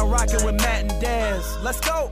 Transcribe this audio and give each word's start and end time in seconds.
now 0.00 0.06
rocking 0.06 0.44
with 0.44 0.54
Matt 0.56 0.82
and 0.82 1.00
Des. 1.00 1.42
Let's 1.62 1.80
go. 1.80 2.10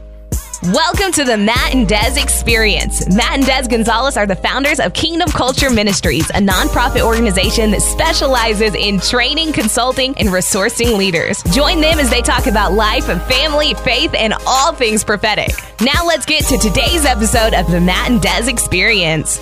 Welcome 0.65 1.13
to 1.13 1.25
the 1.25 1.37
Matt 1.37 1.75
and 1.75 1.89
Des 1.89 2.21
Experience. 2.21 3.09
Matt 3.15 3.39
and 3.39 3.47
Des 3.47 3.69
Gonzalez 3.69 4.17
are 4.17 4.27
the 4.27 4.37
founders 4.37 4.81
of 4.81 4.93
Kingdom 4.93 5.31
Culture 5.31 5.71
Ministries, 5.71 6.29
a 6.31 6.41
nonprofit 6.41 7.03
organization 7.03 7.71
that 7.71 7.81
specializes 7.81 8.75
in 8.75 9.01
training, 9.01 9.53
consulting, 9.53 10.15
and 10.19 10.29
resourcing 10.29 10.99
leaders. 10.99 11.43
Join 11.53 11.81
them 11.81 11.99
as 11.99 12.11
they 12.11 12.21
talk 12.21 12.47
about 12.47 12.73
life, 12.73 13.07
family, 13.29 13.73
faith, 13.75 14.13
and 14.15 14.35
all 14.47 14.75
things 14.75 15.05
prophetic. 15.05 15.53
Now 15.81 16.05
let's 16.05 16.27
get 16.27 16.45
to 16.47 16.59
today's 16.59 17.05
episode 17.07 17.55
of 17.55 17.71
the 17.71 17.81
Matt 17.81 18.11
and 18.11 18.21
Des 18.21 18.51
Experience. 18.51 19.39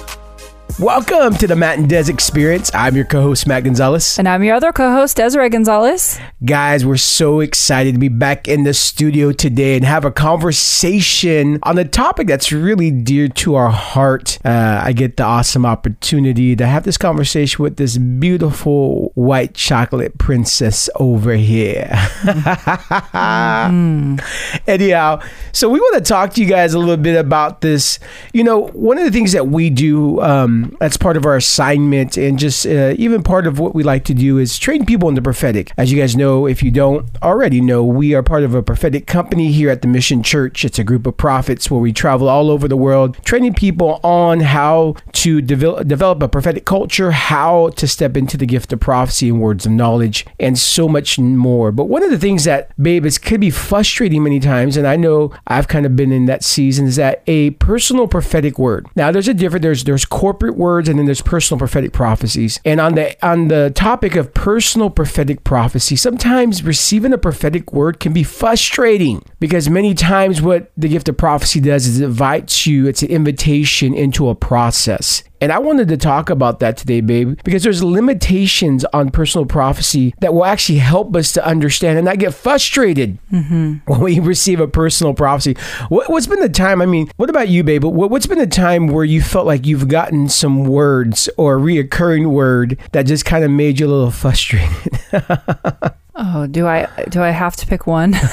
Welcome 0.79 1.37
to 1.37 1.47
the 1.47 1.57
Matt 1.57 1.79
and 1.79 1.89
Des 1.89 2.11
Experience. 2.11 2.71
I'm 2.75 2.97
your 2.97 3.07
co-host 3.07 3.47
Matt 3.47 3.65
Gonzalez. 3.65 4.19
And 4.19 4.29
I'm 4.29 4.45
your 4.45 4.57
other 4.57 4.73
co-host 4.73 5.17
Desiree 5.17 5.49
Gonzalez. 5.49 6.19
Guys, 6.45 6.85
we're 6.85 6.99
so 6.99 7.41
excited 7.41 7.95
to 7.95 7.99
be 7.99 8.11
back 8.11 8.47
in 8.47 8.65
the 8.65 8.75
studio 8.75 9.33
today 9.33 9.77
and 9.77 9.87
have 9.87 10.05
a 10.05 10.11
conversation 10.11 11.61
on 11.63 11.79
a 11.79 11.85
topic 11.87 12.27
that's 12.27 12.53
really 12.53 12.91
dear 12.91 13.27
to 13.27 13.55
our 13.55 13.71
heart. 13.71 14.39
Uh, 14.45 14.83
I 14.85 14.93
get 14.93 15.17
the 15.17 15.23
awesome 15.23 15.65
opportunity 15.65 16.55
to 16.57 16.67
have 16.67 16.85
this 16.85 16.99
conversation 16.99 17.63
with 17.63 17.77
this 17.77 17.97
beautiful 17.97 19.13
white 19.15 19.55
chocolate 19.55 20.19
princess 20.19 20.91
over 20.97 21.33
here. 21.33 21.89
mm. 23.15 24.21
Anyhow, 24.67 25.23
so 25.53 25.71
we 25.71 25.81
want 25.81 26.05
to 26.05 26.07
talk 26.07 26.35
to 26.35 26.43
you 26.43 26.47
guys 26.47 26.75
a 26.75 26.79
little 26.79 26.99
bit 26.99 27.17
about 27.17 27.63
this. 27.63 27.99
You 28.35 28.45
know, 28.45 28.67
one 28.69 28.99
of 28.99 29.05
the 29.05 29.11
things 29.11 29.33
that 29.33 29.49
we 29.49 29.71
do. 29.71 30.21
Um, 30.21 30.66
that's 30.81 30.97
part 30.97 31.17
of 31.17 31.25
our 31.27 31.37
assignment 31.37 32.17
and 32.17 32.39
just 32.39 32.67
uh, 32.67 32.95
even 32.99 33.23
part 33.23 33.47
of 33.47 33.59
what 33.59 33.75
we 33.75 33.83
like 33.83 34.05
to 34.05 34.15
do 34.15 34.39
is 34.39 34.59
train 34.59 34.85
people 34.85 35.09
in 35.09 35.15
the 35.15 35.23
prophetic. 35.23 35.73
As 35.77 35.93
you 35.93 35.99
guys 35.99 36.17
know, 36.17 36.47
if 36.47 36.63
you 36.63 36.71
don't 36.71 37.07
already 37.23 37.61
know, 37.61 37.85
we 37.85 38.15
are 38.15 38.23
part 38.23 38.43
of 38.43 38.55
a 38.55 38.63
prophetic 38.63 39.07
company 39.07 39.53
here 39.53 39.71
at 39.71 39.83
the 39.83 39.89
Mission 39.89 40.23
Church. 40.23 40.65
It's 40.65 40.79
a 40.79 40.85
group 40.85 41.07
of 41.07 41.17
prophets 41.17 41.71
where 41.71 41.81
we 41.81 41.93
travel 41.93 42.29
all 42.29 42.51
over 42.51 42.69
the 42.69 42.77
world 42.77 43.17
training 43.25 43.55
people 43.55 44.01
on 44.03 44.41
how 44.41 44.95
to 45.13 45.41
develop, 45.41 45.89
develop 45.89 46.23
a 46.23 46.29
prophetic 46.29 46.65
culture, 46.65 47.11
how 47.11 47.71
to 47.71 47.87
step 47.87 48.17
into 48.17 48.37
the 48.37 48.47
gift 48.47 48.73
of 48.73 48.81
prophecy 48.81 49.29
and 49.29 49.41
words 49.41 49.67
of 49.67 49.73
knowledge, 49.73 50.27
and 50.39 50.59
so 50.59 50.89
much 50.89 51.19
more. 51.19 51.73
But 51.73 51.85
one 51.85 52.03
of 52.03 52.11
the 52.11 52.19
things 52.19 52.45
that, 52.45 52.71
babe, 52.81 53.05
is 53.07 53.19
could 53.19 53.41
be 53.41 53.51
frustrating 53.51 54.23
many 54.23 54.41
times, 54.41 54.77
and 54.77 54.87
I 54.87 54.97
know 54.97 55.33
I've 55.47 55.69
kind 55.69 55.87
of 55.87 55.97
been 55.97 56.13
in 56.13 56.27
that 56.27 56.45
season, 56.45 56.87
is 56.87 56.97
that 56.97 57.23
a 57.27 57.51
personal 57.51 58.09
prophetic 58.09 58.59
word. 58.59 58.87
Now, 58.97 59.11
there's 59.11 59.29
a 59.29 59.35
different, 59.35 59.63
there's 59.63 59.85
there's 59.85 60.05
corporate 60.05 60.56
words 60.57 60.89
and 60.89 60.99
then 60.99 61.07
there's 61.07 61.23
personal 61.23 61.59
prophetic 61.59 61.93
prophecies. 61.93 62.61
And 62.65 62.81
on 62.81 62.95
the 62.95 63.27
on 63.27 63.49
the 63.49 63.71
topic 63.75 64.17
of 64.17 64.35
personal 64.35 64.91
prophetic 64.91 65.45
prophecy, 65.45 65.97
sometimes 65.97 66.63
receiving 66.63 67.13
a 67.13 67.19
prophetic 67.19 67.73
word 67.73 68.01
can 68.01 68.13
be 68.13 68.23
frustrating 68.23 69.23
because 69.41 69.69
many 69.69 69.95
times 69.95 70.41
what 70.41 70.71
the 70.77 70.89
gift 70.89 71.09
of 71.09 71.17
prophecy 71.17 71.61
does 71.61 71.87
is 71.87 72.01
it 72.01 72.05
invites 72.05 72.67
you, 72.67 72.87
it's 72.87 73.03
an 73.03 73.09
invitation 73.09 73.95
into 73.95 74.29
a 74.29 74.35
process. 74.35 75.23
And 75.41 75.53
I 75.53 75.59
wanted 75.59 75.89
to 75.89 75.97
talk 75.97 76.31
about 76.31 76.61
that 76.61 76.77
today, 76.77 77.01
babe, 77.01 77.39
because 77.45 77.63
there's 77.63 77.83
limitations 77.83 78.85
on 78.87 79.11
personal 79.11 79.45
prophecy 79.45 80.15
that 80.21 80.33
will 80.33 80.45
actually 80.45 80.79
help 80.79 81.15
us 81.15 81.33
to 81.33 81.47
understand 81.47 81.99
and 81.99 82.07
not 82.07 82.19
get 82.19 82.33
frustrated 82.33 83.19
mm-hmm. 83.31 83.75
when 83.87 84.01
we 84.01 84.19
receive 84.19 84.61
a 84.61 84.69
personal 84.69 85.13
prophecy. 85.15 85.55
What, 85.89 86.09
has 86.09 86.27
been 86.27 86.41
the 86.41 86.49
time? 86.49 86.81
I 86.81 86.87
mean, 86.87 87.11
what 87.17 87.29
about 87.29 87.49
you, 87.49 87.63
babe? 87.63 87.85
What, 87.85 88.11
what's 88.11 88.27
been 88.27 88.39
the 88.39 88.47
time 88.47 88.87
where 88.87 89.05
you 89.05 89.21
felt 89.21 89.47
like 89.47 89.67
you've 89.67 89.89
gotten 89.89 90.29
some 90.29 90.65
words 90.65 91.29
or 91.37 91.57
a 91.57 91.61
reoccurring 91.61 92.31
word 92.31 92.79
that 92.93 93.05
just 93.05 93.25
kind 93.25 93.45
of 93.45 93.51
made 93.51 93.79
you 93.79 93.87
a 93.87 93.89
little 93.89 94.11
frustrated? 94.11 94.71
oh, 96.15 96.47
do 96.47 96.67
I 96.67 96.89
do 97.11 97.23
I 97.23 97.31
have 97.31 97.57
to 97.57 97.67
pick 97.67 97.87
one? 97.87 98.15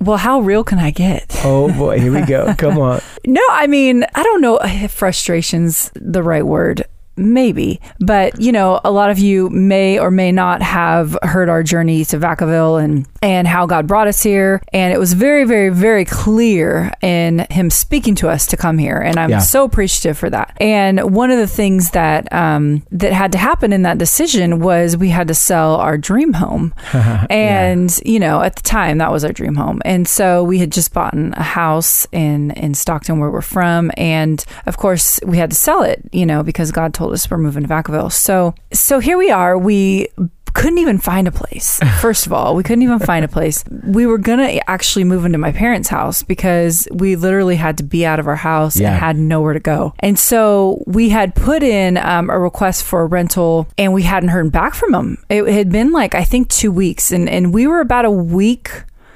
Well, 0.00 0.16
how 0.16 0.40
real 0.40 0.62
can 0.62 0.78
I 0.78 0.90
get? 0.90 1.40
Oh 1.44 1.72
boy, 1.72 1.98
here 2.00 2.12
we 2.12 2.22
go. 2.22 2.54
Come 2.56 2.78
on. 2.78 3.00
no, 3.26 3.42
I 3.50 3.66
mean, 3.66 4.04
I 4.14 4.22
don't 4.22 4.40
know 4.40 4.58
if 4.62 4.92
frustration's 4.92 5.90
the 5.94 6.22
right 6.22 6.46
word 6.46 6.84
maybe. 7.18 7.80
But, 8.00 8.40
you 8.40 8.52
know, 8.52 8.80
a 8.84 8.90
lot 8.90 9.10
of 9.10 9.18
you 9.18 9.50
may 9.50 9.98
or 9.98 10.10
may 10.10 10.32
not 10.32 10.62
have 10.62 11.16
heard 11.22 11.48
our 11.48 11.62
journey 11.62 12.04
to 12.06 12.18
Vacaville 12.18 12.82
and, 12.82 13.06
and 13.22 13.46
how 13.46 13.66
God 13.66 13.86
brought 13.86 14.06
us 14.06 14.22
here. 14.22 14.62
And 14.72 14.92
it 14.92 14.98
was 14.98 15.12
very, 15.12 15.44
very, 15.44 15.70
very 15.70 16.04
clear 16.04 16.92
in 17.02 17.46
Him 17.50 17.70
speaking 17.70 18.14
to 18.16 18.28
us 18.28 18.46
to 18.46 18.56
come 18.56 18.78
here. 18.78 18.98
And 18.98 19.18
I'm 19.18 19.30
yeah. 19.30 19.38
so 19.38 19.64
appreciative 19.64 20.18
for 20.18 20.30
that. 20.30 20.56
And 20.60 21.14
one 21.14 21.30
of 21.30 21.38
the 21.38 21.46
things 21.46 21.90
that, 21.90 22.32
um, 22.32 22.82
that 22.92 23.12
had 23.12 23.32
to 23.32 23.38
happen 23.38 23.72
in 23.72 23.82
that 23.82 23.98
decision 23.98 24.60
was 24.60 24.96
we 24.96 25.08
had 25.08 25.28
to 25.28 25.34
sell 25.34 25.76
our 25.76 25.98
dream 25.98 26.34
home. 26.34 26.74
and, 27.30 27.90
yeah. 27.90 28.12
you 28.12 28.20
know, 28.20 28.42
at 28.42 28.56
the 28.56 28.62
time, 28.62 28.98
that 28.98 29.10
was 29.10 29.24
our 29.24 29.32
dream 29.32 29.54
home. 29.54 29.82
And 29.84 30.06
so 30.06 30.44
we 30.44 30.58
had 30.58 30.72
just 30.72 30.92
bought 30.92 31.14
a 31.16 31.42
house 31.42 32.06
in, 32.12 32.52
in 32.52 32.74
Stockton 32.74 33.18
where 33.18 33.30
we're 33.30 33.42
from. 33.42 33.90
And 33.96 34.44
of 34.66 34.76
course, 34.76 35.20
we 35.24 35.38
had 35.38 35.50
to 35.50 35.56
sell 35.56 35.82
it, 35.82 36.02
you 36.12 36.26
know, 36.26 36.42
because 36.42 36.72
God 36.72 36.94
told 36.94 37.07
we're 37.30 37.38
moving 37.38 37.62
to 37.62 37.68
Vacaville. 37.68 38.12
So, 38.12 38.54
so 38.72 38.98
here 38.98 39.18
we 39.18 39.30
are. 39.30 39.56
We 39.56 40.08
couldn't 40.54 40.78
even 40.78 40.98
find 40.98 41.28
a 41.28 41.32
place. 41.32 41.78
First 42.00 42.26
of 42.26 42.32
all, 42.32 42.54
we 42.54 42.62
couldn't 42.62 42.82
even 42.82 42.98
find 42.98 43.24
a 43.24 43.28
place. 43.28 43.64
We 43.84 44.06
were 44.06 44.18
going 44.18 44.40
to 44.40 44.70
actually 44.70 45.04
move 45.04 45.24
into 45.24 45.38
my 45.38 45.52
parents' 45.52 45.88
house 45.88 46.22
because 46.22 46.88
we 46.90 47.16
literally 47.16 47.56
had 47.56 47.78
to 47.78 47.84
be 47.84 48.04
out 48.04 48.18
of 48.18 48.26
our 48.26 48.36
house 48.36 48.78
yeah. 48.78 48.90
and 48.90 48.98
had 48.98 49.16
nowhere 49.16 49.52
to 49.52 49.60
go. 49.60 49.94
And 50.00 50.18
so 50.18 50.82
we 50.86 51.10
had 51.10 51.34
put 51.34 51.62
in 51.62 51.96
um, 51.96 52.30
a 52.30 52.38
request 52.38 52.84
for 52.84 53.02
a 53.02 53.06
rental 53.06 53.68
and 53.76 53.92
we 53.92 54.02
hadn't 54.02 54.30
heard 54.30 54.50
back 54.50 54.74
from 54.74 54.92
them. 54.92 55.18
It 55.28 55.46
had 55.46 55.70
been 55.70 55.92
like, 55.92 56.14
I 56.14 56.24
think, 56.24 56.48
two 56.48 56.72
weeks. 56.72 57.12
And, 57.12 57.28
and 57.28 57.54
we 57.54 57.66
were 57.66 57.80
about 57.80 58.04
a 58.04 58.10
week 58.10 58.70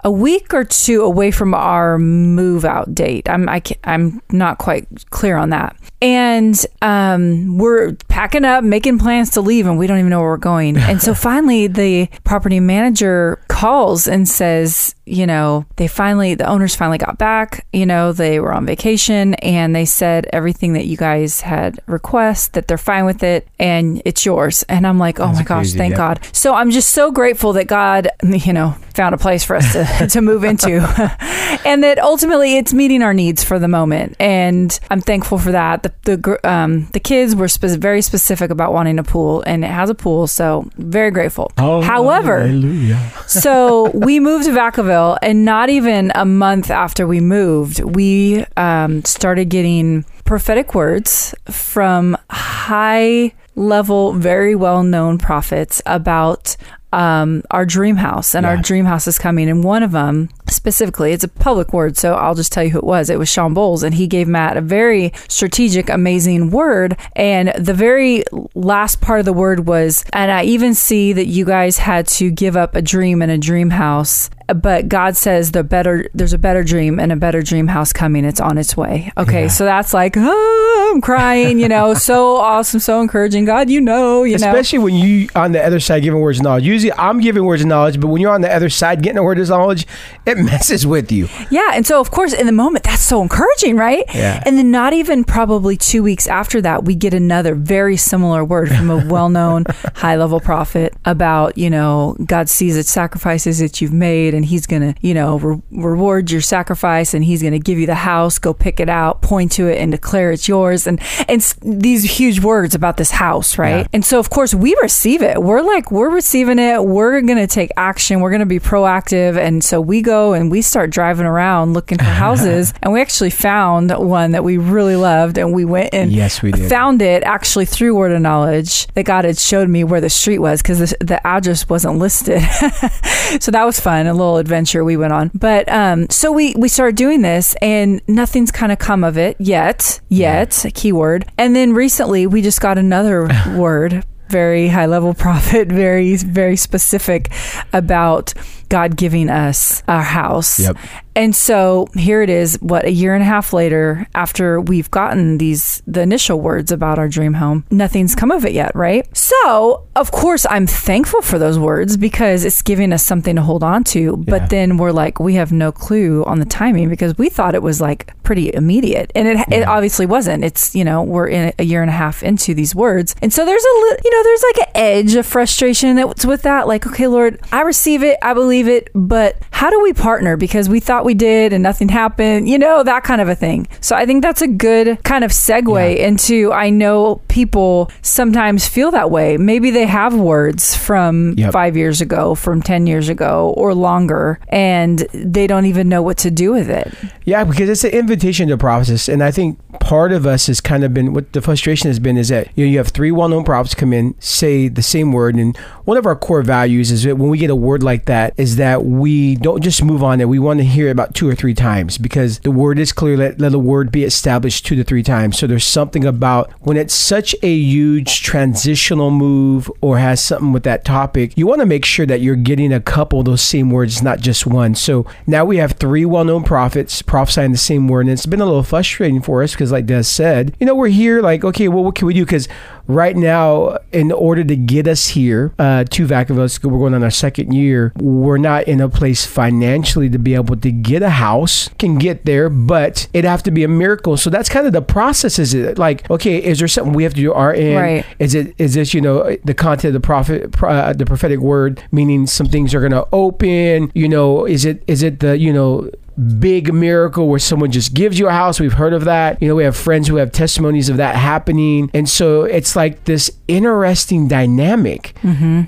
a 0.04 0.10
week 0.10 0.52
or 0.52 0.64
two 0.64 1.02
away 1.02 1.30
from 1.30 1.54
our 1.54 1.98
move 1.98 2.64
out 2.64 2.94
date. 2.94 3.28
I'm 3.28 3.48
I 3.48 3.62
am 3.84 4.20
not 4.30 4.58
quite 4.58 5.10
clear 5.10 5.36
on 5.36 5.50
that. 5.50 5.76
And 6.00 6.66
um, 6.80 7.58
we're 7.58 7.92
packing 8.08 8.44
up, 8.44 8.64
making 8.64 8.98
plans 8.98 9.30
to 9.30 9.40
leave, 9.40 9.66
and 9.66 9.78
we 9.78 9.86
don't 9.86 9.98
even 9.98 10.10
know 10.10 10.18
where 10.18 10.30
we're 10.30 10.36
going. 10.36 10.76
And 10.76 11.00
so 11.00 11.14
finally, 11.30 11.68
the 11.68 12.08
property 12.24 12.58
manager 12.58 13.40
calls 13.46 14.08
and 14.08 14.28
says, 14.28 14.96
you 15.04 15.26
know, 15.26 15.64
they 15.76 15.86
finally, 15.86 16.34
the 16.34 16.46
owners 16.46 16.74
finally 16.74 16.98
got 16.98 17.18
back. 17.18 17.66
You 17.72 17.86
know, 17.86 18.12
they 18.12 18.40
were 18.40 18.52
on 18.52 18.66
vacation 18.66 19.34
and 19.34 19.76
they 19.76 19.84
said 19.84 20.26
everything 20.32 20.72
that 20.72 20.86
you 20.86 20.96
guys 20.96 21.40
had 21.40 21.78
request 21.86 22.54
that 22.54 22.66
they're 22.66 22.78
fine 22.78 23.04
with 23.04 23.22
it 23.22 23.46
and 23.58 24.02
it's 24.04 24.24
yours. 24.24 24.64
And 24.68 24.86
I'm 24.86 24.98
like, 24.98 25.20
oh 25.20 25.26
That's 25.26 25.38
my 25.38 25.44
gosh, 25.44 25.58
crazy, 25.66 25.78
thank 25.78 25.92
yeah. 25.92 25.96
God. 25.96 26.28
So 26.32 26.54
I'm 26.54 26.70
just 26.70 26.90
so 26.90 27.12
grateful 27.12 27.52
that 27.54 27.66
God, 27.66 28.08
you 28.22 28.52
know, 28.52 28.76
found 28.92 29.14
a 29.14 29.18
place 29.18 29.44
for 29.44 29.56
us 29.56 29.72
to, 29.72 30.06
to 30.10 30.20
move 30.20 30.44
into 30.44 30.80
and 31.64 31.82
that 31.84 31.98
ultimately 31.98 32.56
it's 32.56 32.72
meeting 32.72 33.02
our 33.02 33.14
needs 33.14 33.42
for 33.42 33.58
the 33.58 33.68
moment. 33.68 34.16
And 34.20 34.78
I'm 34.90 35.00
thankful 35.00 35.38
for 35.38 35.52
that. 35.52 35.82
The, 35.82 36.16
the, 36.16 36.48
um, 36.48 36.86
the 36.92 37.00
kids 37.00 37.34
were 37.34 37.48
spe- 37.48 37.78
very 37.78 38.02
specific 38.02 38.50
about 38.50 38.72
wanting 38.72 38.98
a 38.98 39.04
pool 39.04 39.42
and 39.46 39.64
it 39.64 39.70
has 39.70 39.90
a 39.90 39.94
pool. 39.94 40.26
So 40.26 40.68
very 40.76 41.10
grateful. 41.10 41.52
Oh, 41.58 41.80
However, 41.80 42.40
hallelujah. 42.40 43.12
so 43.26 43.90
we 43.90 44.20
moved 44.20 44.46
to 44.46 44.50
Vacaville 44.50 45.18
and 45.22 45.44
not 45.44 45.70
even 45.70 46.12
a 46.14 46.24
month 46.24 46.70
after 46.70 47.06
we 47.06 47.20
moved, 47.20 47.80
we 47.80 48.44
um, 48.56 49.04
started 49.04 49.48
getting 49.48 50.04
prophetic 50.24 50.74
words 50.74 51.34
from 51.50 52.16
high 52.30 53.32
level, 53.54 54.12
very 54.12 54.54
well 54.54 54.82
known 54.82 55.18
prophets 55.18 55.82
about 55.86 56.56
um, 56.92 57.42
our 57.50 57.64
dream 57.64 57.96
house, 57.96 58.34
and 58.34 58.44
yeah. 58.44 58.50
our 58.50 58.56
dream 58.56 58.84
house 58.84 59.06
is 59.06 59.18
coming. 59.18 59.48
And 59.48 59.64
one 59.64 59.82
of 59.82 59.92
them 59.92 60.28
specifically, 60.48 61.12
it's 61.12 61.24
a 61.24 61.28
public 61.28 61.72
word, 61.72 61.96
so 61.96 62.14
I'll 62.14 62.34
just 62.34 62.52
tell 62.52 62.64
you 62.64 62.70
who 62.70 62.78
it 62.78 62.84
was. 62.84 63.10
It 63.10 63.18
was 63.18 63.28
Shawn 63.28 63.54
Bolz, 63.54 63.82
and 63.82 63.94
he 63.94 64.06
gave 64.06 64.28
Matt 64.28 64.56
a 64.56 64.60
very 64.60 65.12
strategic, 65.28 65.88
amazing 65.88 66.50
word. 66.50 66.96
And 67.16 67.52
the 67.58 67.74
very 67.74 68.24
last 68.54 69.00
part 69.00 69.20
of 69.20 69.26
the 69.26 69.32
word 69.32 69.66
was, 69.66 70.04
and 70.12 70.30
I 70.30 70.44
even 70.44 70.74
see 70.74 71.12
that 71.12 71.26
you 71.26 71.44
guys 71.44 71.78
had 71.78 72.06
to 72.08 72.30
give 72.30 72.56
up 72.56 72.74
a 72.74 72.82
dream 72.82 73.22
and 73.22 73.32
a 73.32 73.38
dream 73.38 73.70
house 73.70 74.30
but 74.54 74.88
God 74.88 75.16
says 75.16 75.52
the 75.52 75.64
better 75.64 76.08
there's 76.14 76.32
a 76.32 76.38
better 76.38 76.62
dream 76.62 76.98
and 76.98 77.12
a 77.12 77.16
better 77.16 77.42
dream 77.42 77.68
house 77.68 77.92
coming. 77.92 78.24
It's 78.24 78.40
on 78.40 78.58
its 78.58 78.76
way. 78.76 79.12
Okay, 79.16 79.42
yeah. 79.42 79.48
so 79.48 79.64
that's 79.64 79.94
like 79.94 80.14
oh, 80.16 80.81
I'm 80.92 81.00
crying, 81.00 81.58
you 81.58 81.68
know, 81.68 81.94
so 81.94 82.36
awesome, 82.36 82.78
so 82.78 83.00
encouraging. 83.00 83.44
God, 83.46 83.70
you 83.70 83.80
know, 83.80 84.24
you 84.24 84.36
especially 84.36 84.78
know. 84.78 84.84
when 84.84 84.94
you 84.94 85.28
on 85.34 85.52
the 85.52 85.64
other 85.64 85.80
side 85.80 86.02
giving 86.02 86.20
words 86.20 86.38
of 86.38 86.44
knowledge. 86.44 86.64
Usually, 86.64 86.92
I'm 86.92 87.20
giving 87.20 87.44
words 87.44 87.62
of 87.62 87.68
knowledge, 87.68 87.98
but 87.98 88.08
when 88.08 88.20
you're 88.20 88.32
on 88.32 88.42
the 88.42 88.54
other 88.54 88.68
side 88.68 89.02
getting 89.02 89.18
a 89.18 89.22
word 89.22 89.38
of 89.38 89.48
knowledge, 89.48 89.86
it 90.26 90.36
messes 90.44 90.86
with 90.86 91.10
you. 91.10 91.28
Yeah, 91.50 91.70
and 91.72 91.86
so 91.86 92.00
of 92.00 92.10
course, 92.10 92.34
in 92.34 92.46
the 92.46 92.52
moment, 92.52 92.84
that's 92.84 93.02
so 93.02 93.22
encouraging, 93.22 93.76
right? 93.76 94.04
Yeah. 94.14 94.42
And 94.44 94.58
then 94.58 94.70
not 94.70 94.92
even 94.92 95.24
probably 95.24 95.78
two 95.78 96.02
weeks 96.02 96.26
after 96.26 96.60
that, 96.60 96.84
we 96.84 96.94
get 96.94 97.14
another 97.14 97.54
very 97.54 97.96
similar 97.96 98.44
word 98.44 98.68
from 98.68 98.90
a 98.90 99.06
well-known 99.12 99.64
high-level 99.94 100.40
prophet 100.40 100.94
about 101.04 101.56
you 101.56 101.70
know 101.70 102.16
God 102.26 102.50
sees 102.50 102.74
the 102.74 102.82
sacrifices 102.82 103.58
that 103.58 103.80
you've 103.80 103.92
made 103.92 104.34
and 104.34 104.42
and 104.42 104.48
he's 104.48 104.66
going 104.66 104.82
to, 104.82 105.00
you 105.00 105.14
know, 105.14 105.38
re- 105.38 105.62
reward 105.70 106.32
your 106.32 106.40
sacrifice 106.40 107.14
and 107.14 107.24
he's 107.24 107.42
going 107.42 107.52
to 107.52 107.60
give 107.60 107.78
you 107.78 107.86
the 107.86 107.94
house, 107.94 108.40
go 108.40 108.52
pick 108.52 108.80
it 108.80 108.88
out, 108.88 109.22
point 109.22 109.52
to 109.52 109.68
it 109.68 109.78
and 109.78 109.92
declare 109.92 110.32
it's 110.32 110.48
yours. 110.48 110.81
Precious 110.86 110.86
and 110.86 111.00
and 111.28 111.82
these 111.82 112.04
huge 112.18 112.40
words 112.40 112.74
about 112.74 112.96
this 112.96 113.10
house, 113.10 113.58
right? 113.58 113.80
Yeah. 113.82 113.86
And 113.92 114.04
so 114.04 114.18
of 114.18 114.30
course 114.30 114.54
we 114.54 114.76
receive 114.82 115.22
it. 115.22 115.42
We're 115.42 115.62
like 115.62 115.90
we're 115.90 116.10
receiving 116.10 116.58
it. 116.58 116.84
We're 116.84 117.20
going 117.22 117.38
to 117.38 117.46
take 117.46 117.70
action. 117.76 118.20
We're 118.20 118.30
going 118.30 118.40
to 118.40 118.46
be 118.46 118.60
proactive 118.60 119.36
and 119.36 119.62
so 119.64 119.80
we 119.80 120.02
go 120.02 120.32
and 120.32 120.50
we 120.50 120.62
start 120.62 120.90
driving 120.90 121.26
around 121.26 121.74
looking 121.74 121.98
for 121.98 122.04
houses 122.26 122.72
and 122.82 122.92
we 122.92 123.00
actually 123.00 123.30
found 123.30 123.90
one 123.90 124.32
that 124.32 124.44
we 124.44 124.58
really 124.58 124.96
loved 124.96 125.38
and 125.38 125.52
we 125.54 125.64
went 125.64 125.90
and 125.94 126.12
Yes, 126.12 126.42
we 126.42 126.52
did. 126.52 126.68
found 126.68 127.02
it 127.02 127.22
actually 127.22 127.66
through 127.66 127.96
word 127.96 128.12
of 128.12 128.20
knowledge 128.20 128.86
that 128.94 129.04
God 129.04 129.24
had 129.24 129.38
showed 129.38 129.68
me 129.68 129.84
where 129.84 130.00
the 130.00 130.10
street 130.10 130.38
was 130.38 130.62
because 130.62 130.78
the, 130.78 130.96
the 131.00 131.26
address 131.26 131.68
wasn't 131.68 131.98
listed. 131.98 132.42
so 133.40 133.50
that 133.50 133.64
was 133.64 133.80
fun, 133.80 134.06
a 134.06 134.12
little 134.14 134.36
adventure 134.38 134.84
we 134.84 134.96
went 134.96 135.12
on. 135.12 135.30
But 135.34 135.68
um, 135.68 136.08
so 136.10 136.32
we 136.32 136.54
we 136.56 136.68
started 136.68 136.96
doing 136.96 137.22
this, 137.22 137.54
and 137.62 138.00
nothing's 138.08 138.50
kind 138.50 138.72
of 138.72 138.78
come 138.78 139.04
of 139.04 139.16
it 139.18 139.36
yet. 139.38 140.00
Yet, 140.08 140.64
keyword. 140.74 141.24
And 141.38 141.54
then 141.54 141.72
recently, 141.72 142.26
we 142.26 142.42
just 142.42 142.60
got 142.60 142.78
another 142.78 143.28
word. 143.56 144.04
Very 144.28 144.68
high 144.68 144.86
level 144.86 145.14
prophet, 145.26 145.68
very, 145.68 146.16
very 146.16 146.56
specific 146.56 147.30
about 147.72 148.32
God 148.72 148.96
giving 148.96 149.28
us 149.28 149.82
our 149.86 150.02
house. 150.02 150.58
Yep. 150.58 150.78
And 151.14 151.36
so 151.36 151.88
here 151.94 152.22
it 152.22 152.30
is, 152.30 152.56
what, 152.62 152.86
a 152.86 152.90
year 152.90 153.12
and 153.12 153.22
a 153.22 153.26
half 153.26 153.52
later, 153.52 154.06
after 154.14 154.62
we've 154.62 154.90
gotten 154.90 155.36
these, 155.36 155.82
the 155.86 156.00
initial 156.00 156.40
words 156.40 156.72
about 156.72 156.98
our 156.98 157.06
dream 157.06 157.34
home, 157.34 157.66
nothing's 157.70 158.14
come 158.14 158.30
of 158.30 158.46
it 158.46 158.54
yet, 158.54 158.74
right? 158.74 159.14
So, 159.14 159.86
of 159.94 160.10
course, 160.10 160.46
I'm 160.48 160.66
thankful 160.66 161.20
for 161.20 161.38
those 161.38 161.58
words 161.58 161.98
because 161.98 162.46
it's 162.46 162.62
giving 162.62 162.94
us 162.94 163.04
something 163.04 163.36
to 163.36 163.42
hold 163.42 163.62
on 163.62 163.84
to. 163.84 164.00
Yeah. 164.00 164.14
But 164.16 164.48
then 164.48 164.78
we're 164.78 164.90
like, 164.90 165.20
we 165.20 165.34
have 165.34 165.52
no 165.52 165.70
clue 165.70 166.24
on 166.24 166.38
the 166.38 166.46
timing 166.46 166.88
because 166.88 167.18
we 167.18 167.28
thought 167.28 167.54
it 167.54 167.62
was 167.62 167.78
like 167.78 168.10
pretty 168.22 168.54
immediate. 168.54 169.12
And 169.14 169.28
it, 169.28 169.52
it 169.52 169.68
obviously 169.68 170.06
wasn't. 170.06 170.44
It's, 170.44 170.74
you 170.74 170.82
know, 170.82 171.02
we're 171.02 171.28
in 171.28 171.52
a 171.58 171.64
year 171.64 171.82
and 171.82 171.90
a 171.90 171.94
half 171.94 172.22
into 172.22 172.54
these 172.54 172.74
words. 172.74 173.14
And 173.20 173.30
so 173.30 173.44
there's 173.44 173.64
a 173.64 173.80
little, 173.80 173.98
you 174.02 174.10
know, 174.12 174.22
there's 174.22 174.42
like 174.44 174.58
an 174.68 174.72
edge 174.76 175.14
of 175.14 175.26
frustration 175.26 175.96
that's 175.96 176.24
with 176.24 176.40
that. 176.42 176.66
Like, 176.66 176.86
okay, 176.86 177.06
Lord, 177.06 177.38
I 177.52 177.60
receive 177.60 178.02
it, 178.02 178.16
I 178.22 178.32
believe 178.32 178.61
it, 178.68 178.90
but 178.94 179.36
how 179.50 179.70
do 179.70 179.80
we 179.82 179.92
partner? 179.92 180.36
Because 180.36 180.68
we 180.68 180.80
thought 180.80 181.04
we 181.04 181.14
did 181.14 181.52
and 181.52 181.62
nothing 181.62 181.88
happened, 181.88 182.48
you 182.48 182.58
know, 182.58 182.82
that 182.82 183.04
kind 183.04 183.20
of 183.20 183.28
a 183.28 183.34
thing. 183.34 183.68
So 183.80 183.94
I 183.96 184.06
think 184.06 184.22
that's 184.22 184.42
a 184.42 184.48
good 184.48 185.02
kind 185.04 185.24
of 185.24 185.30
segue 185.30 185.72
Yeah. 185.96 186.06
into 186.06 186.52
I 186.52 186.70
know 186.70 187.20
people 187.28 187.90
sometimes 188.02 188.66
feel 188.66 188.90
that 188.90 189.10
way. 189.10 189.36
Maybe 189.36 189.70
they 189.70 189.86
have 189.86 190.14
words 190.14 190.76
from 190.76 191.34
Yep. 191.36 191.52
five 191.52 191.76
years 191.76 192.00
ago, 192.00 192.34
from 192.34 192.60
10 192.62 192.86
years 192.86 193.08
ago, 193.08 193.54
or 193.56 193.74
longer, 193.74 194.38
and 194.48 195.06
they 195.14 195.46
don't 195.46 195.66
even 195.66 195.88
know 195.88 196.02
what 196.02 196.16
to 196.18 196.30
do 196.30 196.52
with 196.52 196.68
it. 196.68 196.92
Yeah, 197.24 197.44
because 197.44 197.68
it's 197.68 197.84
an 197.84 197.90
invitation 197.92 198.48
to 198.48 198.56
process, 198.58 199.08
and 199.08 199.22
I 199.22 199.30
think 199.30 199.58
part 199.80 200.12
of 200.12 200.26
us 200.26 200.48
has 200.48 200.60
kind 200.60 200.84
of 200.84 200.92
been 200.92 201.12
what 201.14 201.32
the 201.32 201.40
frustration 201.40 201.88
has 201.88 201.98
been 201.98 202.16
is 202.16 202.28
that 202.28 202.48
you 202.56 202.64
know 202.66 202.70
you 202.70 202.78
have 202.78 202.88
three 202.88 203.10
well-known 203.10 203.44
prophets 203.44 203.74
come 203.74 203.92
in 203.92 204.14
say 204.18 204.68
the 204.68 204.82
same 204.82 205.12
word, 205.12 205.34
and 205.36 205.56
one 205.84 205.96
of 205.96 206.04
our 206.06 206.16
core 206.16 206.42
values 206.42 206.90
is 206.90 207.04
that 207.04 207.16
when 207.16 207.30
we 207.30 207.38
get 207.38 207.50
a 207.50 207.56
word 207.56 207.82
like 207.82 208.06
that 208.06 208.34
is 208.36 208.51
that 208.56 208.84
we 208.84 209.36
don't 209.36 209.62
just 209.62 209.82
move 209.82 210.02
on 210.02 210.20
it. 210.20 210.28
We 210.28 210.38
want 210.38 210.60
to 210.60 210.64
hear 210.64 210.90
about 210.90 211.14
two 211.14 211.28
or 211.28 211.34
three 211.34 211.54
times 211.54 211.98
because 211.98 212.38
the 212.40 212.50
word 212.50 212.78
is 212.78 212.92
clear. 212.92 213.16
Let, 213.16 213.40
let 213.40 213.52
the 213.52 213.58
word 213.58 213.92
be 213.92 214.04
established 214.04 214.66
two 214.66 214.76
to 214.76 214.84
three 214.84 215.02
times. 215.02 215.38
So 215.38 215.46
there's 215.46 215.66
something 215.66 216.04
about 216.04 216.50
when 216.60 216.76
it's 216.76 216.94
such 216.94 217.34
a 217.42 217.54
huge 217.54 218.22
transitional 218.22 219.10
move 219.10 219.70
or 219.80 219.98
has 219.98 220.24
something 220.24 220.52
with 220.52 220.62
that 220.64 220.84
topic, 220.84 221.32
you 221.36 221.46
want 221.46 221.60
to 221.60 221.66
make 221.66 221.84
sure 221.84 222.06
that 222.06 222.20
you're 222.20 222.36
getting 222.36 222.72
a 222.72 222.80
couple 222.80 223.20
of 223.20 223.24
those 223.26 223.42
same 223.42 223.70
words, 223.70 224.02
not 224.02 224.20
just 224.20 224.46
one. 224.46 224.74
So 224.74 225.06
now 225.26 225.44
we 225.44 225.56
have 225.58 225.72
three 225.72 226.04
well-known 226.04 226.44
prophets 226.44 227.02
prophesying 227.02 227.52
the 227.52 227.58
same 227.58 227.88
word, 227.88 228.02
and 228.02 228.10
it's 228.10 228.26
been 228.26 228.40
a 228.40 228.46
little 228.46 228.62
frustrating 228.62 229.22
for 229.22 229.42
us 229.42 229.52
because, 229.52 229.72
like 229.72 229.86
Des 229.86 230.02
said, 230.02 230.56
you 230.58 230.66
know, 230.66 230.74
we're 230.74 230.88
here 230.88 231.20
like, 231.20 231.44
okay, 231.44 231.68
well, 231.68 231.84
what 231.84 231.94
can 231.94 232.06
we 232.06 232.14
do? 232.14 232.24
Because 232.24 232.48
right 232.86 233.16
now, 233.16 233.78
in 233.92 234.12
order 234.12 234.44
to 234.44 234.56
get 234.56 234.86
us 234.86 235.08
here 235.08 235.52
uh, 235.58 235.84
to 235.84 236.06
Vacaville, 236.06 236.62
we're 236.64 236.78
going 236.78 236.94
on 236.94 237.02
our 237.02 237.10
second 237.10 237.52
year. 237.52 237.92
We're 237.96 238.38
not 238.38 238.64
in 238.64 238.80
a 238.80 238.88
place 238.88 239.24
financially 239.24 240.08
to 240.10 240.18
be 240.18 240.34
able 240.34 240.56
to 240.56 240.70
get 240.70 241.02
a 241.02 241.10
house. 241.10 241.68
Can 241.78 241.98
get 241.98 242.24
there, 242.24 242.48
but 242.48 243.08
it'd 243.12 243.28
have 243.28 243.42
to 243.44 243.50
be 243.50 243.64
a 243.64 243.68
miracle. 243.68 244.16
So 244.16 244.30
that's 244.30 244.48
kind 244.48 244.66
of 244.66 244.72
the 244.72 244.82
process. 244.82 245.38
Is 245.38 245.54
it 245.54 245.78
like, 245.78 246.08
okay, 246.10 246.42
is 246.42 246.58
there 246.58 246.68
something 246.68 246.92
we 246.92 247.02
have 247.04 247.14
to 247.14 247.20
do 247.20 247.32
our 247.32 247.52
end? 247.52 247.76
Right. 247.76 248.06
Is 248.18 248.34
it 248.34 248.54
is 248.58 248.74
this 248.74 248.94
you 248.94 249.00
know 249.00 249.36
the 249.44 249.54
content 249.54 249.94
of 249.94 250.00
the 250.00 250.06
prophet 250.06 250.62
uh, 250.62 250.92
the 250.92 251.06
prophetic 251.06 251.40
word 251.40 251.82
meaning 251.90 252.26
some 252.26 252.46
things 252.46 252.74
are 252.74 252.80
going 252.80 252.92
to 252.92 253.06
open? 253.12 253.90
You 253.94 254.08
know, 254.08 254.44
is 254.46 254.64
it 254.64 254.82
is 254.86 255.02
it 255.02 255.20
the 255.20 255.38
you 255.38 255.52
know 255.52 255.90
big 256.38 256.72
miracle 256.72 257.28
where 257.28 257.38
someone 257.38 257.70
just 257.70 257.94
gives 257.94 258.18
you 258.18 258.28
a 258.28 258.32
house? 258.32 258.60
We've 258.60 258.72
heard 258.72 258.92
of 258.92 259.04
that. 259.04 259.40
You 259.40 259.48
know, 259.48 259.54
we 259.54 259.64
have 259.64 259.76
friends 259.76 260.08
who 260.08 260.16
have 260.16 260.32
testimonies 260.32 260.88
of 260.88 260.96
that 260.98 261.16
happening, 261.16 261.90
and 261.94 262.08
so 262.08 262.42
it's 262.44 262.76
like 262.76 263.04
this 263.04 263.30
interesting 263.48 264.28
dynamic. 264.28 265.14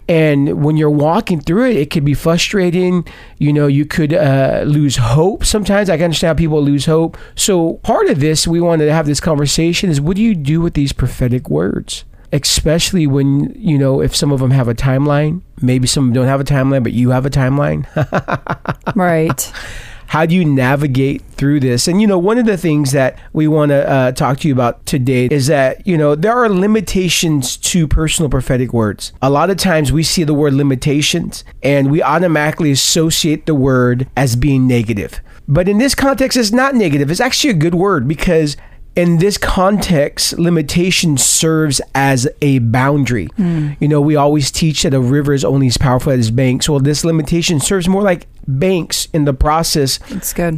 And 0.09 0.63
when 0.65 0.77
you're 0.77 0.91
walking 0.91 1.41
through 1.41 1.71
it, 1.71 1.77
it 1.77 1.91
could 1.91 2.05
be 2.05 2.15
frustrating. 2.15 3.07
You 3.39 3.53
know, 3.53 3.67
you 3.67 3.85
could 3.85 4.13
uh, 4.13 4.63
lose 4.67 4.97
hope 4.97 5.45
sometimes. 5.45 5.91
I 5.91 5.97
can 5.97 6.05
understand 6.05 6.37
how 6.37 6.41
people 6.41 6.63
lose 6.63 6.87
hope. 6.87 7.17
So 7.35 7.75
part 7.83 8.09
of 8.09 8.21
this, 8.21 8.47
we 8.47 8.61
wanted 8.61 8.87
to 8.87 8.93
have 8.93 9.07
this 9.07 9.21
conversation 9.21 9.91
is 9.91 10.01
what 10.01 10.17
do 10.17 10.23
you 10.23 10.35
do 10.35 10.61
with 10.61 10.75
these 10.75 10.93
prophetic 10.93 11.49
words? 11.51 12.05
Especially 12.33 13.07
when, 13.07 13.55
you 13.57 13.79
know, 13.79 14.01
if 14.01 14.15
some 14.17 14.33
of 14.33 14.41
them 14.41 14.51
have 14.51 14.67
a 14.67 14.75
timeline, 14.75 15.43
maybe 15.63 15.87
some 15.87 16.13
don't 16.13 16.27
have 16.27 16.41
a 16.41 16.45
timeline, 16.45 16.83
but 16.83 16.93
you 16.93 17.11
have 17.11 17.25
a 17.27 17.31
timeline. 17.31 17.87
Right. 18.95 19.53
How 20.15 20.27
do 20.27 20.37
you 20.37 20.45
navigate 20.45 21.23
through 21.33 21.59
this? 21.59 21.89
And 21.89 22.01
you 22.01 22.07
know, 22.07 22.21
one 22.21 22.39
of 22.39 22.47
the 22.47 22.57
things 22.57 22.93
that 22.93 23.19
we 23.33 23.49
want 23.49 23.71
to 23.71 23.91
uh, 23.91 24.13
talk 24.13 24.39
to 24.39 24.49
you 24.49 24.55
about 24.55 24.87
today 24.87 25.27
is 25.27 25.49
that 25.49 25.85
you 25.89 25.99
know 25.99 26.15
there 26.15 26.31
are 26.31 26.49
limitations 26.49 27.57
to 27.57 27.89
personal 27.89 28.31
prophetic 28.31 28.73
words. 28.73 29.13
A 29.21 29.29
lot 29.29 29.51
of 29.51 29.57
times 29.57 29.91
we 29.91 30.05
see 30.05 30.23
the 30.23 30.33
word 30.33 30.55
limitations 30.55 31.43
and 31.65 31.91
we 31.91 32.01
automatically 32.01 32.71
associate 32.71 33.47
the 33.47 33.57
word 33.57 34.09
as 34.17 34.37
being 34.37 34.69
negative. 34.69 35.21
But 35.49 35.69
in 35.69 35.79
this 35.79 35.97
context, 35.97 36.39
it's 36.39 36.53
not 36.53 36.77
negative. 36.77 37.11
It's 37.11 37.19
actually 37.19 37.51
a 37.51 37.55
good 37.55 37.75
word 37.75 38.07
because 38.07 38.57
in 38.97 39.19
this 39.19 39.37
context, 39.37 40.39
limitation 40.39 41.17
serves 41.17 41.81
as 41.95 42.29
a 42.41 42.61
boundary. 42.61 43.29
You 43.81 43.89
know, 43.89 44.01
we 44.01 44.15
always 44.15 44.53
teach 44.53 44.85
that 44.85 44.95
a 44.95 45.01
river 45.01 45.33
is 45.33 45.45
only 45.45 45.67
as 45.67 45.77
powerful 45.77 46.13
as 46.13 46.21
its 46.21 46.31
banks. 46.31 46.69
Well, 46.69 46.79
this 46.79 47.05
limitation 47.05 47.59
serves 47.59 47.89
more 47.89 48.03
like 48.03 48.29
banks 48.47 49.09
in 49.13 49.25
the 49.25 49.35
process 49.35 49.99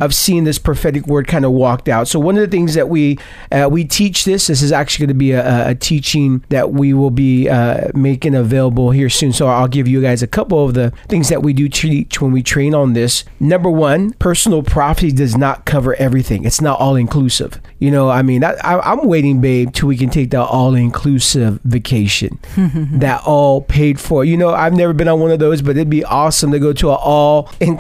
of 0.03 0.15
seeing 0.15 0.45
this 0.45 0.59
prophetic 0.59 1.07
word 1.07 1.27
kind 1.27 1.45
of 1.45 1.53
walked 1.53 1.89
out. 1.89 2.09
So 2.09 2.19
one 2.19 2.37
of 2.37 2.43
the 2.43 2.55
things 2.55 2.75
that 2.75 2.89
we 2.89 3.19
uh, 3.53 3.69
we 3.71 3.85
teach 3.85 4.25
this. 4.25 4.47
This 4.47 4.63
is 4.63 4.73
actually 4.73 5.07
going 5.07 5.15
to 5.17 5.19
be 5.19 5.33
a, 5.33 5.71
a 5.71 5.75
teaching 5.75 6.45
that 6.49 6.73
we 6.73 6.93
will 6.93 7.11
be 7.11 7.49
uh, 7.49 7.89
making 7.95 8.35
available 8.35 8.91
here 8.91 9.09
soon. 9.09 9.33
So 9.33 9.47
I'll 9.47 9.69
give 9.69 9.89
you 9.89 10.01
guys 10.01 10.23
a 10.23 10.27
couple 10.27 10.65
of 10.65 10.75
the 10.75 10.93
things 11.09 11.29
that 11.29 11.43
we 11.43 11.53
do 11.53 11.69
teach 11.69 12.21
when 12.21 12.33
we 12.33 12.43
train 12.43 12.75
on 12.75 12.93
this. 12.93 13.25
Number 13.41 13.71
one, 13.71 14.13
personal 14.15 14.63
prophecy 14.63 15.13
does 15.13 15.37
not 15.37 15.65
cover 15.65 15.95
everything. 15.97 16.45
It's 16.45 16.61
not 16.61 16.81
all 16.81 16.97
inclusive. 16.97 17.61
You 17.79 17.91
know, 17.91 18.09
I 18.09 18.23
mean, 18.23 18.43
I, 18.43 18.53
I, 18.65 18.93
I'm 18.93 19.07
waiting, 19.07 19.41
babe, 19.41 19.73
till 19.73 19.89
we 19.89 19.97
can 19.97 20.11
take 20.11 20.31
the 20.31 20.43
all 20.43 20.75
inclusive 20.75 21.61
vacation, 21.65 22.39
that 22.57 23.23
all 23.27 23.61
paid 23.61 24.01
for. 24.01 24.25
You 24.25 24.37
know, 24.37 24.51
I've 24.51 24.73
never 24.73 24.93
been 24.93 25.09
on 25.09 25.21
one 25.21 25.31
of 25.31 25.39
those, 25.39 25.61
but 25.61 25.73
it'd 25.73 25.91
be 25.91 26.05
awesome 26.05 26.53
to 26.53 26.59
go 26.59 26.73
to 26.73 26.91
an 26.91 26.99
all 27.01 27.51
inclusive 27.61 27.76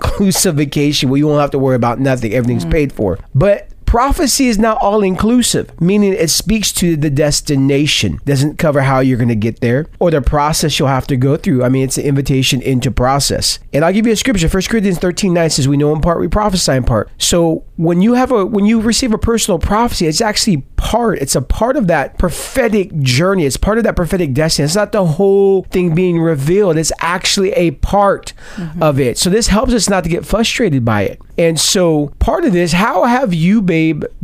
vacation 0.56 1.08
where 1.08 1.18
you 1.18 1.26
won't 1.26 1.40
have 1.40 1.50
to 1.52 1.58
worry 1.58 1.76
about 1.76 2.00
nothing. 2.00 2.32
Everything's 2.32 2.64
mm. 2.64 2.70
paid 2.70 2.92
for. 2.92 3.18
But 3.34 3.68
prophecy 3.87 4.49
is 4.49 4.59
not 4.59 4.78
all 4.83 5.02
inclusive, 5.02 5.81
meaning 5.81 6.12
it 6.12 6.28
speaks 6.28 6.73
to 6.73 6.97
the 6.97 7.09
destination, 7.09 8.21
doesn't 8.25 8.59
cover 8.59 8.83
how 8.83 9.00
you're 9.00 9.16
going 9.16 9.28
to 9.28 9.35
get 9.35 9.61
there 9.61 9.87
or 9.99 10.11
the 10.11 10.21
process 10.21 10.78
you'll 10.78 10.88
have 10.88 11.07
to 11.07 11.16
go 11.16 11.37
through. 11.37 11.64
I 11.64 11.69
mean, 11.69 11.85
it's 11.85 11.97
an 11.97 12.05
invitation 12.05 12.61
into 12.61 12.90
process. 12.90 13.59
And 13.73 13.85
I'll 13.85 13.93
give 13.93 14.07
you 14.07 14.12
a 14.12 14.16
scripture. 14.16 14.49
1 14.49 14.62
Corinthians 14.64 14.99
13 14.99 15.33
9 15.33 15.50
says, 15.50 15.69
We 15.69 15.76
know 15.76 15.95
in 15.95 16.00
part, 16.00 16.21
we 16.21 16.28
prophesy 16.28 16.73
in 16.73 16.85
part. 16.85 17.11
So 17.19 17.64
when 17.76 18.02
you 18.02 18.14
have 18.14 18.33
a 18.33 18.45
when 18.45 18.66
you 18.66 18.81
receive 18.81 19.12
a 19.12 19.19
personal 19.19 19.59
prophecy, 19.59 20.07
it's 20.07 20.21
actually 20.21 20.59
part, 20.76 21.19
it's 21.19 21.35
a 21.35 21.43
part 21.43 21.76
of 21.76 21.87
that 21.88 22.19
prophetic 22.19 22.97
journey. 23.00 23.45
It's 23.45 23.57
part 23.57 23.78
of 23.78 23.85
that 23.85 23.97
prophetic 23.97 24.33
destiny. 24.33 24.64
It's 24.64 24.75
not 24.75 24.93
the 24.93 25.05
whole 25.05 25.64
thing 25.64 25.95
being 25.95 26.19
revealed. 26.19 26.76
It's 26.76 26.93
actually 27.00 27.52
a 27.52 27.73
part 27.73 28.33
mm-hmm. 28.57 28.83
of 28.83 28.99
it. 28.99 29.19
So 29.19 29.31
this 29.31 29.49
helps 29.49 29.73
us 29.73 29.88
not 29.88 30.05
to 30.05 30.11
get 30.11 30.25
frustrated 30.25 30.85
by 30.85 31.02
it. 31.02 31.21
And 31.38 31.61
so 31.61 32.09
part 32.19 32.45
of 32.45 32.52
this, 32.52 32.73
how 32.73 33.05
have 33.05 33.35
you, 33.35 33.61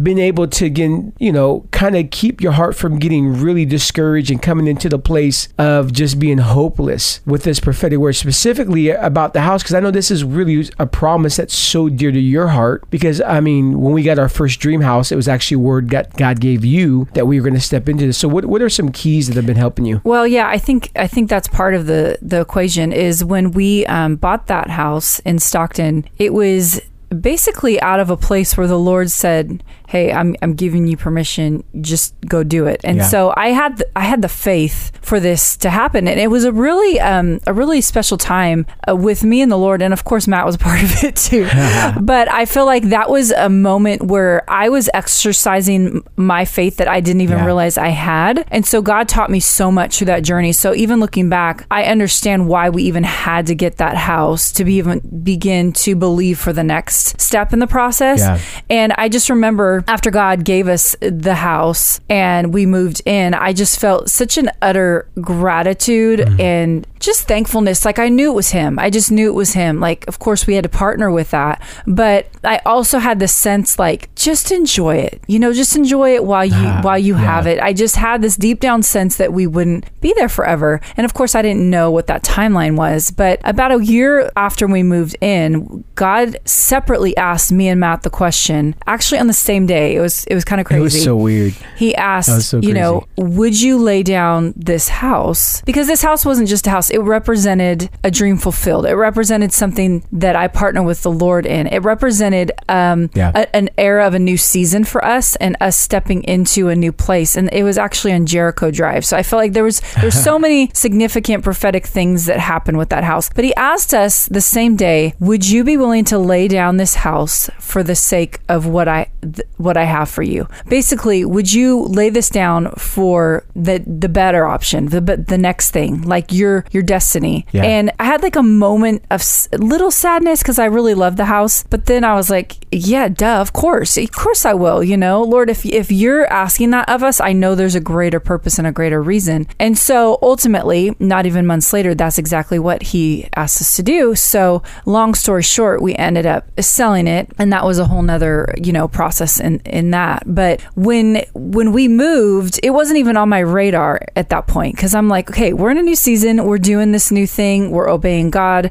been 0.02 0.18
able 0.18 0.46
to 0.48 0.64
again, 0.64 1.12
you 1.18 1.32
know, 1.32 1.66
kind 1.70 1.96
of 1.96 2.10
keep 2.10 2.40
your 2.40 2.52
heart 2.52 2.76
from 2.76 2.98
getting 2.98 3.40
really 3.40 3.64
discouraged 3.64 4.30
and 4.30 4.42
coming 4.42 4.66
into 4.66 4.88
the 4.88 4.98
place 4.98 5.48
of 5.58 5.92
just 5.92 6.18
being 6.18 6.38
hopeless 6.38 7.20
with 7.26 7.44
this 7.44 7.60
prophetic 7.60 7.98
word, 7.98 8.14
specifically 8.14 8.90
about 8.90 9.32
the 9.32 9.42
house? 9.42 9.62
Because 9.62 9.74
I 9.74 9.80
know 9.80 9.90
this 9.90 10.10
is 10.10 10.24
really 10.24 10.68
a 10.78 10.86
promise 10.86 11.36
that's 11.36 11.54
so 11.54 11.88
dear 11.88 12.12
to 12.12 12.20
your 12.20 12.48
heart. 12.48 12.88
Because 12.90 13.20
I 13.20 13.40
mean, 13.40 13.80
when 13.80 13.92
we 13.92 14.02
got 14.02 14.18
our 14.18 14.28
first 14.28 14.60
dream 14.60 14.80
house, 14.80 15.12
it 15.12 15.16
was 15.16 15.28
actually 15.28 15.56
word 15.56 15.90
that 15.90 16.16
God 16.16 16.40
gave 16.40 16.64
you 16.64 17.08
that 17.14 17.26
we 17.26 17.38
were 17.38 17.44
going 17.44 17.54
to 17.54 17.60
step 17.60 17.88
into 17.88 18.06
this. 18.06 18.18
So 18.18 18.28
what 18.28 18.46
what 18.46 18.62
are 18.62 18.70
some 18.70 18.90
keys 18.90 19.28
that 19.28 19.36
have 19.36 19.46
been 19.46 19.56
helping 19.56 19.84
you? 19.84 20.00
Well, 20.04 20.26
yeah, 20.26 20.48
I 20.48 20.58
think 20.58 20.90
I 20.96 21.06
think 21.06 21.28
that's 21.28 21.48
part 21.48 21.74
of 21.74 21.86
the 21.86 22.18
the 22.22 22.40
equation. 22.40 22.92
Is 22.92 23.24
when 23.24 23.52
we 23.52 23.86
um, 23.86 24.16
bought 24.16 24.46
that 24.46 24.70
house 24.70 25.18
in 25.20 25.38
Stockton, 25.38 26.08
it 26.18 26.32
was 26.32 26.80
basically 27.12 27.80
out 27.80 28.00
of 28.00 28.10
a 28.10 28.16
place 28.16 28.56
where 28.56 28.66
the 28.66 28.78
Lord 28.78 29.10
said, 29.10 29.62
hey, 29.92 30.10
I'm 30.12 30.34
I'm 30.42 30.54
giving 30.54 30.86
you 30.86 30.96
permission, 30.96 31.62
just 31.82 32.14
go 32.26 32.42
do 32.42 32.66
it. 32.72 32.80
And 32.84 32.96
Yeah. 32.98 33.04
so 33.12 33.18
I 33.36 33.48
had 33.60 33.72
the, 33.78 33.86
I 33.94 34.04
had 34.12 34.22
the 34.22 34.28
faith 34.48 34.90
for 35.02 35.20
this 35.20 35.56
to 35.58 35.68
happen, 35.70 36.08
and 36.08 36.18
it 36.18 36.30
was 36.30 36.44
a 36.44 36.52
really 36.66 36.98
um 37.00 37.40
a 37.46 37.52
really 37.52 37.80
special 37.82 38.16
time 38.18 38.64
uh, 38.88 38.96
with 38.96 39.22
me 39.22 39.42
and 39.42 39.50
the 39.52 39.58
Lord, 39.66 39.82
and 39.82 39.92
of 39.92 40.02
course 40.04 40.26
Matt 40.26 40.46
was 40.46 40.54
a 40.54 40.58
part 40.68 40.82
of 40.82 41.04
it 41.04 41.16
too. 41.16 41.44
but 42.00 42.26
I 42.32 42.44
feel 42.46 42.64
like 42.66 42.84
that 42.96 43.08
was 43.10 43.30
a 43.32 43.48
moment 43.48 44.02
where 44.04 44.42
I 44.48 44.68
was 44.70 44.88
exercising 44.94 46.02
my 46.16 46.44
faith 46.44 46.76
that 46.78 46.88
I 46.88 47.00
didn't 47.00 47.20
even 47.22 47.38
Yeah. 47.38 47.44
realize 47.46 47.78
I 47.78 47.88
had, 47.88 48.44
and 48.50 48.64
so 48.66 48.82
God 48.82 49.08
taught 49.08 49.30
me 49.30 49.40
so 49.40 49.70
much 49.70 49.98
through 49.98 50.06
that 50.06 50.22
journey. 50.24 50.52
So 50.52 50.74
even 50.74 51.00
looking 51.00 51.28
back, 51.28 51.64
I 51.70 51.84
understand 51.84 52.48
why 52.48 52.70
we 52.70 52.82
even 52.84 53.04
had 53.04 53.46
to 53.48 53.54
get 53.54 53.76
that 53.78 53.96
house 53.96 54.52
to 54.52 54.64
be 54.64 54.74
even 54.74 55.00
begin 55.22 55.72
to 55.84 55.94
believe 55.94 56.38
for 56.38 56.52
the 56.52 56.64
next 56.64 57.20
step 57.20 57.52
in 57.52 57.58
the 57.58 57.66
process. 57.66 58.20
Yeah. 58.20 58.38
And 58.70 58.92
I 58.96 59.08
just 59.08 59.28
remember 59.30 59.81
after 59.88 60.10
God 60.10 60.44
gave 60.44 60.68
us 60.68 60.96
the 61.00 61.34
house 61.34 62.00
and 62.08 62.52
we 62.52 62.66
moved 62.66 63.02
in, 63.06 63.34
I 63.34 63.52
just 63.52 63.78
felt 63.78 64.10
such 64.10 64.38
an 64.38 64.50
utter 64.60 65.08
gratitude 65.20 66.20
mm-hmm. 66.20 66.40
and 66.40 66.86
just 67.02 67.28
thankfulness. 67.28 67.84
Like 67.84 67.98
I 67.98 68.08
knew 68.08 68.30
it 68.30 68.34
was 68.34 68.50
Him. 68.50 68.78
I 68.78 68.88
just 68.88 69.10
knew 69.12 69.28
it 69.28 69.34
was 69.34 69.52
Him. 69.52 69.80
Like, 69.80 70.06
of 70.08 70.18
course, 70.18 70.46
we 70.46 70.54
had 70.54 70.62
to 70.62 70.68
partner 70.70 71.10
with 71.10 71.30
that. 71.32 71.62
But 71.86 72.28
I 72.44 72.58
also 72.64 72.98
had 72.98 73.18
this 73.18 73.34
sense 73.34 73.78
like, 73.78 74.14
just 74.14 74.50
enjoy 74.50 74.96
it. 74.96 75.22
You 75.26 75.38
know, 75.38 75.52
just 75.52 75.76
enjoy 75.76 76.14
it 76.14 76.24
while 76.24 76.44
you 76.44 76.54
Ah, 76.54 76.80
while 76.82 76.98
you 76.98 77.14
yeah. 77.14 77.20
have 77.20 77.46
it. 77.46 77.60
I 77.60 77.72
just 77.72 77.96
had 77.96 78.22
this 78.22 78.36
deep 78.36 78.60
down 78.60 78.82
sense 78.82 79.16
that 79.16 79.32
we 79.32 79.46
wouldn't 79.46 79.84
be 80.00 80.12
there 80.16 80.28
forever. 80.28 80.80
And 80.96 81.04
of 81.04 81.12
course, 81.14 81.34
I 81.34 81.42
didn't 81.42 81.68
know 81.68 81.90
what 81.90 82.06
that 82.06 82.22
timeline 82.22 82.76
was. 82.76 83.10
But 83.10 83.40
about 83.44 83.72
a 83.72 83.84
year 83.84 84.30
after 84.36 84.66
we 84.66 84.82
moved 84.82 85.16
in, 85.20 85.84
God 85.96 86.36
separately 86.44 87.16
asked 87.16 87.52
me 87.52 87.68
and 87.68 87.80
Matt 87.80 88.02
the 88.02 88.10
question. 88.10 88.74
Actually, 88.86 89.18
on 89.18 89.26
the 89.26 89.32
same 89.32 89.66
day, 89.66 89.96
it 89.96 90.00
was 90.00 90.24
it 90.24 90.34
was 90.34 90.44
kind 90.44 90.60
of 90.60 90.66
crazy. 90.66 90.80
It 90.80 90.82
was 90.82 91.04
so 91.04 91.16
weird. 91.16 91.54
He 91.76 91.94
asked, 91.96 92.48
so 92.48 92.58
you 92.60 92.72
know, 92.72 93.06
would 93.16 93.60
you 93.60 93.78
lay 93.78 94.02
down 94.02 94.54
this 94.56 94.88
house? 94.88 95.60
Because 95.62 95.86
this 95.88 96.02
house 96.02 96.24
wasn't 96.24 96.48
just 96.48 96.66
a 96.66 96.70
house, 96.70 96.90
it 96.92 97.00
represented 97.00 97.88
a 98.04 98.10
dream 98.10 98.36
fulfilled. 98.36 98.86
It 98.86 98.94
represented 98.94 99.52
something 99.52 100.04
that 100.12 100.36
I 100.36 100.48
partner 100.48 100.82
with 100.82 101.02
the 101.02 101.10
Lord 101.10 101.46
in. 101.46 101.66
It 101.66 101.82
represented 101.82 102.52
um, 102.68 103.10
Yeah. 103.14 103.32
a- 103.34 103.56
an 103.56 103.70
era 103.78 104.06
of 104.06 104.14
a 104.14 104.18
new 104.18 104.36
season 104.36 104.84
for 104.84 105.04
us 105.04 105.34
and 105.36 105.56
us 105.60 105.76
stepping 105.76 106.22
into 106.24 106.68
a 106.68 106.76
new 106.76 106.92
place. 106.92 107.36
And 107.36 107.48
it 107.52 107.64
was 107.64 107.78
actually 107.78 108.12
on 108.12 108.26
Jericho 108.26 108.70
Drive. 108.70 109.04
So 109.04 109.16
I 109.16 109.22
felt 109.22 109.40
like 109.40 109.52
there 109.54 109.64
was 109.64 109.80
there's 110.00 110.22
so 110.30 110.38
many 110.38 110.70
significant 110.74 111.42
prophetic 111.44 111.86
things 111.86 112.26
that 112.26 112.38
happened 112.38 112.76
with 112.78 112.90
that 112.90 113.04
house. 113.04 113.30
But 113.34 113.44
he 113.44 113.54
asked 113.56 113.94
us 113.94 114.26
the 114.26 114.40
same 114.40 114.76
day, 114.76 115.14
would 115.18 115.48
you 115.48 115.64
be 115.64 115.76
willing 115.76 116.04
to 116.06 116.18
lay 116.18 116.48
down 116.48 116.76
this 116.76 116.94
house 116.96 117.48
for 117.58 117.82
the 117.82 117.94
sake 117.96 118.40
of 118.48 118.66
what 118.66 118.88
I 118.88 119.08
th- 119.22 119.46
what 119.56 119.76
I 119.76 119.84
have 119.84 120.08
for 120.10 120.22
you? 120.22 120.46
Basically, 120.68 121.24
would 121.24 121.52
you 121.52 121.80
lay 121.84 122.10
this 122.10 122.28
down 122.28 122.70
for 122.76 123.44
the 123.56 123.82
the 123.86 124.08
better 124.08 124.46
option, 124.46 124.86
the 124.88 125.00
the 125.00 125.38
next 125.38 125.70
thing, 125.70 126.02
like 126.02 126.32
your 126.32 126.64
your 126.70 126.81
destiny? 126.82 127.46
Yeah. 127.52 127.64
And 127.64 127.90
I 127.98 128.04
had 128.04 128.22
like 128.22 128.36
a 128.36 128.42
moment 128.42 129.04
of 129.10 129.20
s- 129.20 129.48
little 129.52 129.90
sadness 129.90 130.42
because 130.42 130.58
I 130.58 130.66
really 130.66 130.94
loved 130.94 131.16
the 131.16 131.24
house, 131.26 131.62
but 131.70 131.86
then 131.86 132.04
I 132.04 132.14
was 132.14 132.30
like, 132.30 132.56
yeah, 132.70 133.08
duh, 133.08 133.40
of 133.40 133.52
course, 133.52 133.96
of 133.96 134.12
course 134.12 134.44
I 134.44 134.54
will. 134.54 134.82
You 134.82 134.96
know, 134.96 135.22
Lord, 135.22 135.50
if 135.50 135.64
if 135.66 135.90
you're 135.92 136.26
asking 136.32 136.70
that 136.70 136.88
of 136.88 137.02
us, 137.02 137.20
I 137.20 137.32
know 137.32 137.54
there's 137.54 137.74
a 137.74 137.80
greater 137.80 138.20
purpose 138.20 138.58
and 138.58 138.66
a 138.66 138.72
greater 138.72 139.02
reason. 139.02 139.46
And 139.58 139.76
so 139.78 140.18
ultimately, 140.22 140.94
not 140.98 141.26
even 141.26 141.46
months 141.46 141.72
later, 141.72 141.94
that's 141.94 142.18
exactly 142.18 142.58
what 142.58 142.82
He 142.82 143.28
asked 143.36 143.60
us 143.60 143.76
to 143.76 143.82
do. 143.82 144.14
So 144.14 144.62
long 144.86 145.14
story 145.14 145.42
short, 145.42 145.82
we 145.82 145.94
ended 145.94 146.26
up 146.26 146.48
selling 146.60 147.06
it, 147.06 147.30
and 147.38 147.52
that 147.52 147.64
was 147.64 147.78
a 147.78 147.84
whole 147.84 148.02
nother 148.02 148.52
you 148.62 148.72
know 148.72 148.88
process 148.88 149.38
in 149.40 149.60
in 149.60 149.90
that. 149.90 150.22
But 150.26 150.60
when 150.74 151.22
when 151.34 151.72
we 151.72 151.88
moved, 151.88 152.58
it 152.62 152.70
wasn't 152.70 152.98
even 152.98 153.16
on 153.16 153.28
my 153.28 153.40
radar 153.40 154.00
at 154.16 154.30
that 154.30 154.46
point 154.46 154.74
because 154.76 154.94
I'm 154.94 155.08
like, 155.08 155.30
okay, 155.30 155.52
we're 155.52 155.70
in 155.70 155.78
a 155.78 155.82
new 155.82 155.96
season, 155.96 156.44
we're 156.44 156.58
doing 156.58 156.71
this 156.92 157.10
new 157.10 157.26
thing, 157.26 157.70
we're 157.70 157.88
obeying 157.90 158.30
God. 158.30 158.70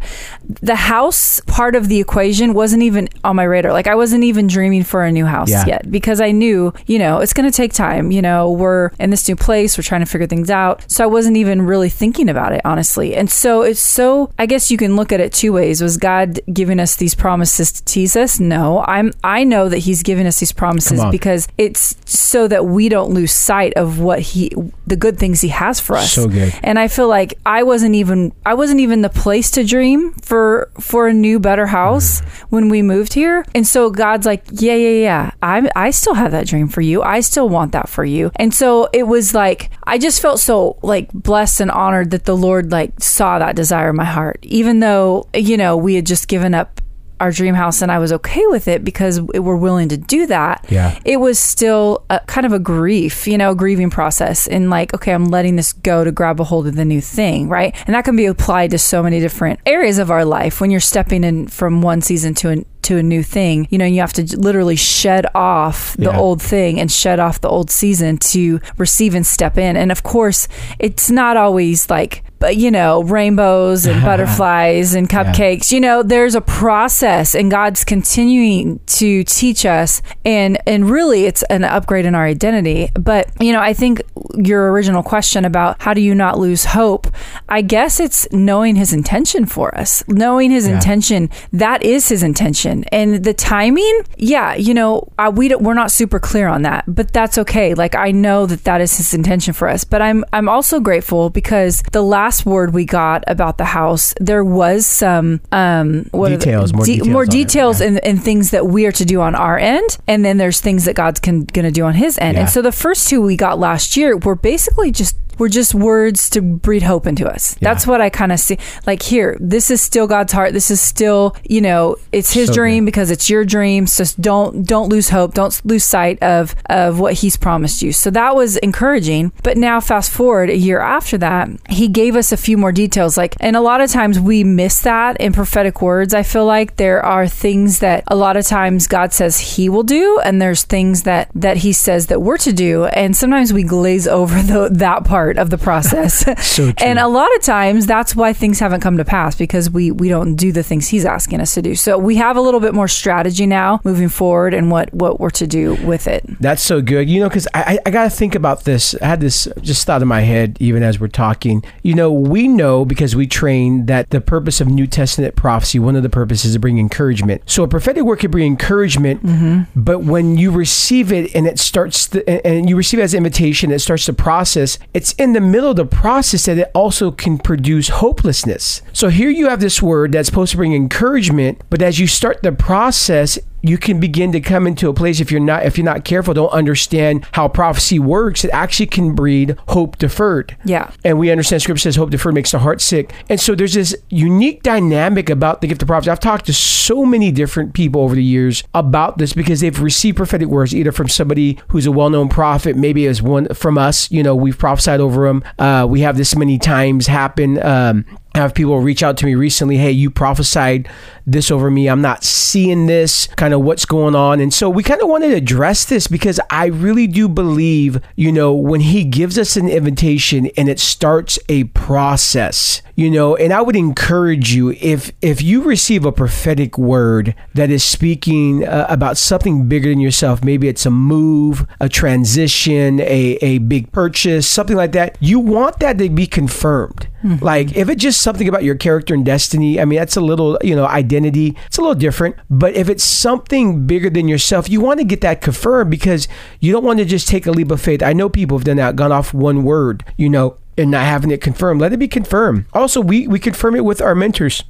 The 0.62 0.75
house 0.75 1.39
part 1.41 1.75
of 1.75 1.88
the 1.88 2.00
equation 2.00 2.53
wasn't 2.53 2.84
even 2.84 3.08
on 3.24 3.36
my 3.36 3.43
radar. 3.43 3.72
Like 3.74 3.88
I 3.88 3.96
wasn't 3.96 4.24
even 4.24 4.48
dreaming 4.48 4.84
for 4.84 5.03
a 5.03 5.12
new 5.12 5.25
house 5.25 5.50
Yeah. 5.50 5.65
yet 5.67 5.91
because 5.91 6.20
I 6.22 6.31
knew, 6.31 6.74
you 6.88 7.00
know, 7.00 7.20
it's 7.20 7.34
going 7.34 7.50
to 7.50 7.55
take 7.55 7.74
time. 7.74 8.12
You 8.12 8.22
know, 8.22 8.51
we're 8.51 8.89
in 9.00 9.10
this 9.10 9.27
new 9.27 9.36
place, 9.36 9.77
we're 9.77 9.84
trying 9.84 10.01
to 10.01 10.05
figure 10.08 10.27
things 10.27 10.50
out. 10.50 10.84
So 10.91 11.03
I 11.03 11.08
wasn't 11.08 11.38
even 11.38 11.62
really 11.62 11.89
thinking 11.89 12.29
about 12.29 12.53
it, 12.53 12.62
honestly. 12.65 13.15
And 13.15 13.29
so 13.29 13.62
it's 13.62 13.79
so, 13.81 14.31
I 14.39 14.46
guess 14.46 14.72
you 14.72 14.77
can 14.77 14.96
look 14.96 15.12
at 15.12 15.20
it 15.20 15.31
two 15.34 15.53
ways. 15.53 15.81
Was 15.81 15.98
God 15.98 16.39
giving 16.51 16.79
us 16.79 16.96
these 16.96 17.15
promises 17.15 17.72
to 17.74 17.84
tease 17.86 18.15
us? 18.15 18.39
No, 18.39 18.84
I'm, 18.88 19.13
I 19.24 19.43
know 19.43 19.70
that 19.70 19.79
He's 19.79 20.03
giving 20.03 20.25
us 20.27 20.39
these 20.39 20.51
promises 20.51 21.01
because 21.12 21.48
it's 21.58 21.96
so 22.05 22.48
that 22.48 22.65
we 22.65 22.89
don't 22.89 23.12
lose 23.13 23.31
sight 23.31 23.74
of 23.74 24.00
what 24.00 24.20
He, 24.20 24.51
the 24.88 24.96
good 24.96 25.17
things 25.20 25.41
He 25.41 25.50
has 25.50 25.79
for 25.79 25.96
us. 25.96 26.12
So 26.13 26.27
good. 26.27 26.53
And 26.63 26.77
I 26.79 26.88
feel 26.88 27.08
like 27.08 27.34
I 27.46 27.63
wasn't 27.82 27.96
even 27.96 28.32
I 28.46 28.54
wasn't 28.54 28.80
even 28.82 29.02
the 29.02 29.10
place 29.10 29.50
to 29.52 29.64
dream 29.64 30.14
for 30.22 30.70
for 30.80 31.08
a 31.08 31.14
new 31.14 31.40
better 31.40 31.66
house 31.66 32.22
mm-hmm. 32.22 32.56
when 32.56 32.70
we 32.70 32.84
moved 32.84 33.14
here. 33.14 33.44
And 33.56 33.66
so 33.66 33.90
God's 33.90 34.28
like, 34.28 34.44
"Yeah, 34.52 34.76
yeah, 34.76 35.02
yeah. 35.02 35.32
I 35.42 35.68
I 35.76 35.90
still 35.90 36.14
have 36.14 36.32
that 36.32 36.46
dream 36.46 36.68
for 36.68 36.82
you. 36.82 37.02
I 37.02 37.22
still 37.22 37.50
want 37.50 37.72
that 37.72 37.90
for 37.90 38.06
you." 38.06 38.30
And 38.36 38.54
so 38.54 38.88
it 38.94 39.08
was 39.08 39.34
like 39.34 39.72
I 39.84 39.98
just 39.98 40.22
felt 40.22 40.40
so 40.40 40.78
like 40.84 41.12
blessed 41.12 41.62
and 41.62 41.72
honored 41.72 42.12
that 42.12 42.26
the 42.26 42.38
Lord 42.38 42.72
like 42.72 42.94
saw 43.00 43.40
that 43.40 43.56
desire 43.56 43.90
in 43.90 43.96
my 43.96 44.06
heart. 44.06 44.38
Even 44.44 44.80
though, 44.80 45.28
you 45.34 45.58
know, 45.58 45.76
we 45.76 45.96
had 45.96 46.06
just 46.06 46.28
given 46.28 46.54
up 46.54 46.81
our 47.22 47.32
dream 47.32 47.56
house 47.56 47.82
and 47.82 47.92
I 47.92 48.00
was 48.00 48.12
okay 48.12 48.46
with 48.48 48.68
it 48.68 48.84
because 48.84 49.22
we're 49.22 49.56
willing 49.56 49.88
to 49.90 49.98
do 49.98 50.25
that 50.28 50.66
Yeah. 50.70 50.98
it 51.06 51.18
was 51.18 51.38
still 51.40 52.04
a, 52.10 52.20
kind 52.28 52.46
of 52.46 52.51
a 52.54 52.60
grief, 52.60 53.28
you 53.28 53.38
know, 53.38 53.54
grieving 53.56 53.90
process. 53.92 54.48
And 54.48 54.70
like, 54.70 54.94
okay, 54.94 55.13
I'm 55.13 55.25
letting 55.25 55.56
this 55.56 55.72
go 55.72 56.04
to 56.04 56.12
grab 56.12 56.40
a 56.40 56.44
hold 56.44 56.68
of 56.68 56.75
the 56.75 56.84
new 56.86 57.00
thing, 57.01 57.48
right? 57.48 57.75
And 57.86 57.94
that 57.96 58.04
can 58.06 58.16
be 58.16 58.25
applied 58.25 58.72
to 58.72 58.78
so 58.80 59.04
many 59.04 59.20
different 59.20 59.60
areas 59.66 60.00
of 60.00 60.10
our 60.12 60.25
life. 60.25 60.60
When 60.60 60.72
you're 60.72 60.80
stepping 60.80 61.24
in 61.24 61.48
from 61.48 61.82
one 61.82 62.01
season 62.01 62.34
to 62.36 62.50
a 62.51 62.66
to 62.84 62.98
a 62.98 63.04
new 63.04 63.24
thing, 63.24 63.68
you 63.70 63.78
know, 63.78 63.86
you 63.86 64.00
have 64.02 64.14
to 64.14 64.24
literally 64.40 64.76
shed 64.76 65.26
off 65.36 65.96
the 65.98 66.06
Yeah. 66.06 66.18
old 66.18 66.42
thing 66.42 66.80
and 66.80 66.92
shed 66.92 67.20
off 67.20 67.42
the 67.42 67.50
old 67.50 67.70
season 67.72 68.18
to 68.18 68.60
receive 68.78 69.16
and 69.16 69.26
step 69.26 69.58
in. 69.58 69.76
And 69.78 69.92
of 69.92 70.04
course, 70.04 70.48
it's 70.80 71.10
not 71.12 71.38
always 71.38 71.90
like 71.90 72.24
but 72.40 72.58
you 72.58 72.72
know 72.72 73.04
rainbows 73.04 73.86
and 73.86 74.02
butterflies 74.10 74.96
and 74.96 75.08
cupcakes 75.08 75.72
you 75.72 75.80
know 75.80 76.02
there's 76.02 76.34
a 76.34 76.42
process 76.42 77.36
and 77.36 77.52
god's 77.52 77.84
continuing 77.84 78.80
to 78.88 79.24
teach 79.26 79.64
us 79.64 80.02
and 80.26 80.58
and 80.66 80.90
really 80.90 81.26
it's 81.26 81.44
an 81.52 81.64
upgrade 81.64 82.04
in 82.04 82.16
our 82.16 82.26
identity 82.26 82.90
but 83.00 83.30
you 83.40 83.54
know 83.54 83.60
i 83.62 83.74
think 83.74 84.02
your 84.36 84.72
original 84.72 85.04
question 85.04 85.46
about 85.46 85.80
how 85.84 85.94
do 85.94 86.02
you 86.02 86.16
not 86.16 86.40
lose 86.40 86.66
hope 86.66 87.06
i 87.48 87.62
guess 87.62 88.00
it's 88.00 88.28
knowing 88.32 88.76
his 88.76 88.92
intention 88.92 89.46
for 89.46 89.68
us 89.78 90.04
knowing 90.08 90.50
his 90.50 90.68
Yeah. 90.68 90.74
intention 90.76 91.30
that 91.54 91.84
is 91.84 92.10
his 92.10 92.24
intention 92.24 92.71
and 92.92 93.24
the 93.24 93.34
timing 93.34 94.01
yeah 94.18 94.54
you 94.56 94.74
know 94.74 95.08
uh, 95.18 95.32
we 95.34 95.54
we're 95.56 95.74
not 95.74 95.92
super 95.92 96.20
clear 96.20 96.48
on 96.48 96.62
that 96.63 96.84
but 96.88 97.12
that's 97.13 97.38
okay. 97.38 97.74
Like 97.74 97.96
i 97.96 98.12
know 98.12 98.46
that 98.46 98.63
that 98.63 98.82
is 98.82 98.98
his 98.98 99.13
intention 99.13 99.54
for 99.54 99.68
us. 99.68 99.84
But 99.84 100.01
i'm 100.01 100.24
i'm 100.34 100.48
also 100.50 100.80
grateful 100.80 101.30
because 101.30 101.84
the 101.92 102.01
last 102.01 102.46
word 102.46 102.74
we 102.74 102.86
got 102.86 103.24
about 103.28 103.58
the 103.58 103.66
house 103.66 104.13
there 104.20 104.44
was 104.44 104.86
some 104.86 105.42
um 105.51 106.04
the- 106.13 106.38
Details, 106.38 106.74
more 106.74 106.86
details 106.86 107.08
more 107.10 107.24
it, 107.24 107.30
details 107.30 107.82
yeah. 107.82 107.88
and, 107.88 108.06
and 108.06 108.24
things 108.24 108.51
that 108.51 108.66
we 108.68 108.86
are 108.86 108.92
to 108.94 109.06
do 109.06 109.22
on 109.22 109.36
our 109.36 109.58
end. 109.58 109.98
And 110.08 110.24
then 110.24 110.38
there's 110.38 110.62
things 110.62 110.86
that 110.86 110.96
god's 110.96 111.20
can, 111.20 111.44
gonna 111.46 111.72
do 111.72 111.84
on 111.86 111.94
his 111.94 112.18
end. 112.20 112.36
Yeah. 112.36 112.42
and 112.42 112.50
so 112.50 112.62
the 112.62 112.72
first 112.72 113.10
two 113.10 113.22
we 113.22 113.36
got 113.36 113.60
last 113.60 113.98
year 113.98 114.18
were 114.18 114.36
basically 114.36 114.92
just 114.92 115.16
were 115.40 115.50
just 115.50 115.74
words 115.74 116.30
to 116.32 116.42
breathe 116.42 116.84
hope 116.84 117.08
into 117.08 117.28
us. 117.28 117.56
Yeah. 117.60 117.74
That's 117.74 117.88
what 117.88 118.02
I 118.02 118.10
kind 118.10 118.32
of 118.32 118.40
see. 118.40 118.58
Like 118.86 119.02
here, 119.02 119.38
this 119.40 119.72
is 119.72 119.82
still 119.82 120.08
God's 120.08 120.34
heart. 120.34 120.54
This 120.54 120.72
is 120.72 120.82
still, 120.82 121.36
you 121.48 121.62
know, 121.62 121.96
it's 122.12 122.34
His 122.34 122.48
So 122.48 122.54
dream 122.54 122.84
good. 122.86 122.92
because 122.92 123.12
it's 123.12 123.30
your 123.30 123.46
dream. 123.46 123.88
So 123.88 124.04
don't 124.20 124.64
don't 124.66 124.90
lose 124.90 125.10
hope. 125.10 125.34
Don't 125.34 125.60
lose 125.66 125.86
sight 125.86 126.22
of 126.22 126.56
of 126.68 127.00
what 127.00 127.14
He's 127.16 127.38
promised 127.38 127.82
you. 127.82 127.92
So 127.92 128.10
that 128.12 128.36
was 128.36 128.58
encouraging. 128.58 129.32
But 129.44 129.58
now, 129.58 129.80
fast 129.80 130.12
forward 130.12 130.50
a 130.50 130.58
year 130.58 130.80
after 130.80 131.18
that, 131.20 131.50
He 131.70 131.88
gave 131.88 132.16
us 132.16 132.32
a 132.32 132.38
few 132.38 132.58
more 132.58 132.72
details. 132.72 133.18
Like, 133.18 133.36
and 133.40 133.56
a 133.56 133.62
lot 133.62 133.82
of 133.82 133.90
times 133.92 134.20
we 134.20 134.44
miss 134.44 134.82
that 134.82 135.18
in 135.20 135.34
prophetic 135.34 135.82
words. 135.82 136.14
I 136.14 136.24
feel 136.24 136.46
like 136.46 136.76
there 136.78 137.04
are 137.06 137.28
things 137.28 137.80
that 137.80 138.04
a 138.08 138.16
lot 138.16 138.38
of 138.38 138.46
times 138.46 138.88
God 138.88 139.14
says 139.14 139.40
He 139.40 139.70
will 139.70 139.84
do, 139.84 140.20
and 140.24 140.42
there's 140.42 140.64
things 140.64 141.04
that 141.04 141.30
that 141.36 141.58
He 141.58 141.74
says 141.74 142.08
that 142.08 142.22
we're 142.22 142.38
to 142.40 142.54
do, 142.54 142.86
and 142.86 143.16
sometimes 143.16 143.54
we 143.54 143.64
glaze 143.64 144.08
over 144.08 144.42
the, 144.42 144.70
that 144.72 145.04
part 145.06 145.31
part 145.32 145.42
of 145.42 145.50
the 145.50 145.58
process. 145.58 146.26
So 146.42 146.72
true. 146.72 146.86
And 146.86 147.00
a 147.00 147.08
lot 147.08 147.34
of 147.36 147.42
times 147.44 147.86
that's 147.86 148.16
why 148.16 148.34
things 148.34 148.60
haven't 148.60 148.82
come 148.82 148.98
to 148.98 149.06
pass 149.06 149.36
because 149.36 149.70
we 149.70 149.92
we 149.92 150.10
don't 150.10 150.36
do 150.36 150.52
the 150.52 150.64
things 150.64 150.88
he's 150.88 151.06
asking 151.06 151.40
us 151.40 151.54
to 151.54 151.62
do. 151.62 151.76
So 151.76 151.98
we 151.98 152.16
have 152.16 152.36
a 152.36 152.42
little 152.42 152.60
bit 152.60 152.74
more 152.74 152.88
strategy 152.88 153.46
now 153.46 153.80
moving 153.84 154.10
forward 154.10 154.54
and 154.54 154.70
what 154.72 154.94
what 154.94 155.20
we're 155.20 155.30
to 155.32 155.48
do 155.48 155.76
with 155.86 156.08
it. 156.08 156.24
That's 156.42 156.62
so 156.62 156.82
good. 156.82 157.10
You 157.10 157.22
know, 157.22 157.30
because 157.30 157.48
I, 157.54 157.62
I, 157.62 157.80
I 157.86 157.90
got 157.92 158.04
to 158.04 158.10
think 158.10 158.36
about 158.36 158.66
this. 158.66 158.96
I 159.02 159.06
had 159.06 159.22
this 159.22 159.48
just 159.62 159.86
thought 159.86 160.02
in 160.02 160.08
my 160.08 160.22
head 160.22 160.58
even 160.60 160.84
as 160.84 161.00
we're 161.00 161.08
talking. 161.08 161.64
You 161.84 161.96
know, 161.96 162.12
we 162.12 162.48
know 162.48 162.86
because 162.86 163.16
we 163.16 163.28
train 163.28 163.86
that 163.86 164.10
the 164.10 164.20
purpose 164.20 164.60
of 164.60 164.68
New 164.68 164.88
Testament 164.88 165.36
prophecy, 165.36 165.80
one 165.80 165.96
of 165.96 166.04
the 166.04 166.10
purposes 166.10 166.46
is 166.48 166.54
to 166.54 166.60
bring 166.60 166.80
encouragement. 166.80 167.44
So 167.46 167.64
a 167.64 167.68
prophetic 167.68 168.04
word 168.04 168.20
could 168.20 168.32
bring 168.32 168.48
encouragement, 168.48 169.24
mm-hmm. 169.24 169.62
but 169.76 170.00
when 170.00 170.38
you 170.38 170.52
receive 170.52 171.12
it 171.12 171.34
and 171.36 171.48
it 171.48 171.60
starts, 171.60 172.08
to, 172.10 172.48
and- 172.48 172.70
you 172.70 172.76
receive 172.76 173.00
it 173.00 173.04
as 173.04 173.14
an 173.14 173.20
invitation, 173.20 173.72
it 173.72 173.80
starts 173.80 174.06
the 174.06 174.14
process. 174.14 174.80
It's 174.94 175.11
in 175.13 175.34
the 175.34 175.41
middle 175.41 175.72
of 175.72 175.75
the 175.75 175.86
process 175.86 176.46
that 176.46 176.58
it 176.58 176.72
also 176.74 177.12
can 177.12 177.38
produce 177.38 177.89
hopelessness. 177.89 178.82
So 178.94 179.10
here 179.10 179.30
you 179.30 179.50
have 179.50 179.60
this 179.60 179.82
word 179.82 180.12
that's 180.12 180.27
supposed 180.27 180.51
to 180.51 180.58
bring 180.58 180.74
encouragement, 180.74 181.62
but 181.70 181.82
as 181.82 182.00
you 182.00 182.08
start 182.08 182.44
the 182.44 182.51
process, 182.51 183.38
you 183.62 183.77
can 183.77 184.00
begin 184.00 184.32
to 184.32 184.41
come 184.41 184.68
into 184.68 184.89
a 184.89 184.94
place 184.94 185.20
if 185.20 185.32
you're 185.32 185.39
not 185.39 185.65
if 185.65 185.77
you're 185.77 185.86
not 185.86 186.03
careful 186.03 186.34
don't 186.34 186.51
understand 186.51 187.25
how 187.34 187.48
prophecy 187.48 188.00
works 188.00 188.44
it 188.44 188.51
actually 188.51 188.88
can 188.88 189.13
breed 189.13 189.56
hope 189.70 189.98
deferred. 189.98 190.58
Yeah. 190.65 190.91
and 191.03 191.20
we 191.20 191.32
understand 191.32 191.62
scripture 191.62 191.84
says 191.84 191.96
hope 191.96 192.10
deferred 192.10 192.34
makes 192.34 192.51
the 192.51 192.60
heart 192.60 192.82
sick. 192.82 193.13
And 193.30 193.39
so 193.39 193.56
there's 193.56 193.74
this 193.74 193.96
unique 194.10 194.63
dynamic 194.63 195.30
about 195.30 195.62
the 195.62 195.68
gift 195.68 195.82
of 195.82 195.88
prophecy. 195.88 196.12
I've 196.12 196.20
talked 196.20 196.46
to 196.48 196.53
so 196.53 197.06
many 197.06 197.32
different 197.32 197.74
people 197.74 198.01
over 198.01 198.15
the 198.15 198.24
years 198.24 198.63
about 198.74 199.18
this 199.18 199.34
because 199.34 199.62
they've 199.62 199.80
received 199.80 200.18
prophetic 200.18 200.48
words 200.48 200.74
either 200.74 200.91
from 200.91 201.08
somebody 201.08 201.60
who's 201.70 201.86
a 201.86 201.91
well-known 201.91 202.30
prophet 202.30 202.75
maybe 202.75 203.06
as 203.08 203.22
one 203.22 203.48
from 203.53 203.77
us 203.77 204.10
you 204.12 204.24
know 204.24 204.36
we've 204.36 204.58
prophesied 204.58 205.00
over 205.00 205.27
them 205.27 205.44
uh, 205.60 205.86
we 205.89 206.01
have 206.01 206.18
this 206.18 206.36
many 206.36 206.58
times 206.58 207.08
happen. 207.08 207.62
Um, 207.63 208.06
have 208.36 208.54
people 208.54 208.80
reach 208.80 209.04
out 209.04 209.18
to 209.18 209.26
me 209.26 209.36
recently, 209.36 209.78
hey, 209.78 209.92
you 209.92 210.10
prophesied 210.10 210.90
this 211.26 211.52
over 211.52 211.70
me. 211.70 211.88
I'm 211.88 212.02
not 212.02 212.24
seeing 212.24 212.88
this, 212.88 213.28
kind 213.36 213.54
of 213.54 213.62
what's 213.62 213.86
going 213.86 214.16
on. 214.16 214.40
And 214.40 214.54
so 214.54 214.70
we 214.70 214.84
kind 214.84 215.02
of 215.02 215.10
wanted 215.10 215.30
to 215.30 215.36
address 215.36 215.86
this 215.86 216.08
because 216.08 216.40
I 216.50 216.68
really 216.68 217.08
do 217.08 217.28
believe, 217.28 218.00
you 218.16 218.32
know, 218.32 218.54
when 218.54 218.82
he 218.82 219.04
gives 219.04 219.38
us 219.38 219.58
an 219.58 219.68
invitation 219.68 220.48
and 220.58 220.70
it 220.70 220.80
starts 220.80 221.38
a 221.50 221.66
process, 221.66 222.82
you 222.96 223.12
know, 223.12 223.36
and 223.36 223.52
I 223.52 223.62
would 223.62 223.76
encourage 223.76 224.54
you 224.54 224.72
if 224.80 225.12
if 225.22 225.42
you 225.42 225.64
receive 225.64 226.06
a 226.06 226.12
prophetic 226.12 226.78
word 226.78 227.36
that 227.54 227.70
is 227.70 227.84
speaking 227.84 228.66
uh, 228.66 228.86
about 228.90 229.18
something 229.18 229.68
bigger 229.68 229.90
than 229.90 230.00
yourself, 230.00 230.44
maybe 230.44 230.70
it's 230.70 230.86
a 230.86 230.92
move, 230.92 231.68
a 231.80 231.90
transition, 231.90 233.02
a 233.02 233.38
a 233.42 233.58
big 233.60 233.92
purchase, 233.92 234.48
something 234.48 234.78
like 234.78 234.94
that, 234.94 235.18
you 235.20 235.40
want 235.40 235.80
that 235.80 235.98
to 235.98 236.10
be 236.10 236.28
confirmed. 236.28 237.08
Mm-hmm. 237.24 237.44
Like 237.44 237.75
if 237.75 237.90
it's 237.90 238.01
just 238.01 238.22
something 238.22 238.48
about 238.48 238.63
your 238.63 238.75
character 238.75 239.13
and 239.13 239.25
destiny, 239.25 239.80
I 239.80 239.86
mean 239.86 240.00
that's 240.00 240.16
a 240.16 240.22
little, 240.22 240.58
you 240.62 240.75
know, 240.75 240.86
identity. 240.86 241.56
It's 241.68 241.78
a 241.78 241.82
little 241.82 241.96
different. 241.96 242.36
But 242.50 242.75
if 242.75 242.90
it's 242.90 243.04
something 243.04 243.86
bigger 243.86 244.10
than 244.10 244.28
yourself, 244.28 244.70
you 244.70 244.82
want 244.82 245.00
to 245.00 245.06
get 245.06 245.22
that 245.22 245.42
confirmed 245.42 245.92
because 245.92 246.28
you 246.60 246.72
don't 246.72 246.84
want 246.84 247.00
to 247.00 247.06
just 247.06 247.28
take 247.28 247.46
a 247.46 247.51
leap 247.51 247.72
of 247.72 247.82
faith. 247.82 248.01
I 248.01 248.13
know 248.13 248.30
people 248.30 248.58
have 248.58 248.66
done 248.66 248.78
that, 248.78 248.96
gone 248.96 249.12
off 249.12 249.34
one 249.34 249.63
word, 249.63 250.04
you 250.18 250.30
know, 250.30 250.58
and 250.78 250.92
not 250.92 251.06
having 251.06 251.32
it 251.32 251.42
confirmed. 251.42 251.82
Let 251.82 251.94
it 251.94 251.98
be 251.98 252.08
confirmed. 252.08 252.66
Also, 252.74 253.01
we 253.01 253.28
we 253.28 253.40
confirm 253.40 253.75
it 253.75 253.86
with 253.86 254.01
our 254.01 254.16
mentors, 254.16 254.63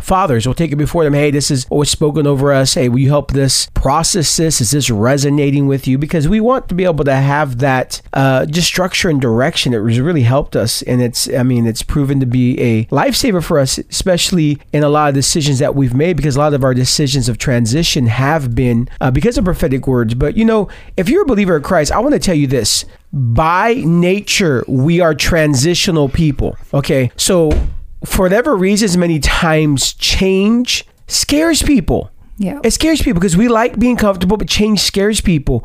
fathers. 0.00 0.46
We'll 0.46 0.54
take 0.54 0.72
it 0.72 0.76
before 0.76 1.04
them. 1.04 1.14
Hey, 1.14 1.30
this 1.30 1.50
is 1.50 1.66
was 1.70 1.90
spoken 1.90 2.26
over 2.26 2.52
us. 2.52 2.74
Hey, 2.74 2.88
will 2.88 2.98
you 2.98 3.08
help 3.08 3.32
this 3.32 3.68
process 3.74 4.36
this? 4.36 4.60
Is 4.60 4.70
this 4.70 4.90
resonating 4.90 5.66
with 5.66 5.86
you? 5.86 5.98
Because 5.98 6.28
we 6.28 6.40
want 6.40 6.68
to 6.68 6.74
be 6.74 6.84
able 6.84 7.04
to 7.04 7.14
have 7.14 7.58
that 7.58 8.00
uh, 8.12 8.46
just 8.46 8.66
structure 8.66 9.08
and 9.08 9.20
direction. 9.20 9.72
It 9.72 9.82
has 9.82 10.00
really 10.00 10.22
helped 10.22 10.56
us, 10.56 10.82
and 10.82 11.00
it's 11.00 11.32
I 11.32 11.42
mean 11.42 11.66
it's 11.66 11.82
proven 11.82 12.20
to 12.20 12.26
be 12.26 12.60
a 12.60 12.84
lifesaver 12.86 13.42
for 13.42 13.58
us, 13.58 13.78
especially 13.78 14.58
in 14.72 14.82
a 14.82 14.88
lot 14.88 15.08
of 15.08 15.14
decisions 15.14 15.58
that 15.58 15.74
we've 15.74 15.94
made. 15.94 16.16
Because 16.16 16.36
a 16.36 16.40
lot 16.40 16.54
of 16.54 16.64
our 16.64 16.74
decisions 16.74 17.28
of 17.28 17.38
transition 17.38 18.06
have 18.06 18.54
been 18.54 18.88
uh, 19.00 19.10
because 19.10 19.38
of 19.38 19.44
prophetic 19.44 19.86
words. 19.86 20.14
But 20.14 20.36
you 20.36 20.44
know, 20.44 20.68
if 20.96 21.08
you're 21.08 21.22
a 21.22 21.26
believer 21.26 21.56
of 21.56 21.62
Christ, 21.62 21.92
I 21.92 21.98
want 22.00 22.14
to 22.14 22.18
tell 22.18 22.34
you 22.34 22.46
this 22.46 22.84
by 23.12 23.74
nature, 23.74 24.64
we 24.68 25.00
are 25.00 25.14
transitional 25.14 26.08
people. 26.08 26.56
Okay. 26.74 27.10
So, 27.16 27.50
for 28.04 28.22
whatever 28.22 28.56
reasons, 28.56 28.96
many 28.96 29.18
times 29.18 29.94
change 29.94 30.86
scares 31.06 31.62
people. 31.62 32.10
Yeah. 32.36 32.60
It 32.62 32.72
scares 32.72 33.02
people 33.02 33.20
because 33.20 33.36
we 33.36 33.48
like 33.48 33.78
being 33.78 33.96
comfortable, 33.96 34.36
but 34.36 34.48
change 34.48 34.80
scares 34.80 35.20
people. 35.20 35.64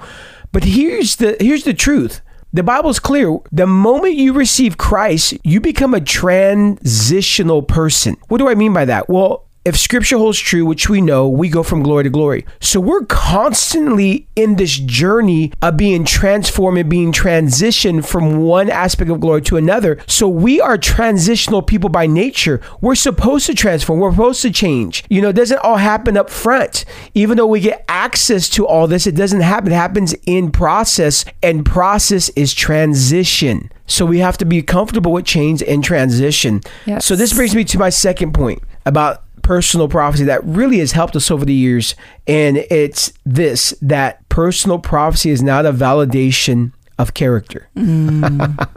But 0.52 0.64
here's 0.64 1.18
the 1.18 1.38
here's 1.40 1.64
the 1.64 1.74
truth. 1.74 2.22
The 2.54 2.64
Bible's 2.64 3.00
clear. 3.00 3.40
The 3.52 3.66
moment 3.66 4.14
you 4.14 4.34
receive 4.34 4.78
Christ, 4.78 5.34
you 5.44 5.60
become 5.60 5.94
a 5.96 6.02
transitional 6.02 7.64
person. 7.64 8.16
What 8.28 8.38
do 8.38 8.48
I 8.48 8.54
mean 8.54 8.74
by 8.74 8.86
that? 8.86 9.10
Well, 9.10 9.48
if 9.65 9.77
scripture 9.77 10.17
holds 10.17 10.38
true, 10.39 10.65
which 10.65 10.89
we 10.89 11.00
know, 11.00 11.27
we 11.27 11.48
go 11.48 11.63
from 11.63 11.84
glory 11.84 12.03
to 12.03 12.10
glory. 12.10 12.46
So 12.60 12.82
we're 12.82 13.06
constantly 13.06 14.28
in 14.36 14.58
this 14.58 14.78
journey 14.78 15.54
of 15.62 15.78
being 15.78 16.04
transformed 16.04 16.78
and 16.78 16.89
being 16.89 17.13
transitioned 17.13 18.06
from 18.06 18.41
one 18.41 18.69
aspect 18.69 19.10
of 19.10 19.21
glory 19.21 19.41
to 19.43 19.56
another. 19.56 19.99
So 20.06 20.28
we 20.28 20.60
are 20.60 20.78
transitional 20.78 21.62
people 21.62 21.89
by 21.89 22.08
nature. 22.08 22.60
We're 22.82 22.95
supposed 22.95 23.45
to 23.45 23.54
transform. 23.54 23.99
We're 23.99 24.12
supposed 24.12 24.41
to 24.41 24.52
change. 24.52 25.06
You 25.10 25.21
know, 25.21 25.30
it 25.30 25.36
doesn't 25.36 25.60
all 25.60 25.78
happen 25.78 26.17
up 26.17 26.30
front. 26.30 26.84
Even 27.13 27.38
though 27.38 27.47
we 27.47 27.62
get 27.62 27.86
access 27.88 28.49
to 28.49 28.67
all 28.67 28.88
this, 28.88 29.08
it 29.08 29.15
doesn't 29.15 29.41
happen. 29.41 29.71
It 29.71 29.76
happens 29.76 30.13
in 30.26 30.52
process, 30.52 31.23
and 31.41 31.65
process 31.65 32.30
is 32.30 32.54
transition. 32.54 33.71
So 33.88 34.06
we 34.06 34.19
have 34.19 34.38
to 34.39 34.45
be 34.45 34.62
comfortable 34.62 35.13
with 35.13 35.26
change 35.26 35.63
and 35.63 35.84
transition. 35.84 36.62
Yes. 36.86 37.06
So 37.06 37.15
this 37.15 37.34
brings 37.34 37.56
me 37.56 37.63
to 37.65 37.80
my 37.80 37.89
second 37.89 38.34
point 38.34 38.62
about 38.86 39.23
personal 39.43 39.88
prophecy 39.88 40.23
that 40.23 40.43
really 40.43 40.79
has 40.79 40.93
helped 40.93 41.15
us 41.15 41.29
over 41.29 41.45
the 41.45 41.53
years. 41.53 41.95
And 42.25 42.58
it's 42.71 43.13
this 43.25 43.75
that 43.82 44.27
personal 44.29 44.79
prophecy 44.79 45.29
is 45.29 45.43
not 45.43 45.65
a 45.67 45.71
validation 45.71 46.71
of 46.97 47.13
character. 47.13 47.69
Mm. 47.75 48.67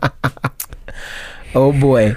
oh 1.55 1.72
boy. 1.72 2.16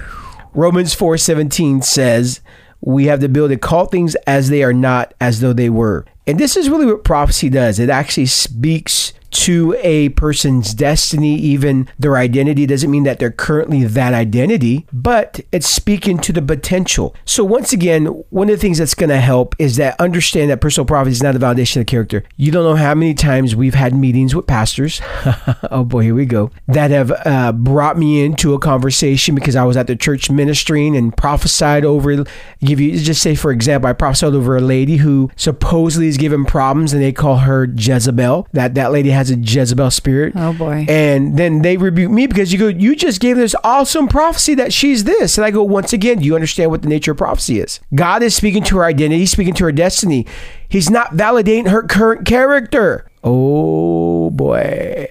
Romans 0.52 0.94
4:17 0.94 1.82
says, 1.82 2.40
"We 2.80 3.06
have 3.06 3.20
the 3.20 3.26
ability 3.26 3.54
to 3.56 3.60
call 3.60 3.86
things 3.86 4.14
as 4.26 4.50
they 4.50 4.62
are 4.62 4.72
not 4.72 5.14
as 5.20 5.40
though 5.40 5.52
they 5.52 5.70
were." 5.70 6.04
And 6.26 6.38
this 6.38 6.56
is 6.56 6.68
really 6.68 6.86
what 6.86 7.04
prophecy 7.04 7.48
does. 7.48 7.78
It 7.78 7.88
actually 7.88 8.26
speaks 8.26 9.12
to 9.30 9.76
a 9.80 10.10
person's 10.10 10.74
destiny, 10.74 11.36
even 11.36 11.88
their 11.98 12.16
identity. 12.16 12.66
Doesn't 12.66 12.90
mean 12.90 13.04
that 13.04 13.18
they're 13.18 13.30
currently 13.30 13.84
that 13.84 14.14
identity, 14.14 14.86
but 14.92 15.40
it's 15.52 15.68
speaking 15.68 16.18
to 16.18 16.32
the 16.32 16.42
potential. 16.42 17.14
So, 17.24 17.44
once 17.44 17.72
again, 17.72 18.06
one 18.30 18.48
of 18.48 18.56
the 18.56 18.60
things 18.60 18.78
that's 18.78 18.94
going 18.94 19.10
to 19.10 19.20
help 19.20 19.54
is 19.58 19.76
that 19.76 19.98
understand 20.00 20.50
that 20.50 20.60
personal 20.60 20.86
prophecy 20.86 21.12
is 21.12 21.22
not 21.22 21.36
a 21.36 21.38
validation 21.38 21.80
of 21.80 21.86
character. 21.86 22.24
You 22.36 22.52
don't 22.52 22.64
know 22.64 22.76
how 22.76 22.94
many 22.94 23.14
times 23.14 23.54
we've 23.54 23.74
had 23.74 23.94
meetings 23.94 24.34
with 24.34 24.46
pastors. 24.46 25.00
oh 25.70 25.84
boy, 25.84 26.02
here 26.02 26.14
we 26.14 26.26
go. 26.26 26.50
That 26.66 26.90
have 26.90 27.12
uh, 27.24 27.52
brought 27.52 27.98
me 27.98 28.24
into 28.24 28.54
a 28.54 28.58
conversation 28.58 29.34
because 29.34 29.56
I 29.56 29.64
was 29.64 29.76
at 29.76 29.86
the 29.86 29.96
church 29.96 30.30
ministering 30.30 30.96
and 30.96 31.16
prophesied 31.16 31.84
over. 31.84 32.24
Give 32.60 32.80
you 32.80 32.98
just 32.98 33.22
say 33.22 33.34
for 33.34 33.50
example, 33.50 33.88
I 33.88 33.92
prophesied 33.92 34.34
over 34.34 34.56
a 34.56 34.60
lady 34.60 34.96
who 34.96 35.30
supposedly 35.36 36.08
is 36.08 36.16
given 36.16 36.44
problems, 36.44 36.92
and 36.92 37.02
they 37.02 37.12
call 37.12 37.38
her 37.38 37.64
Jezebel. 37.64 38.48
That 38.52 38.74
that 38.74 38.92
lady 38.92 39.10
has 39.20 39.30
a 39.30 39.36
Jezebel 39.36 39.90
spirit. 39.90 40.32
Oh, 40.34 40.54
boy. 40.54 40.86
And 40.88 41.36
then 41.38 41.60
they 41.60 41.76
rebuke 41.76 42.10
me 42.10 42.26
because 42.26 42.54
you 42.54 42.58
go, 42.58 42.68
you 42.68 42.96
just 42.96 43.20
gave 43.20 43.36
this 43.36 43.54
awesome 43.62 44.08
prophecy 44.08 44.54
that 44.54 44.72
she's 44.72 45.04
this. 45.04 45.36
And 45.36 45.44
I 45.44 45.50
go, 45.50 45.62
once 45.62 45.92
again, 45.92 46.20
do 46.20 46.24
you 46.24 46.34
understand 46.34 46.70
what 46.70 46.80
the 46.80 46.88
nature 46.88 47.12
of 47.12 47.18
prophecy 47.18 47.60
is? 47.60 47.80
God 47.94 48.22
is 48.22 48.34
speaking 48.34 48.62
to 48.64 48.78
her 48.78 48.84
identity, 48.84 49.18
He's 49.18 49.30
speaking 49.30 49.52
to 49.54 49.64
her 49.64 49.72
destiny. 49.72 50.26
He's 50.66 50.88
not 50.88 51.10
validating 51.12 51.68
her 51.68 51.82
current 51.82 52.26
character. 52.26 53.06
Oh 53.22 54.30
boy. 54.30 55.08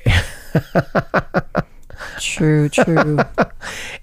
True, 2.19 2.69
true. 2.69 3.19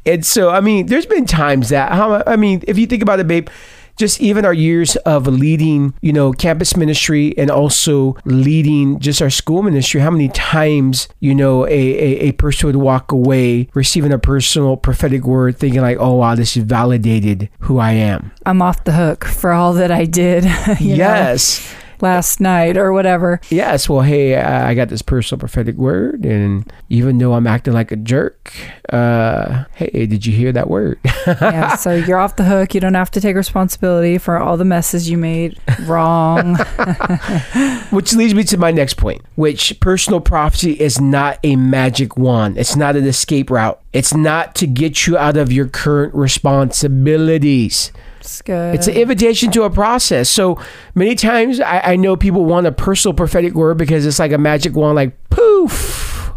And 0.07 0.25
so, 0.25 0.51
I 0.51 0.61
mean, 0.61 0.87
there's 0.87 1.05
been 1.05 1.27
times 1.27 1.71
that, 1.71 1.90
how, 1.90 2.23
I 2.29 2.37
mean, 2.37 2.62
if 2.69 2.79
you 2.79 2.87
think 2.87 3.03
about 3.03 3.19
it, 3.19 3.27
babe, 3.27 3.49
just 3.97 4.21
even 4.21 4.45
our 4.45 4.55
years 4.55 4.97
of 4.97 5.27
leading, 5.27 5.95
you 6.01 6.13
know, 6.13 6.33
campus 6.33 6.77
ministry 6.77 7.37
and 7.39 7.51
also 7.51 8.17
leading 8.25 8.99
just 9.01 9.23
our 9.23 9.31
school 9.31 9.63
ministry, 9.63 10.01
how 10.01 10.11
many 10.11 10.29
times, 10.29 11.09
you 11.21 11.35
know, 11.35 11.67
a, 11.67 11.71
a, 11.71 12.29
a 12.29 12.33
person 12.33 12.67
would 12.67 12.77
walk 12.77 13.13
away 13.13 13.69
receiving 13.75 14.13
a 14.13 14.19
personal 14.19 14.77
prophetic 14.77 15.25
word 15.25 15.59
thinking 15.59 15.81
like, 15.81 15.97
oh, 15.99 16.15
wow, 16.15 16.35
this 16.35 16.57
validated 16.57 17.49
who 17.61 17.79
I 17.79 17.93
am. 17.93 18.33
I'm 18.45 18.63
off 18.63 18.85
the 18.85 18.93
hook 18.93 19.25
for 19.25 19.53
all 19.53 19.73
that 19.75 19.91
I 19.91 20.05
did. 20.05 20.45
yes. 20.81 21.73
know? 21.73 21.86
Last 22.01 22.41
night 22.41 22.77
or 22.77 22.93
whatever. 22.93 23.41
Yes, 23.51 23.89
well, 23.89 24.03
hey, 24.03 24.37
I 24.37 24.75
got 24.75 24.89
this 24.89 25.03
personal 25.03 25.39
prophetic 25.39 25.77
word, 25.77 26.25
and 26.25 26.71
even 26.89 27.19
though 27.19 27.35
I'm 27.35 27.47
acting 27.47 27.75
like 27.75 27.93
a 27.93 27.97
jerk, 27.97 28.53
uh, 28.91 29.65
hey, 29.75 30.07
did 30.07 30.27
you 30.27 30.33
hear 30.33 30.53
that 30.53 30.69
word? 30.69 30.99
yeah, 31.27 31.77
so 31.77 31.95
you're 31.95 32.19
off 32.19 32.37
the 32.37 32.45
hook. 32.45 32.75
You 32.75 32.81
don't 32.81 32.95
have 32.95 33.11
to 33.13 33.21
take 33.21 33.37
responsibility 33.37 34.19
for 34.19 34.39
all 34.39 34.57
the 34.57 34.65
messes 34.65 35.09
you 35.09 35.19
made 35.19 35.59
wrong. 35.83 36.57
which 37.91 38.15
leads 38.15 38.35
me 38.35 38.45
to 38.45 38.57
my 38.57 38.71
next 38.71 38.95
point, 38.95 39.23
which 39.35 39.79
personal 39.81 40.21
prophecy 40.21 40.73
is 40.73 41.01
not 41.01 41.39
a 41.43 41.57
magic 41.57 42.17
wand. 42.17 42.59
It's 42.59 42.77
not 42.77 42.97
an 42.97 43.07
escape 43.07 43.51
route. 43.51 43.81
It's 43.93 44.15
not 44.15 44.55
to 44.57 44.67
get 44.67 45.07
you 45.07 45.17
out 45.17 45.37
of 45.37 45.53
your 45.53 45.69
current 45.69 46.15
responsibilities. 46.15 47.93
It's 48.27 48.43
good. 48.43 48.75
It's 48.75 48.89
an 48.89 48.95
invitation 48.95 49.53
to 49.53 49.62
a 49.62 49.71
process. 49.71 50.29
So 50.29 50.61
many 50.97 51.15
times 51.15 51.61
I, 51.61 51.93
I 51.93 51.97
know 51.97 52.17
people 52.17 52.45
want 52.45 52.67
a 52.67 52.73
personal 52.73 53.15
prophetic 53.15 53.55
word 53.55 53.79
because 53.79 54.05
it's 54.05 54.19
like 54.19 54.33
a 54.33 54.39
magic 54.39 54.75
wand, 54.75 54.97
like 54.97 55.17
poof. 55.31 56.33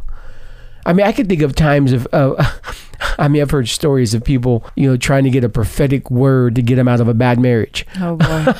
I 0.85 0.93
mean, 0.93 1.07
I 1.07 1.11
could 1.11 1.27
think 1.27 1.41
of 1.41 1.55
times 1.55 1.91
of, 1.91 2.07
uh, 2.13 2.35
I 3.17 3.27
mean, 3.27 3.41
I've 3.41 3.49
heard 3.49 3.67
stories 3.67 4.13
of 4.13 4.23
people, 4.23 4.63
you 4.75 4.87
know, 4.87 4.97
trying 4.97 5.23
to 5.23 5.31
get 5.31 5.43
a 5.43 5.49
prophetic 5.49 6.11
word 6.11 6.55
to 6.55 6.61
get 6.61 6.75
them 6.75 6.87
out 6.87 7.01
of 7.01 7.07
a 7.07 7.13
bad 7.15 7.39
marriage. 7.39 7.87
oh 7.99 8.15
boy. 8.15 8.53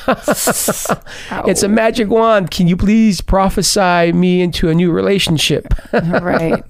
It's 1.48 1.62
a 1.62 1.68
magic 1.68 2.08
wand. 2.08 2.50
Can 2.50 2.66
you 2.66 2.76
please 2.76 3.20
prophesy 3.20 4.12
me 4.12 4.42
into 4.42 4.68
a 4.68 4.74
new 4.74 4.90
relationship? 4.90 5.72
right. 5.92 6.62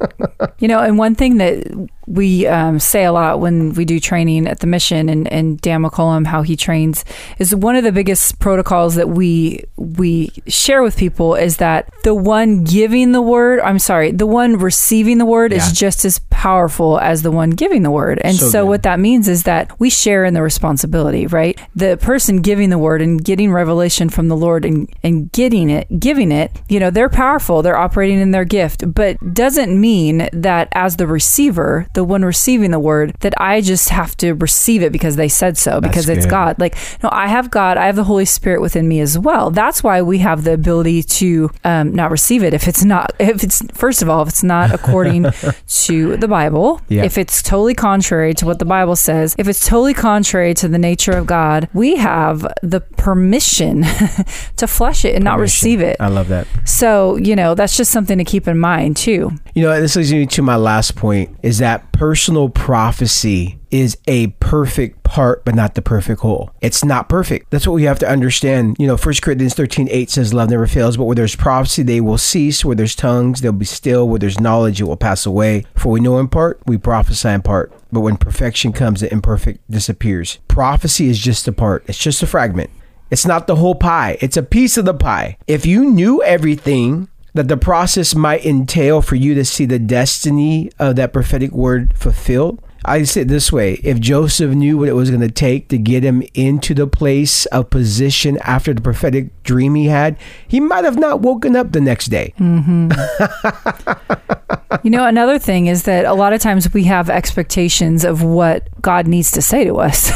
You 0.59 0.68
know, 0.68 0.81
and 0.81 0.99
one 0.99 1.14
thing 1.14 1.38
that 1.38 1.88
we 2.07 2.47
um, 2.47 2.79
say 2.81 3.05
a 3.05 3.13
lot 3.13 3.41
when 3.41 3.73
we 3.75 3.85
do 3.85 4.01
training 4.01 4.47
at 4.47 4.61
the 4.61 4.67
mission, 4.67 5.09
and, 5.09 5.31
and 5.33 5.61
Dan 5.61 5.83
McCollam, 5.83 6.27
how 6.27 6.43
he 6.43 6.57
trains, 6.57 7.05
is 7.39 7.55
one 7.55 7.77
of 7.77 7.85
the 7.85 7.93
biggest 7.93 8.39
protocols 8.39 8.95
that 8.97 9.09
we 9.11 9.65
we 9.77 10.31
share 10.47 10.83
with 10.83 10.97
people 10.97 11.35
is 11.35 11.59
that 11.59 11.89
the 12.03 12.15
one 12.15 12.65
giving 12.65 13.13
the 13.13 13.23
word, 13.23 13.61
I'm 13.61 13.79
sorry, 13.79 14.13
the 14.13 14.27
one 14.27 14.57
receiving 14.57 15.19
the 15.19 15.27
word 15.27 15.53
Yeah. 15.53 15.59
is 15.59 15.73
just 15.73 16.05
as 16.05 16.19
powerful 16.31 16.99
as 16.99 17.23
the 17.23 17.31
one 17.31 17.51
giving 17.51 17.83
the 17.83 17.91
word. 17.91 18.21
And 18.23 18.37
So 18.37 18.49
so, 18.51 18.67
what 18.67 18.83
that 18.83 18.99
means 19.01 19.29
is 19.29 19.45
that 19.45 19.79
we 19.79 19.91
share 19.91 20.25
in 20.25 20.35
the 20.35 20.43
responsibility, 20.43 21.27
right? 21.27 21.59
The 21.75 21.97
person 21.97 22.43
giving 22.43 22.71
the 22.71 22.79
word 22.79 23.01
and 23.03 23.23
getting 23.23 23.53
revelation 23.53 24.09
from 24.09 24.29
the 24.29 24.37
Lord 24.37 24.65
and, 24.65 24.89
and 25.03 25.31
getting 25.33 25.71
it, 25.71 25.87
giving 26.01 26.33
it, 26.33 26.51
you 26.69 26.81
know, 26.81 26.91
they're 26.91 27.09
powerful, 27.09 27.63
they're 27.63 27.77
operating 27.77 28.21
in 28.21 28.31
their 28.33 28.45
gift, 28.45 28.93
but 28.95 29.17
doesn't 29.35 29.79
mean 29.81 30.29
that 30.33 30.69
as 30.73 30.97
the 30.97 31.07
receiver, 31.07 31.87
the 31.92 32.05
one 32.05 32.24
receiving 32.24 32.70
the 32.70 32.79
word, 32.79 33.14
that 33.20 33.35
I 33.40 33.61
just 33.61 33.88
have 33.90 34.16
to 34.18 34.33
receive 34.35 34.83
it 34.83 34.92
because 34.92 35.16
they 35.16 35.29
said 35.29 35.57
so, 35.59 35.81
because 35.81 36.09
it's 36.09 36.24
good. 36.26 36.31
God. 36.31 36.61
Like, 36.61 36.76
no, 37.03 37.09
I 37.12 37.26
have 37.26 37.50
God, 37.50 37.76
I 37.76 37.87
have 37.87 37.96
the 37.96 38.05
Holy 38.05 38.24
Spirit 38.24 38.61
within 38.61 38.87
me 38.87 39.00
as 39.00 39.18
well. 39.18 39.50
That's 39.50 39.83
why 39.83 40.03
we 40.03 40.18
have 40.18 40.44
the 40.44 40.53
ability 40.53 41.03
to 41.03 41.50
um, 41.64 41.92
not 41.94 42.11
receive 42.11 42.42
it 42.44 42.55
if 42.55 42.68
it's 42.68 42.85
not, 42.85 43.12
if 43.18 43.42
it's, 43.42 43.61
first 43.76 44.03
of 44.03 44.09
all, 44.09 44.22
if 44.22 44.29
it's 44.29 44.42
not 44.42 44.72
according 44.72 45.26
to 45.68 46.16
the 46.16 46.29
Bible, 46.29 46.81
Yeah. 46.88 47.03
if 47.05 47.18
it's 47.18 47.42
totally 47.42 47.74
contrary 47.74 48.35
to 48.35 48.46
what 48.46 48.59
the 48.61 48.64
Bible 48.64 48.96
says, 48.96 49.35
if 49.38 49.48
it's 49.48 49.66
totally 49.66 49.94
contrary 49.94 50.55
to 50.55 50.68
the 50.68 50.79
nature 50.79 51.12
of 51.12 51.26
God, 51.26 51.68
we 51.74 51.96
have 51.96 52.46
the 52.62 52.81
permission 52.81 53.83
to 54.57 54.66
flush 54.66 55.05
it 55.05 55.14
and 55.14 55.24
not 55.24 55.38
receive 55.38 55.81
it. 55.81 55.96
I 56.00 56.09
love 56.09 56.29
that. 56.29 56.46
So, 56.64 57.16
you 57.16 57.35
know, 57.37 57.55
that's 57.55 57.76
just 57.76 57.90
something 57.90 58.18
to 58.18 58.24
keep 58.24 58.46
in 58.46 58.59
mind 58.59 58.96
too. 58.96 59.33
You 59.55 59.62
know, 59.64 59.81
this 59.81 59.96
leads 59.96 60.12
me 60.12 60.26
to 60.26 60.42
my 60.42 60.57
last 60.57 60.94
point 60.96 61.37
is 61.42 61.59
that 61.59 61.80
personal 61.93 62.49
prophecy 62.49 63.59
is 63.71 63.97
a 64.07 64.29
perfect 64.40 65.03
part, 65.03 65.45
but 65.45 65.55
not 65.55 65.75
the 65.75 65.83
perfect 65.83 66.21
whole. 66.21 66.51
It's 66.61 66.85
not 66.85 67.09
perfect. 67.09 67.51
That's 67.51 67.66
what 67.66 67.75
we 67.75 67.85
have 67.85 67.99
to 68.01 68.09
understand. 68.09 68.77
You 68.79 68.87
know, 68.87 68.97
1 68.97 69.14
Corinthians 69.23 69.55
13 69.55 69.88
8 69.90 70.11
says, 70.11 70.35
Love 70.35 70.51
never 70.51 70.66
fails, 70.66 70.97
but 70.97 71.05
where 71.05 71.16
there's 71.16 71.37
prophecy, 71.37 71.83
they 71.83 72.01
will 72.01 72.19
cease. 72.19 72.64
Where 72.64 72.77
there's 72.77 72.95
tongues, 72.95 73.40
they'll 73.40 73.53
be 73.53 73.64
still. 73.64 74.09
Where 74.09 74.19
there's 74.19 74.40
knowledge, 74.40 74.81
it 74.81 74.85
will 74.85 74.97
pass 74.97 75.27
away. 75.27 75.64
For 75.75 75.90
we 75.90 76.01
know 76.01 76.19
in 76.19 76.29
part, 76.29 76.61
we 76.66 76.79
prophesy 76.79 77.29
in 77.29 77.43
part. 77.43 77.73
But 77.93 78.01
when 78.01 78.16
perfection 78.16 78.73
comes, 78.73 79.01
the 79.01 79.12
imperfect 79.12 79.69
disappears. 79.71 80.38
Prophecy 80.49 81.09
is 81.09 81.19
just 81.19 81.49
a 81.49 81.53
part, 81.53 81.85
it's 81.87 81.99
just 81.99 82.23
a 82.23 82.27
fragment. 82.27 82.71
It's 83.11 83.27
not 83.27 83.49
the 83.49 83.57
whole 83.57 83.75
pie, 83.75 84.16
it's 84.21 84.37
a 84.37 84.43
piece 84.43 84.77
of 84.77 84.85
the 84.85 84.95
pie. 84.95 85.37
If 85.49 85.66
you 85.66 85.85
knew 85.85 86.23
everything, 86.23 87.09
that 87.35 87.49
the 87.49 87.57
process 87.57 88.14
might 88.14 88.45
entail 88.45 89.03
for 89.03 89.16
you 89.16 89.35
to 89.35 89.45
see 89.45 89.64
the 89.64 89.79
destiny 89.79 90.71
of 90.79 90.97
that 90.97 91.12
prophetic 91.12 91.53
word 91.53 91.93
fulfilled. 91.97 92.62
I 92.85 93.03
say 93.03 93.23
it 93.23 93.29
this 93.29 93.53
way 93.53 93.75
if 93.85 94.01
Joseph 94.01 94.55
knew 94.55 94.79
what 94.79 94.88
it 94.88 94.95
was 94.95 95.11
going 95.11 95.21
to 95.21 95.31
take 95.31 95.69
to 95.69 95.79
get 95.79 96.03
him 96.03 96.23
into 96.33 96.75
the 96.75 96.87
place 96.87 97.45
of 97.47 97.69
position 97.69 98.38
after 98.38 98.73
the 98.73 98.81
prophetic 98.81 99.39
dream 99.51 99.75
he 99.75 99.87
had, 99.87 100.17
he 100.47 100.61
might 100.61 100.85
have 100.85 100.97
not 100.97 101.21
woken 101.21 101.57
up 101.57 101.73
the 101.73 101.81
next 101.81 102.07
day. 102.07 102.33
Mm-hmm. 102.39 102.91
You 104.85 104.91
know, 104.91 105.05
another 105.05 105.39
thing 105.39 105.67
is 105.67 105.83
that 105.83 106.05
a 106.05 106.15
lot 106.15 106.33
of 106.33 106.41
times 106.41 106.73
we 106.73 106.85
have 106.85 107.11
expectations 107.11 108.05
of 108.05 108.23
what 108.23 108.69
God 108.81 109.09
needs 109.09 109.33
to 109.33 109.43
say 109.43 109.65
to 109.65 109.79
us. 109.79 110.11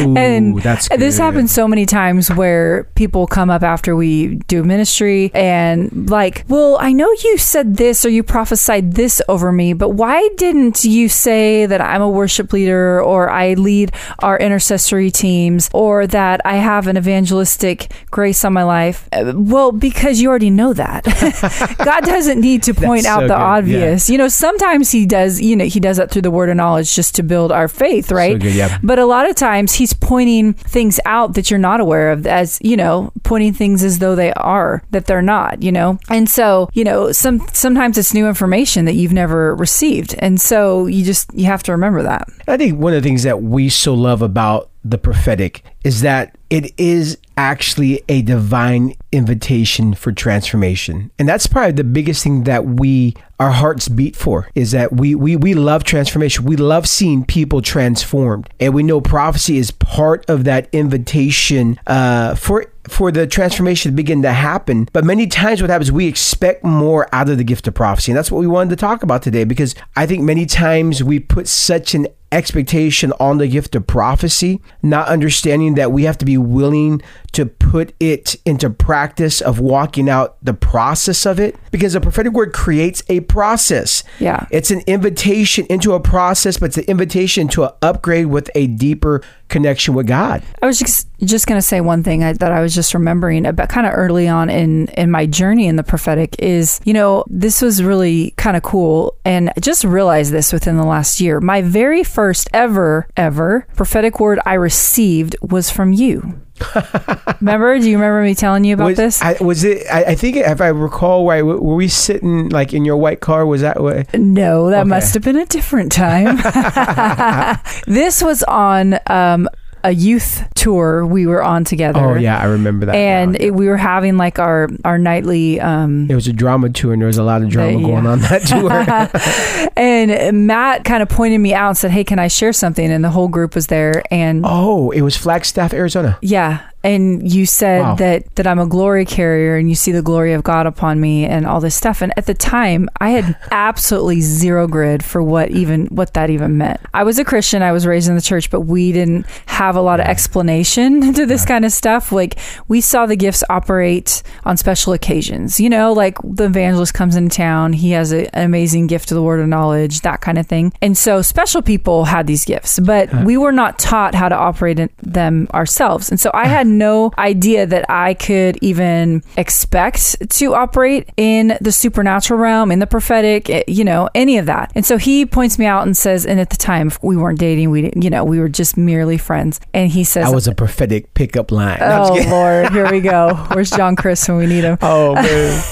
and 0.00 0.58
Ooh, 0.58 0.60
that's 0.60 0.88
this 0.90 1.16
happens 1.16 1.50
so 1.50 1.66
many 1.66 1.86
times 1.86 2.30
where 2.30 2.84
people 2.94 3.26
come 3.26 3.48
up 3.48 3.62
after 3.62 3.96
we 3.96 4.36
do 4.48 4.62
ministry 4.62 5.30
and 5.32 6.10
like, 6.10 6.44
well, 6.46 6.76
I 6.78 6.92
know 6.92 7.10
you 7.24 7.38
said 7.38 7.78
this 7.78 8.04
or 8.04 8.10
you 8.10 8.22
prophesied 8.22 8.92
this 8.92 9.22
over 9.28 9.50
me, 9.50 9.72
but 9.72 9.90
why 9.90 10.28
didn't 10.36 10.84
you 10.84 11.08
say 11.08 11.64
that 11.64 11.80
I'm 11.80 12.02
a 12.02 12.08
worship 12.08 12.52
leader 12.52 13.02
or 13.02 13.30
I 13.30 13.54
lead 13.54 13.92
our 14.18 14.38
intercessory 14.38 15.10
teams 15.10 15.70
or 15.72 16.06
that 16.06 16.42
I 16.44 16.56
have 16.56 16.86
an 16.86 16.98
evangelistic 16.98 17.90
grace 18.10 18.44
on 18.44 18.49
my 18.52 18.64
life? 18.64 19.08
Uh, 19.12 19.32
Well, 19.34 19.72
because 19.72 20.20
you 20.20 20.28
already 20.28 20.50
know 20.50 20.72
that. 20.72 21.04
God 21.84 22.04
doesn't 22.04 22.40
need 22.40 22.62
to 22.64 22.74
point 22.74 23.06
out 23.06 23.20
so 23.20 23.28
the 23.28 23.34
good, 23.34 23.40
obvious. 23.40 24.10
You 24.10 24.18
know, 24.18 24.28
sometimes 24.28 24.90
he 24.90 25.06
does, 25.06 25.40
you 25.40 25.56
know, 25.56 25.64
he 25.64 25.80
does 25.80 25.96
that 25.96 26.10
through 26.10 26.22
the 26.22 26.30
word 26.30 26.48
of 26.48 26.56
knowledge 26.56 26.94
just 26.94 27.14
to 27.16 27.22
build 27.22 27.52
our 27.52 27.68
faith, 27.68 28.10
right? 28.10 28.38
good, 28.38 28.54
yeah. 28.54 28.78
But 28.82 28.98
a 28.98 29.06
lot 29.06 29.28
of 29.28 29.36
times 29.36 29.74
he's 29.74 29.92
pointing 29.92 30.54
things 30.54 31.00
out 31.04 31.34
that 31.34 31.50
you're 31.50 31.58
not 31.58 31.80
aware 31.80 32.12
of 32.12 32.26
as, 32.26 32.58
you 32.62 32.76
know, 32.76 33.12
pointing 33.22 33.52
things 33.52 33.82
as 33.82 33.98
though 33.98 34.14
they 34.14 34.32
are 34.34 34.82
that 34.90 35.06
they're 35.06 35.22
not, 35.22 35.62
you 35.62 35.72
know. 35.72 35.98
And 36.08 36.28
so, 36.28 36.68
you 36.72 36.84
know, 36.84 37.12
some 37.12 37.40
sometimes 37.52 37.98
it's 37.98 38.14
new 38.14 38.28
information 38.28 38.84
that 38.84 38.94
you've 38.94 39.12
never 39.12 39.54
received. 39.54 40.14
And 40.18 40.40
so 40.40 40.86
you 40.86 41.04
just 41.04 41.32
you 41.34 41.46
have 41.46 41.62
to 41.64 41.72
remember 41.72 42.02
that. 42.02 42.28
I 42.48 42.56
think 42.56 42.78
one 42.78 42.94
of 42.94 43.02
the 43.02 43.08
things 43.08 43.22
that 43.24 43.42
we 43.42 43.68
so 43.68 43.94
love 43.94 44.22
about 44.22 44.70
the 44.84 44.98
prophetic 44.98 45.62
is 45.84 46.00
that 46.00 46.36
it 46.48 46.72
is 46.78 47.18
actually 47.40 48.02
a 48.06 48.20
divine 48.20 48.94
invitation 49.12 49.94
for 49.94 50.12
transformation. 50.12 51.10
And 51.18 51.26
that's 51.26 51.46
probably 51.46 51.72
the 51.72 51.84
biggest 51.84 52.22
thing 52.22 52.44
that 52.44 52.66
we 52.66 53.14
our 53.38 53.50
hearts 53.50 53.88
beat 53.88 54.14
for 54.14 54.50
is 54.54 54.72
that 54.72 54.92
we 54.92 55.14
we 55.14 55.36
we 55.36 55.54
love 55.54 55.82
transformation. 55.82 56.44
We 56.44 56.56
love 56.56 56.86
seeing 56.86 57.24
people 57.24 57.62
transformed. 57.62 58.50
And 58.60 58.74
we 58.74 58.82
know 58.82 59.00
prophecy 59.00 59.56
is 59.56 59.70
part 59.70 60.28
of 60.28 60.44
that 60.44 60.68
invitation 60.72 61.80
uh 61.86 62.34
for 62.34 62.66
for 62.86 63.10
the 63.10 63.26
transformation 63.26 63.92
to 63.92 63.96
begin 63.96 64.20
to 64.22 64.32
happen. 64.32 64.88
But 64.92 65.04
many 65.04 65.26
times, 65.26 65.62
what 65.62 65.70
happens, 65.70 65.90
we 65.90 66.06
expect 66.06 66.62
more 66.64 67.08
out 67.14 67.30
of 67.30 67.38
the 67.38 67.44
gift 67.44 67.66
of 67.68 67.74
prophecy. 67.74 68.12
And 68.12 68.18
that's 68.18 68.30
what 68.30 68.40
we 68.40 68.46
wanted 68.46 68.70
to 68.70 68.76
talk 68.76 69.02
about 69.02 69.22
today 69.22 69.44
because 69.44 69.74
I 69.96 70.06
think 70.06 70.22
many 70.22 70.44
times 70.44 71.02
we 71.02 71.20
put 71.20 71.48
such 71.48 71.94
an 71.94 72.08
expectation 72.32 73.12
on 73.18 73.38
the 73.38 73.48
gift 73.48 73.74
of 73.74 73.86
prophecy, 73.86 74.60
not 74.82 75.08
understanding 75.08 75.74
that 75.74 75.92
we 75.92 76.04
have 76.04 76.18
to 76.18 76.24
be 76.24 76.38
willing 76.38 77.02
to 77.32 77.46
put 77.46 77.94
it 78.00 78.36
into 78.44 78.70
practice 78.70 79.40
of 79.40 79.60
walking 79.60 80.08
out 80.08 80.36
the 80.42 80.54
process 80.54 81.26
of 81.26 81.38
it 81.38 81.56
because 81.70 81.92
the 81.92 82.00
prophetic 82.00 82.32
word 82.32 82.52
creates 82.52 83.02
a 83.08 83.20
process. 83.20 84.02
Yeah. 84.18 84.46
It's 84.50 84.70
an 84.70 84.82
invitation 84.86 85.66
into 85.66 85.92
a 85.92 86.00
process, 86.00 86.58
but 86.58 86.66
it's 86.66 86.78
an 86.78 86.84
invitation 86.84 87.48
to 87.48 87.64
an 87.64 87.70
upgrade 87.82 88.26
with 88.26 88.50
a 88.54 88.66
deeper 88.66 89.22
connection 89.48 89.94
with 89.94 90.06
God. 90.06 90.42
I 90.62 90.66
was 90.66 90.78
just 90.78 91.08
just 91.24 91.46
going 91.46 91.58
to 91.58 91.66
say 91.66 91.80
one 91.80 92.02
thing 92.02 92.24
I, 92.24 92.32
that 92.34 92.52
I 92.52 92.60
was 92.60 92.74
just 92.74 92.94
remembering 92.94 93.44
about 93.44 93.68
kind 93.68 93.86
of 93.86 93.92
early 93.94 94.26
on 94.26 94.48
in 94.48 94.88
in 94.88 95.10
my 95.10 95.26
journey 95.26 95.66
in 95.66 95.76
the 95.76 95.82
prophetic 95.82 96.36
is 96.38 96.80
you 96.84 96.94
know 96.94 97.24
this 97.28 97.60
was 97.60 97.82
really 97.82 98.32
kind 98.36 98.56
of 98.56 98.62
cool 98.62 99.16
and 99.24 99.50
I 99.50 99.60
just 99.60 99.84
realized 99.84 100.32
this 100.32 100.52
within 100.52 100.76
the 100.76 100.86
last 100.86 101.20
year. 101.20 101.40
My 101.40 101.62
very 101.62 102.04
first 102.04 102.48
ever 102.54 103.08
ever 103.16 103.66
prophetic 103.76 104.18
word 104.20 104.38
I 104.46 104.54
received 104.54 105.36
was 105.42 105.70
from 105.70 105.92
you. 105.92 106.40
remember? 107.40 107.78
Do 107.78 107.88
you 107.88 107.96
remember 107.96 108.22
me 108.22 108.34
telling 108.34 108.64
you 108.64 108.74
about 108.74 108.86
was, 108.86 108.96
this? 108.96 109.22
I, 109.22 109.36
was 109.40 109.64
it? 109.64 109.86
I, 109.90 110.04
I 110.04 110.14
think 110.14 110.36
if 110.36 110.60
I 110.60 110.68
recall, 110.68 111.26
right, 111.26 111.42
were 111.42 111.74
we 111.74 111.88
sitting 111.88 112.48
like 112.48 112.72
in 112.72 112.84
your 112.84 112.96
white 112.96 113.20
car? 113.20 113.46
Was 113.46 113.60
that 113.62 113.80
what? 113.82 114.12
No, 114.14 114.70
that 114.70 114.80
Okay. 114.80 114.88
must 114.88 115.14
have 115.14 115.22
been 115.22 115.36
a 115.36 115.46
different 115.46 115.92
time. 115.92 116.36
this 117.86 118.22
was 118.22 118.42
on 118.44 118.98
um, 119.06 119.48
a 119.84 119.92
youth 119.92 120.44
tour 120.54 121.04
we 121.06 121.26
were 121.26 121.42
on 121.42 121.64
together. 121.64 122.00
Oh 122.00 122.14
yeah, 122.14 122.38
I 122.40 122.44
remember 122.44 122.86
that. 122.86 122.94
and 122.94 123.32
now. 123.32 123.38
it, 123.40 123.54
we 123.54 123.66
were 123.68 123.76
having 123.76 124.16
like 124.16 124.38
our 124.38 124.68
our 124.84 124.98
nightly 124.98 125.60
um 125.60 126.10
it 126.10 126.14
was 126.14 126.28
a 126.28 126.32
drama 126.32 126.68
tour, 126.70 126.92
and 126.92 127.00
there 127.02 127.06
was 127.06 127.18
a 127.18 127.22
lot 127.24 127.42
of 127.42 127.48
drama 127.48 127.78
The- 127.78 127.86
going 127.86 128.06
on 128.06 128.18
that 128.20 128.42
tour. 128.42 129.70
and 129.76 130.46
Matt 130.46 130.84
kind 130.84 131.02
of 131.02 131.08
pointed 131.08 131.38
me 131.40 131.54
out 131.54 131.68
and 131.68 131.78
said, 131.78 131.90
"Hey, 131.90 132.04
can 132.04 132.18
I 132.18 132.28
share 132.28 132.52
something?" 132.52 132.90
And 132.90 133.04
the 133.04 133.10
whole 133.10 133.28
group 133.28 133.54
was 133.54 133.66
there, 133.68 134.02
and 134.10 134.44
oh, 134.46 134.90
it 134.90 135.02
was 135.02 135.16
Flagstaff, 135.16 135.72
Arizona. 135.72 136.18
yeah, 136.22 136.69
and 136.82 137.30
you 137.30 137.46
said 137.46 137.82
Wow. 137.82 137.94
that 137.96 138.34
that 138.36 138.46
I'm 138.46 138.58
a 138.58 138.66
glory 138.66 139.04
carrier 139.04 139.56
and 139.56 139.68
you 139.68 139.74
see 139.74 139.92
the 139.92 140.02
glory 140.02 140.32
of 140.32 140.42
God 140.42 140.66
upon 140.66 141.00
me 141.00 141.24
and 141.26 141.46
all 141.46 141.60
this 141.60 141.74
stuff. 141.74 142.00
And 142.02 142.12
at 142.16 142.26
the 142.26 142.34
time, 142.34 142.88
I 143.00 143.10
had 143.10 143.36
absolutely 143.50 144.20
zero 144.20 144.66
grid 144.66 145.04
for 145.04 145.22
what 145.22 145.50
even 145.50 145.86
what 145.86 146.14
that 146.14 146.30
even 146.30 146.56
meant. 146.58 146.80
I 146.94 147.04
was 147.04 147.18
a 147.18 147.24
Christian, 147.24 147.62
I 147.62 147.72
was 147.72 147.86
raised 147.86 148.08
in 148.08 148.14
the 148.14 148.20
church, 148.22 148.50
but 148.50 148.62
we 148.62 148.92
didn't 148.92 149.26
have 149.46 149.76
a 149.76 149.80
lot 149.82 150.00
of 150.00 150.06
explanation 150.06 151.12
to 151.14 151.26
this 151.26 151.44
kind 151.44 151.64
of 151.64 151.72
stuff. 151.72 152.12
Like 152.12 152.38
we 152.68 152.80
saw 152.80 153.06
the 153.06 153.16
gifts 153.16 153.44
operate 153.50 154.22
on 154.44 154.56
special 154.56 154.92
occasions. 154.92 155.60
You 155.60 155.68
know, 155.70 155.92
like 155.92 156.16
the 156.24 156.44
evangelist 156.44 156.94
comes 156.94 157.16
in 157.16 157.28
town, 157.28 157.72
he 157.74 157.90
has 157.92 158.12
a, 158.12 158.34
an 158.34 158.44
amazing 158.44 158.86
gift 158.86 159.10
of 159.10 159.16
the 159.16 159.22
word 159.22 159.40
of 159.40 159.48
knowledge, 159.48 160.00
that 160.00 160.20
kind 160.20 160.38
of 160.38 160.46
thing. 160.46 160.72
And 160.80 160.96
so 160.96 161.22
special 161.22 161.62
people 161.62 162.04
had 162.06 162.26
these 162.26 162.44
gifts, 162.44 162.78
but 162.80 163.12
we 163.24 163.36
were 163.36 163.52
not 163.52 163.78
taught 163.78 164.14
how 164.14 164.28
to 164.28 164.34
operate 164.34 164.80
them 165.02 165.48
ourselves. 165.52 166.10
And 166.10 166.18
so 166.18 166.30
I 166.32 166.46
had 166.46 166.66
no 166.70 167.10
idea 167.18 167.66
that 167.66 167.84
I 167.90 168.14
could 168.14 168.58
even 168.62 169.22
expect 169.36 170.16
to 170.38 170.54
operate 170.54 171.08
in 171.16 171.56
the 171.60 171.72
supernatural 171.72 172.40
realm, 172.40 172.70
in 172.70 172.78
the 172.78 172.86
prophetic, 172.86 173.50
eh, 173.50 173.62
you 173.66 173.84
know, 173.84 174.08
any 174.14 174.38
of 174.38 174.46
that. 174.46 174.72
And 174.74 174.86
so 174.86 174.96
he 174.96 175.26
points 175.26 175.58
me 175.58 175.66
out 175.66 175.82
and 175.86 175.96
says, 175.96 176.24
and 176.24 176.40
at 176.40 176.50
the 176.50 176.56
time 176.56 176.90
we 177.02 177.16
weren't 177.16 177.38
dating, 177.38 177.70
we 177.70 177.82
didn't, 177.82 178.02
you 178.02 178.10
know, 178.10 178.24
we 178.24 178.38
were 178.38 178.48
just 178.48 178.76
merely 178.76 179.18
friends. 179.18 179.60
And 179.74 179.90
he 179.90 180.04
says, 180.04 180.26
I 180.26 180.30
was 180.34 180.46
a 180.48 180.54
prophetic 180.54 181.12
pickup 181.14 181.50
line. 181.50 181.78
No, 181.80 182.00
Oh. 182.10 182.30
Lord, 182.30 182.70
here 182.72 182.90
we 182.90 183.00
go. 183.00 183.34
Where's 183.52 183.70
John 183.70 183.96
Chris 183.96 184.26
when 184.28 184.38
we 184.38 184.46
need 184.46 184.64
him? 184.64 184.78
Oh 184.80 185.14
man. 185.14 185.62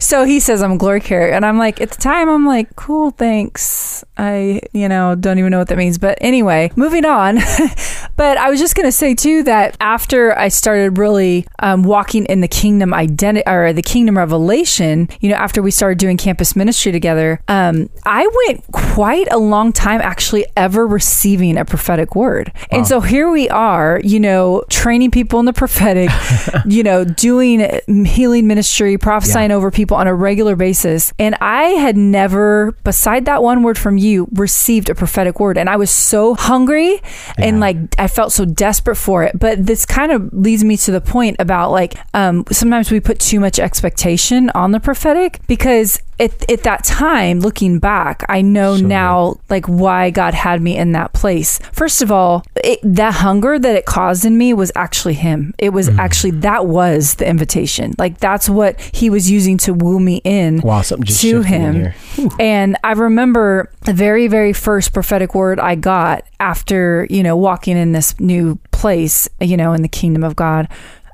So 0.00 0.24
he 0.24 0.40
says 0.40 0.62
I'm 0.62 0.72
a 0.72 0.76
glory 0.78 1.00
carrier, 1.00 1.32
and 1.34 1.44
I'm 1.44 1.58
like, 1.58 1.80
at 1.80 1.90
the 1.90 1.96
time, 2.00 2.28
I'm 2.28 2.46
like, 2.46 2.74
cool, 2.76 3.10
thanks. 3.10 4.04
I, 4.16 4.60
you 4.72 4.88
know, 4.88 5.14
don't 5.14 5.38
even 5.38 5.50
know 5.50 5.58
what 5.58 5.68
that 5.68 5.78
means. 5.78 5.98
But 5.98 6.18
anyway, 6.20 6.70
moving 6.76 7.04
on. 7.04 7.36
but 8.16 8.38
I 8.38 8.50
was 8.50 8.58
just 8.60 8.74
gonna 8.74 8.92
say 8.92 9.14
too 9.14 9.42
that 9.44 9.76
after 9.80 10.37
I 10.38 10.48
started 10.48 10.98
really 10.98 11.46
um, 11.58 11.82
walking 11.82 12.24
in 12.26 12.40
the 12.40 12.48
kingdom 12.48 12.94
identity 12.94 13.48
or 13.48 13.72
the 13.72 13.82
kingdom 13.82 14.16
revelation, 14.16 15.08
you 15.20 15.30
know, 15.30 15.36
after 15.36 15.62
we 15.62 15.70
started 15.70 15.98
doing 15.98 16.16
campus 16.16 16.56
ministry 16.56 16.92
together, 16.92 17.40
um, 17.48 17.90
I 18.04 18.28
went 18.46 18.64
quite 18.72 19.30
a 19.32 19.38
long 19.38 19.72
time 19.72 20.00
actually 20.00 20.46
ever 20.56 20.86
receiving 20.86 21.56
a 21.56 21.64
prophetic 21.64 22.14
word. 22.14 22.52
And 22.70 22.86
so 22.86 23.00
here 23.00 23.30
we 23.30 23.48
are, 23.48 24.00
you 24.04 24.20
know, 24.20 24.64
training 24.70 25.10
people 25.10 25.40
in 25.40 25.46
the 25.46 25.52
prophetic, 25.52 26.10
you 26.66 26.82
know, 26.82 27.04
doing 27.04 27.80
healing 28.04 28.46
ministry, 28.46 28.98
prophesying 28.98 29.50
over 29.50 29.70
people 29.70 29.96
on 29.96 30.06
a 30.06 30.14
regular 30.14 30.56
basis. 30.56 31.12
And 31.18 31.34
I 31.40 31.64
had 31.64 31.96
never, 31.96 32.72
beside 32.84 33.24
that 33.26 33.42
one 33.42 33.62
word 33.62 33.78
from 33.78 33.98
you, 33.98 34.28
received 34.32 34.90
a 34.90 34.94
prophetic 34.94 35.40
word. 35.40 35.58
And 35.58 35.68
I 35.68 35.76
was 35.76 35.90
so 35.90 36.34
hungry 36.34 37.00
and 37.36 37.60
like 37.60 37.76
I 37.98 38.08
felt 38.08 38.32
so 38.32 38.44
desperate 38.44 38.96
for 38.96 39.24
it. 39.24 39.38
But 39.38 39.64
this 39.64 39.84
kind 39.86 40.12
of 40.12 40.27
leads 40.32 40.64
me 40.64 40.76
to 40.76 40.90
the 40.90 41.00
point 41.00 41.36
about 41.38 41.70
like 41.70 41.94
um, 42.14 42.44
sometimes 42.50 42.90
we 42.90 43.00
put 43.00 43.18
too 43.18 43.40
much 43.40 43.58
expectation 43.58 44.50
on 44.50 44.72
the 44.72 44.80
prophetic 44.80 45.40
because 45.46 46.00
at, 46.20 46.50
at 46.50 46.62
that 46.64 46.84
time, 46.84 47.40
looking 47.40 47.78
back, 47.78 48.24
I 48.28 48.40
know 48.42 48.76
now 48.76 49.36
like 49.48 49.66
why 49.66 50.10
God 50.10 50.34
had 50.34 50.60
me 50.60 50.76
in 50.76 50.92
that 50.92 51.12
place. 51.12 51.58
First 51.72 52.02
of 52.02 52.10
all, 52.10 52.44
it, 52.64 52.80
that 52.82 53.14
hunger 53.14 53.58
that 53.58 53.76
it 53.76 53.86
caused 53.86 54.24
in 54.24 54.36
me 54.36 54.52
was 54.54 54.72
actually 54.74 55.14
Him. 55.14 55.54
It 55.58 55.70
was 55.70 55.88
Mm. 55.88 55.98
actually 55.98 56.30
that 56.32 56.66
was 56.66 57.14
the 57.14 57.28
invitation. 57.28 57.94
Like 57.98 58.18
that's 58.18 58.48
what 58.48 58.80
He 58.80 59.10
was 59.10 59.30
using 59.30 59.56
to 59.58 59.72
woo 59.72 60.00
me 60.00 60.20
in 60.24 60.60
Wow, 60.60 60.82
to 60.82 61.42
Him. 61.42 61.92
And 62.40 62.76
I 62.84 62.92
remember 62.92 63.70
the 63.84 63.92
very, 63.92 64.26
very 64.28 64.52
first 64.52 64.92
prophetic 64.92 65.34
word 65.34 65.58
I 65.60 65.74
got 65.76 66.24
after 66.40 67.06
you 67.10 67.22
know 67.22 67.36
walking 67.36 67.76
in 67.76 67.92
this 67.92 68.18
new 68.20 68.56
place, 68.72 69.28
you 69.40 69.56
know, 69.56 69.72
in 69.72 69.82
the 69.82 69.88
kingdom 69.88 70.24
of 70.24 70.36
God. 70.36 70.68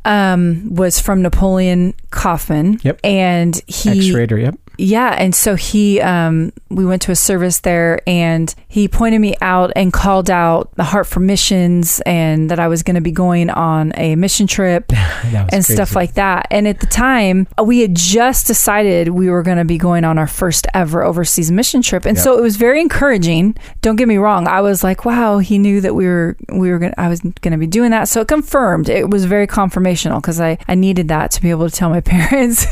Um, 0.07 0.75
was 0.75 1.01
from 1.01 1.23
Napoleon 1.23 1.95
Kaufman. 2.11 2.79
Yep. 2.83 3.01
And 3.03 3.59
he 3.67 3.89
ex-Raider, 3.89 4.37
yep. 4.37 4.55
Yeah, 4.79 5.15
and 5.19 5.35
so 5.35 5.55
he, 5.55 6.01
um, 6.01 6.53
we 6.71 6.85
went 6.85 7.03
to 7.03 7.13
a 7.13 7.17
service 7.17 7.61
there, 7.61 8.01
and 8.07 8.53
he 8.69 8.89
pointed 8.89 9.21
me 9.21 9.35
out 9.41 9.73
and 9.77 9.93
called 9.93 10.31
out 10.31 10.71
the 10.77 10.85
Heart 10.85 11.07
for 11.07 11.21
Missions, 11.21 12.01
and 12.07 12.51
that 12.51 12.59
I 12.59 12.69
was 12.69 12.83
going 12.83 12.97
to 12.97 13.01
be 13.01 13.13
going 13.13 13.51
on 13.51 13.93
a 13.97 14.17
mission 14.17 14.47
trip 14.47 14.93
and 15.25 15.65
stuff 15.65 15.95
like 15.97 16.15
that. 16.15 16.47
And 16.51 16.67
at 16.67 16.81
the 16.81 16.87
time, 16.87 17.47
we 17.65 17.81
had 17.81 17.95
just 17.95 18.47
decided 18.47 19.09
we 19.11 19.31
were 19.31 19.43
going 19.43 19.59
to 19.59 19.65
be 19.65 19.79
going 19.79 20.05
on 20.05 20.19
our 20.19 20.27
first 20.27 20.67
ever 20.75 21.03
overseas 21.03 21.51
mission 21.51 21.81
trip, 21.83 22.05
and 22.05 22.17
Yeah. 22.17 22.23
so 22.25 22.39
it 22.39 22.43
was 22.43 22.57
very 22.57 22.81
encouraging. 22.81 23.57
Don't 23.83 23.97
get 23.97 24.09
me 24.09 24.17
wrong; 24.19 24.49
I 24.49 24.61
was 24.61 24.83
like, 24.83 25.05
"Wow, 25.05 25.39
he 25.39 25.59
knew 25.59 25.81
that 25.81 25.95
we 25.95 26.07
were 26.07 26.37
we 26.53 26.71
were 26.71 26.79
going 26.79 26.95
I 26.99 27.09
was 27.09 27.21
going 27.21 27.53
to 27.53 27.59
be 27.59 27.67
doing 27.67 27.91
that." 27.93 28.09
So 28.09 28.21
it 28.23 28.29
confirmed. 28.29 28.89
It 28.89 29.09
was 29.11 29.25
very 29.25 29.47
confirmational 29.47 30.17
because 30.21 30.41
I 30.41 30.59
I 30.67 30.75
needed 30.75 31.09
that 31.09 31.31
to 31.33 31.43
be 31.43 31.51
able 31.51 31.69
to 31.71 31.75
tell 31.75 31.91
my 31.91 32.01
parents. 32.15 32.67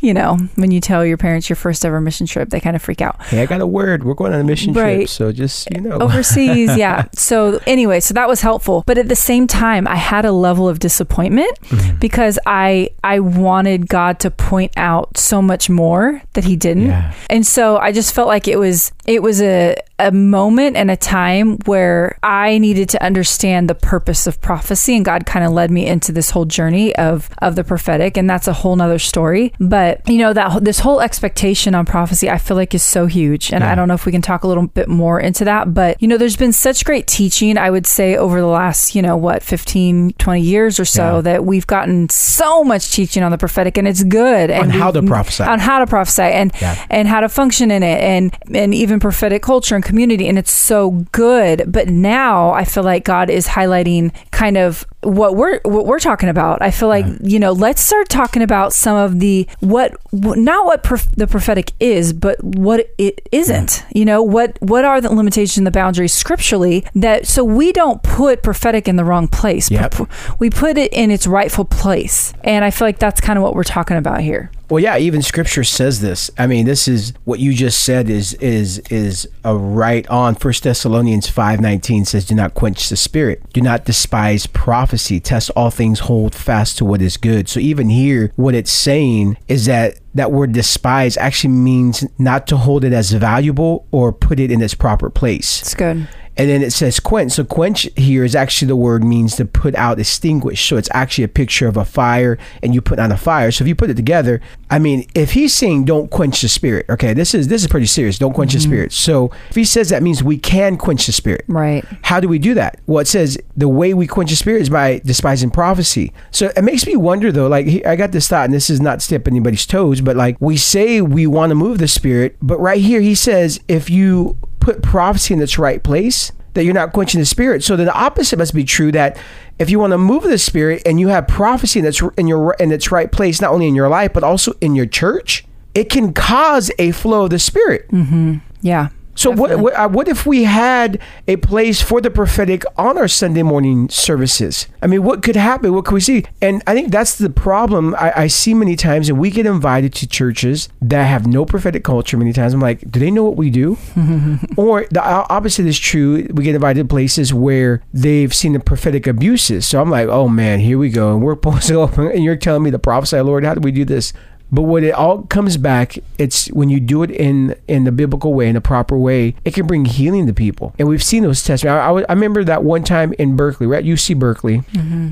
you 0.00 0.12
know, 0.12 0.36
when 0.56 0.70
you 0.70 0.80
tell 0.80 1.04
your 1.04 1.16
parents 1.16 1.29
your 1.48 1.56
first 1.56 1.84
ever 1.84 2.00
mission 2.00 2.26
trip, 2.26 2.48
they 2.50 2.60
kind 2.60 2.74
of 2.76 2.82
freak 2.82 3.00
out 3.00 3.22
Hey, 3.22 3.42
I 3.42 3.46
got 3.46 3.60
a 3.60 3.66
word. 3.66 4.02
We're 4.04 4.14
going 4.14 4.32
on 4.32 4.40
a 4.40 4.44
mission 4.44 4.74
trip, 4.74 5.08
so 5.08 5.30
just 5.32 5.68
you 5.70 5.80
know. 5.80 5.98
overseas 6.00 6.76
yeah 6.76 7.06
so 7.14 7.60
anyway 7.66 8.00
so 8.00 8.14
that 8.14 8.28
was 8.28 8.40
helpful 8.40 8.82
but 8.86 8.98
at 8.98 9.08
the 9.08 9.16
same 9.16 9.46
time 9.46 9.86
i 9.88 9.96
had 9.96 10.24
a 10.24 10.32
level 10.32 10.68
of 10.68 10.78
disappointment 10.78 11.50
Mm-hmm. 11.60 11.98
because 11.98 12.38
i 12.46 12.88
i 13.04 13.20
wanted 13.20 13.88
god 13.88 14.18
to 14.20 14.30
point 14.30 14.72
out 14.76 15.16
so 15.16 15.40
much 15.42 15.68
more 15.70 16.22
that 16.32 16.44
he 16.44 16.56
didn't 16.56 16.86
Yeah. 16.86 17.12
and 17.28 17.46
so 17.46 17.76
i 17.78 17.92
just 17.92 18.14
felt 18.14 18.28
like 18.28 18.48
it 18.48 18.58
was 18.58 18.92
it 19.06 19.22
was 19.22 19.40
a 19.42 19.76
a 20.06 20.10
moment 20.12 20.76
and 20.76 20.90
a 20.90 20.96
time 20.96 21.56
where 21.66 22.18
i 22.22 22.58
needed 22.58 22.88
to 22.88 23.02
understand 23.02 23.68
the 23.68 23.74
purpose 23.74 24.26
of 24.26 24.40
prophecy 24.40 24.96
and 24.96 25.04
god 25.04 25.26
kind 25.26 25.44
of 25.44 25.52
led 25.52 25.70
me 25.70 25.86
into 25.86 26.10
this 26.12 26.30
whole 26.30 26.44
journey 26.44 26.94
of 26.96 27.28
of 27.42 27.54
the 27.56 27.62
prophetic 27.64 28.16
and 28.16 28.28
that's 28.28 28.48
a 28.48 28.52
whole 28.52 28.74
nother 28.76 28.98
story 28.98 29.52
but 29.60 30.06
you 30.08 30.18
know 30.18 30.32
that 30.32 30.64
this 30.64 30.78
whole 30.80 31.00
expectation 31.00 31.74
on 31.74 31.84
prophecy 31.84 32.30
i 32.30 32.38
feel 32.38 32.56
like 32.56 32.74
is 32.74 32.82
so 32.82 33.06
huge 33.06 33.52
and 33.52 33.62
Yeah. 33.62 33.72
i 33.72 33.74
don't 33.74 33.88
know 33.88 33.94
if 33.94 34.06
we 34.06 34.12
can 34.12 34.22
talk 34.22 34.42
a 34.44 34.48
little 34.48 34.66
bit 34.66 34.88
more 34.88 35.20
into 35.20 35.44
that 35.44 35.74
but 35.74 36.00
you 36.00 36.08
know 36.08 36.16
there's 36.16 36.36
been 36.36 36.52
such 36.52 36.84
great 36.84 37.06
teaching 37.06 37.58
i 37.58 37.70
would 37.70 37.86
say 37.86 38.16
over 38.16 38.40
the 38.40 38.46
last 38.46 38.94
you 38.94 39.02
know 39.02 39.16
what 39.16 39.42
15 39.42 40.12
20 40.18 40.40
years 40.40 40.80
or 40.80 40.84
so 40.84 41.16
Yeah. 41.16 41.20
that 41.22 41.44
we've 41.44 41.66
gotten 41.66 42.08
so 42.08 42.64
much 42.64 42.90
teaching 42.92 43.22
on 43.22 43.30
the 43.30 43.38
prophetic 43.38 43.76
and 43.78 43.86
it's 43.86 44.02
good 44.04 44.50
and 44.50 44.64
On 44.64 44.70
how 44.70 44.90
to 44.92 45.02
prophesy. 45.02 45.44
on 45.44 45.58
how 45.58 45.78
to 45.80 45.86
prophesy 45.86 46.22
and 46.22 46.52
Yeah. 46.60 46.76
and 46.90 47.06
how 47.08 47.20
to 47.20 47.28
function 47.28 47.70
in 47.70 47.82
it 47.82 48.00
and 48.00 48.36
and 48.54 48.74
even 48.74 48.98
prophetic 49.00 49.42
culture 49.42 49.74
and 49.74 49.84
community 49.90 50.28
and 50.28 50.38
it's 50.38 50.54
so 50.54 50.90
good. 51.12 51.64
But 51.66 51.88
now 51.88 52.50
i 52.52 52.64
feel 52.64 52.82
like 52.84 53.04
god 53.04 53.30
is 53.30 53.46
highlighting 53.46 54.12
kind 54.30 54.56
of 54.56 54.86
what 55.02 55.34
we're 55.34 55.60
what 55.64 55.86
we're 55.86 55.98
talking 55.98 56.28
about. 56.28 56.60
I 56.62 56.70
feel 56.70 56.88
like 56.88 57.06
you 57.22 57.38
know 57.38 57.52
let's 57.52 57.82
start 57.82 58.08
talking 58.08 58.42
about 58.42 58.72
some 58.72 58.96
of 58.96 59.18
the 59.20 59.46
what 59.60 59.96
not 60.12 60.66
what 60.66 60.82
prof- 60.82 61.10
the 61.16 61.26
prophetic 61.26 61.72
is 61.80 62.12
but 62.12 62.42
what 62.42 62.90
it 62.98 63.26
isn't. 63.32 63.84
You 63.94 64.04
know 64.04 64.22
what 64.22 64.56
what 64.60 64.84
are 64.84 65.00
the 65.00 65.12
limitations 65.12 65.58
and 65.58 65.66
the 65.66 65.70
boundaries 65.70 66.12
scripturally 66.12 66.84
that 66.94 67.26
so 67.26 67.42
we 67.44 67.72
don't 67.72 68.02
put 68.02 68.42
prophetic 68.42 68.88
in 68.88 68.96
the 68.96 69.04
wrong 69.04 69.28
place. 69.28 69.70
Yep. 69.70 69.94
we 70.38 70.50
put 70.50 70.76
it 70.76 70.92
in 70.92 71.10
its 71.10 71.26
rightful 71.26 71.64
place. 71.64 72.32
And 72.44 72.64
i 72.64 72.70
feel 72.70 72.86
like 72.86 72.98
that's 72.98 73.20
kind 73.20 73.38
of 73.38 73.42
what 73.42 73.54
we're 73.54 73.64
talking 73.64 73.96
about 73.96 74.20
here 74.20 74.50
Well, 74.70 74.82
yeah, 74.82 74.98
even 74.98 75.20
Scripture 75.20 75.64
says 75.64 76.00
this. 76.00 76.30
I 76.38 76.46
mean, 76.46 76.64
this 76.64 76.86
is 76.86 77.12
what 77.24 77.40
you 77.40 77.52
just 77.52 77.82
said 77.82 78.08
is 78.08 78.34
is 78.34 78.78
is 78.90 79.28
a 79.44 79.56
right 79.56 80.06
on. 80.08 80.36
First 80.36 80.62
Thessalonians 80.62 81.28
five 81.28 81.60
nineteen 81.60 82.04
says, 82.04 82.24
"Do 82.24 82.36
not 82.36 82.54
quench 82.54 82.88
the 82.88 82.96
spirit. 82.96 83.42
Do 83.52 83.60
not 83.60 83.84
despise 83.84 84.46
prophecy. 84.46 85.18
Test 85.18 85.50
all 85.56 85.70
things. 85.70 86.00
Hold 86.00 86.36
fast 86.36 86.78
to 86.78 86.84
what 86.84 87.02
is 87.02 87.16
good." 87.16 87.48
So 87.48 87.58
even 87.58 87.88
here, 87.88 88.32
what 88.36 88.54
it's 88.54 88.72
saying 88.72 89.36
is 89.48 89.66
that 89.66 89.96
that 90.14 90.30
word 90.30 90.52
despise 90.52 91.16
actually 91.16 91.54
means 91.54 92.04
not 92.18 92.46
to 92.48 92.56
hold 92.56 92.84
it 92.84 92.92
as 92.92 93.10
valuable 93.12 93.86
or 93.90 94.12
put 94.12 94.38
it 94.38 94.52
in 94.52 94.62
its 94.62 94.74
proper 94.74 95.10
place. 95.10 95.60
it's 95.60 95.74
good 95.74 96.06
And 96.36 96.48
then 96.48 96.62
it 96.62 96.72
says 96.72 97.00
quench. 97.00 97.32
So 97.32 97.44
quench 97.44 97.88
here 97.96 98.24
is 98.24 98.34
actually 98.34 98.68
the 98.68 98.76
word 98.76 99.04
means 99.04 99.36
to 99.36 99.44
put 99.44 99.74
out, 99.74 99.98
extinguish. 99.98 100.66
So 100.66 100.76
it's 100.76 100.88
actually 100.92 101.24
a 101.24 101.28
picture 101.28 101.68
of 101.68 101.76
a 101.76 101.84
fire 101.84 102.38
and 102.62 102.74
you 102.74 102.80
put 102.80 102.98
on 102.98 103.12
a 103.12 103.16
fire. 103.16 103.50
So 103.50 103.64
if 103.64 103.68
you 103.68 103.74
put 103.74 103.90
it 103.90 103.94
together, 103.94 104.40
I 104.70 104.78
mean, 104.78 105.06
if 105.14 105.32
he's 105.32 105.54
saying 105.54 105.84
don't 105.84 106.10
quench 106.10 106.40
the 106.40 106.48
spirit, 106.48 106.86
okay, 106.88 107.12
this 107.12 107.34
is 107.34 107.48
this 107.48 107.62
is 107.62 107.68
pretty 107.68 107.86
serious. 107.86 108.18
Don't 108.18 108.32
quench 108.32 108.52
the 108.52 108.58
mm-hmm. 108.58 108.70
spirit. 108.70 108.92
So 108.92 109.30
if 109.50 109.56
he 109.56 109.64
says 109.64 109.90
that 109.90 110.02
means 110.02 110.22
we 110.22 110.38
can 110.38 110.76
quench 110.76 111.06
the 111.06 111.12
spirit. 111.12 111.44
right 111.48 111.84
How 112.02 112.20
do 112.20 112.28
we 112.28 112.38
do 112.38 112.54
that? 112.54 112.80
Well, 112.86 113.00
it 113.00 113.08
says 113.08 113.38
the 113.56 113.68
way 113.68 113.92
we 113.92 114.06
quench 114.06 114.30
the 114.30 114.36
spirit 114.36 114.62
is 114.62 114.70
by 114.70 115.00
despising 115.04 115.50
prophecy. 115.50 116.12
So 116.30 116.50
it 116.56 116.62
makes 116.62 116.86
me 116.86 116.96
wonder 116.96 117.32
though, 117.32 117.48
like 117.48 117.84
I 117.86 117.96
got 117.96 118.12
this 118.12 118.28
thought, 118.28 118.44
and 118.44 118.54
this 118.54 118.70
is 118.70 118.80
not 118.80 119.02
step 119.02 119.26
anybody's 119.26 119.66
toes, 119.66 120.00
but 120.00 120.16
like 120.16 120.36
we 120.40 120.56
say 120.56 121.00
we 121.00 121.26
want 121.26 121.50
to 121.50 121.54
move 121.54 121.78
the 121.78 121.88
spirit, 121.88 122.36
but 122.40 122.58
right 122.60 122.80
here 122.80 123.00
he 123.00 123.14
says 123.14 123.60
if 123.68 123.90
you 123.90 124.38
put 124.60 124.82
prophecy 124.82 125.34
in 125.34 125.40
its 125.40 125.58
right 125.58 125.82
place, 125.82 126.32
that 126.54 126.64
you're 126.64 126.74
not 126.74 126.92
quenching 126.92 127.20
the 127.20 127.26
spirit. 127.26 127.64
So 127.64 127.76
then 127.76 127.86
the 127.86 127.94
opposite 127.94 128.38
must 128.38 128.54
be 128.54 128.64
true 128.64 128.92
that 128.92 129.16
if 129.58 129.70
you 129.70 129.78
want 129.78 129.92
to 129.92 129.98
move 129.98 130.22
the 130.22 130.38
spirit 130.38 130.82
and 130.84 130.98
you 130.98 131.08
have 131.08 131.28
prophecy 131.28 131.80
that's 131.80 132.02
in 132.16 132.26
your 132.26 132.54
in 132.54 132.72
its 132.72 132.90
right 132.90 133.10
place, 133.10 133.40
not 133.40 133.52
only 133.52 133.68
in 133.68 133.74
your 133.74 133.88
life 133.88 134.12
but 134.12 134.24
also 134.24 134.52
in 134.60 134.74
your 134.74 134.86
church, 134.86 135.44
it 135.74 135.84
can 135.84 136.12
cause 136.12 136.70
a 136.78 136.90
flow 136.92 137.24
of 137.24 137.30
the 137.30 137.38
spirit. 137.38 137.88
Mm-hmm. 137.90 138.38
yeah 138.60 138.88
So 139.20 139.30
what 139.30 139.58
what, 139.58 139.74
uh, 139.74 139.86
what 139.86 140.08
if 140.08 140.24
we 140.24 140.44
had 140.44 140.98
a 141.28 141.36
place 141.36 141.82
for 141.82 142.00
the 142.00 142.10
prophetic 142.10 142.64
on 142.78 142.96
our 142.96 143.06
Sunday 143.06 143.42
morning 143.42 143.90
services? 143.90 144.66
I 144.80 144.86
mean, 144.86 145.02
what 145.02 145.22
could 145.22 145.36
happen? 145.36 145.74
What 145.74 145.84
could 145.84 145.92
we 145.92 146.00
see? 146.00 146.24
And 146.40 146.62
I 146.66 146.72
think 146.72 146.90
that's 146.90 147.18
the 147.18 147.28
problem 147.28 147.94
I, 147.96 148.12
I 148.16 148.26
see 148.28 148.54
many 148.54 148.76
times. 148.76 149.10
And 149.10 149.18
we 149.18 149.30
get 149.30 149.44
invited 149.44 149.92
to 149.96 150.08
churches 150.08 150.70
that 150.80 151.04
have 151.04 151.26
no 151.26 151.44
prophetic 151.44 151.84
culture. 151.84 152.16
Many 152.16 152.32
times, 152.32 152.54
I'm 152.54 152.60
like, 152.60 152.90
do 152.90 152.98
they 152.98 153.10
know 153.10 153.24
what 153.24 153.36
we 153.36 153.50
do? 153.50 153.76
or 154.56 154.86
the 154.90 155.02
opposite 155.02 155.66
is 155.66 155.78
true. 155.78 156.26
We 156.30 156.44
get 156.44 156.54
invited 156.54 156.84
to 156.84 156.88
places 156.88 157.34
where 157.34 157.82
they've 157.92 158.34
seen 158.34 158.54
the 158.54 158.60
prophetic 158.60 159.06
abuses. 159.06 159.66
So 159.66 159.82
I'm 159.82 159.90
like, 159.90 160.08
oh 160.08 160.28
man, 160.28 160.60
here 160.60 160.78
we 160.78 160.88
go. 160.88 161.12
And 161.12 161.22
we're 161.22 161.34
supposed 161.34 161.66
to 161.66 161.74
go, 161.74 161.84
and 162.08 162.24
you're 162.24 162.36
telling 162.36 162.62
me 162.62 162.70
to 162.70 162.78
prophesy, 162.78 163.20
Lord, 163.20 163.44
how 163.44 163.52
do 163.52 163.60
we 163.60 163.70
do 163.70 163.84
this? 163.84 164.14
But 164.52 164.62
what 164.62 164.82
it 164.82 164.92
all 164.92 165.22
comes 165.22 165.56
back, 165.56 165.98
it's 166.18 166.48
when 166.48 166.68
you 166.68 166.80
do 166.80 167.02
it 167.02 167.10
in 167.10 167.54
in 167.68 167.84
the 167.84 167.92
biblical 167.92 168.34
way, 168.34 168.48
in 168.48 168.56
a 168.56 168.60
proper 168.60 168.96
way, 168.96 169.34
it 169.44 169.54
can 169.54 169.66
bring 169.66 169.84
healing 169.84 170.26
to 170.26 170.32
people. 170.32 170.74
And 170.78 170.88
we've 170.88 171.02
seen 171.02 171.22
those 171.22 171.42
testimonies. 171.42 171.80
I, 171.80 171.90
I, 171.90 172.04
I 172.08 172.12
remember 172.14 172.44
that 172.44 172.64
one 172.64 172.82
time 172.82 173.12
in 173.18 173.36
Berkeley, 173.36 173.66
we're 173.66 173.76
at 173.76 173.84
UC 173.84 174.18
Berkeley, 174.18 174.62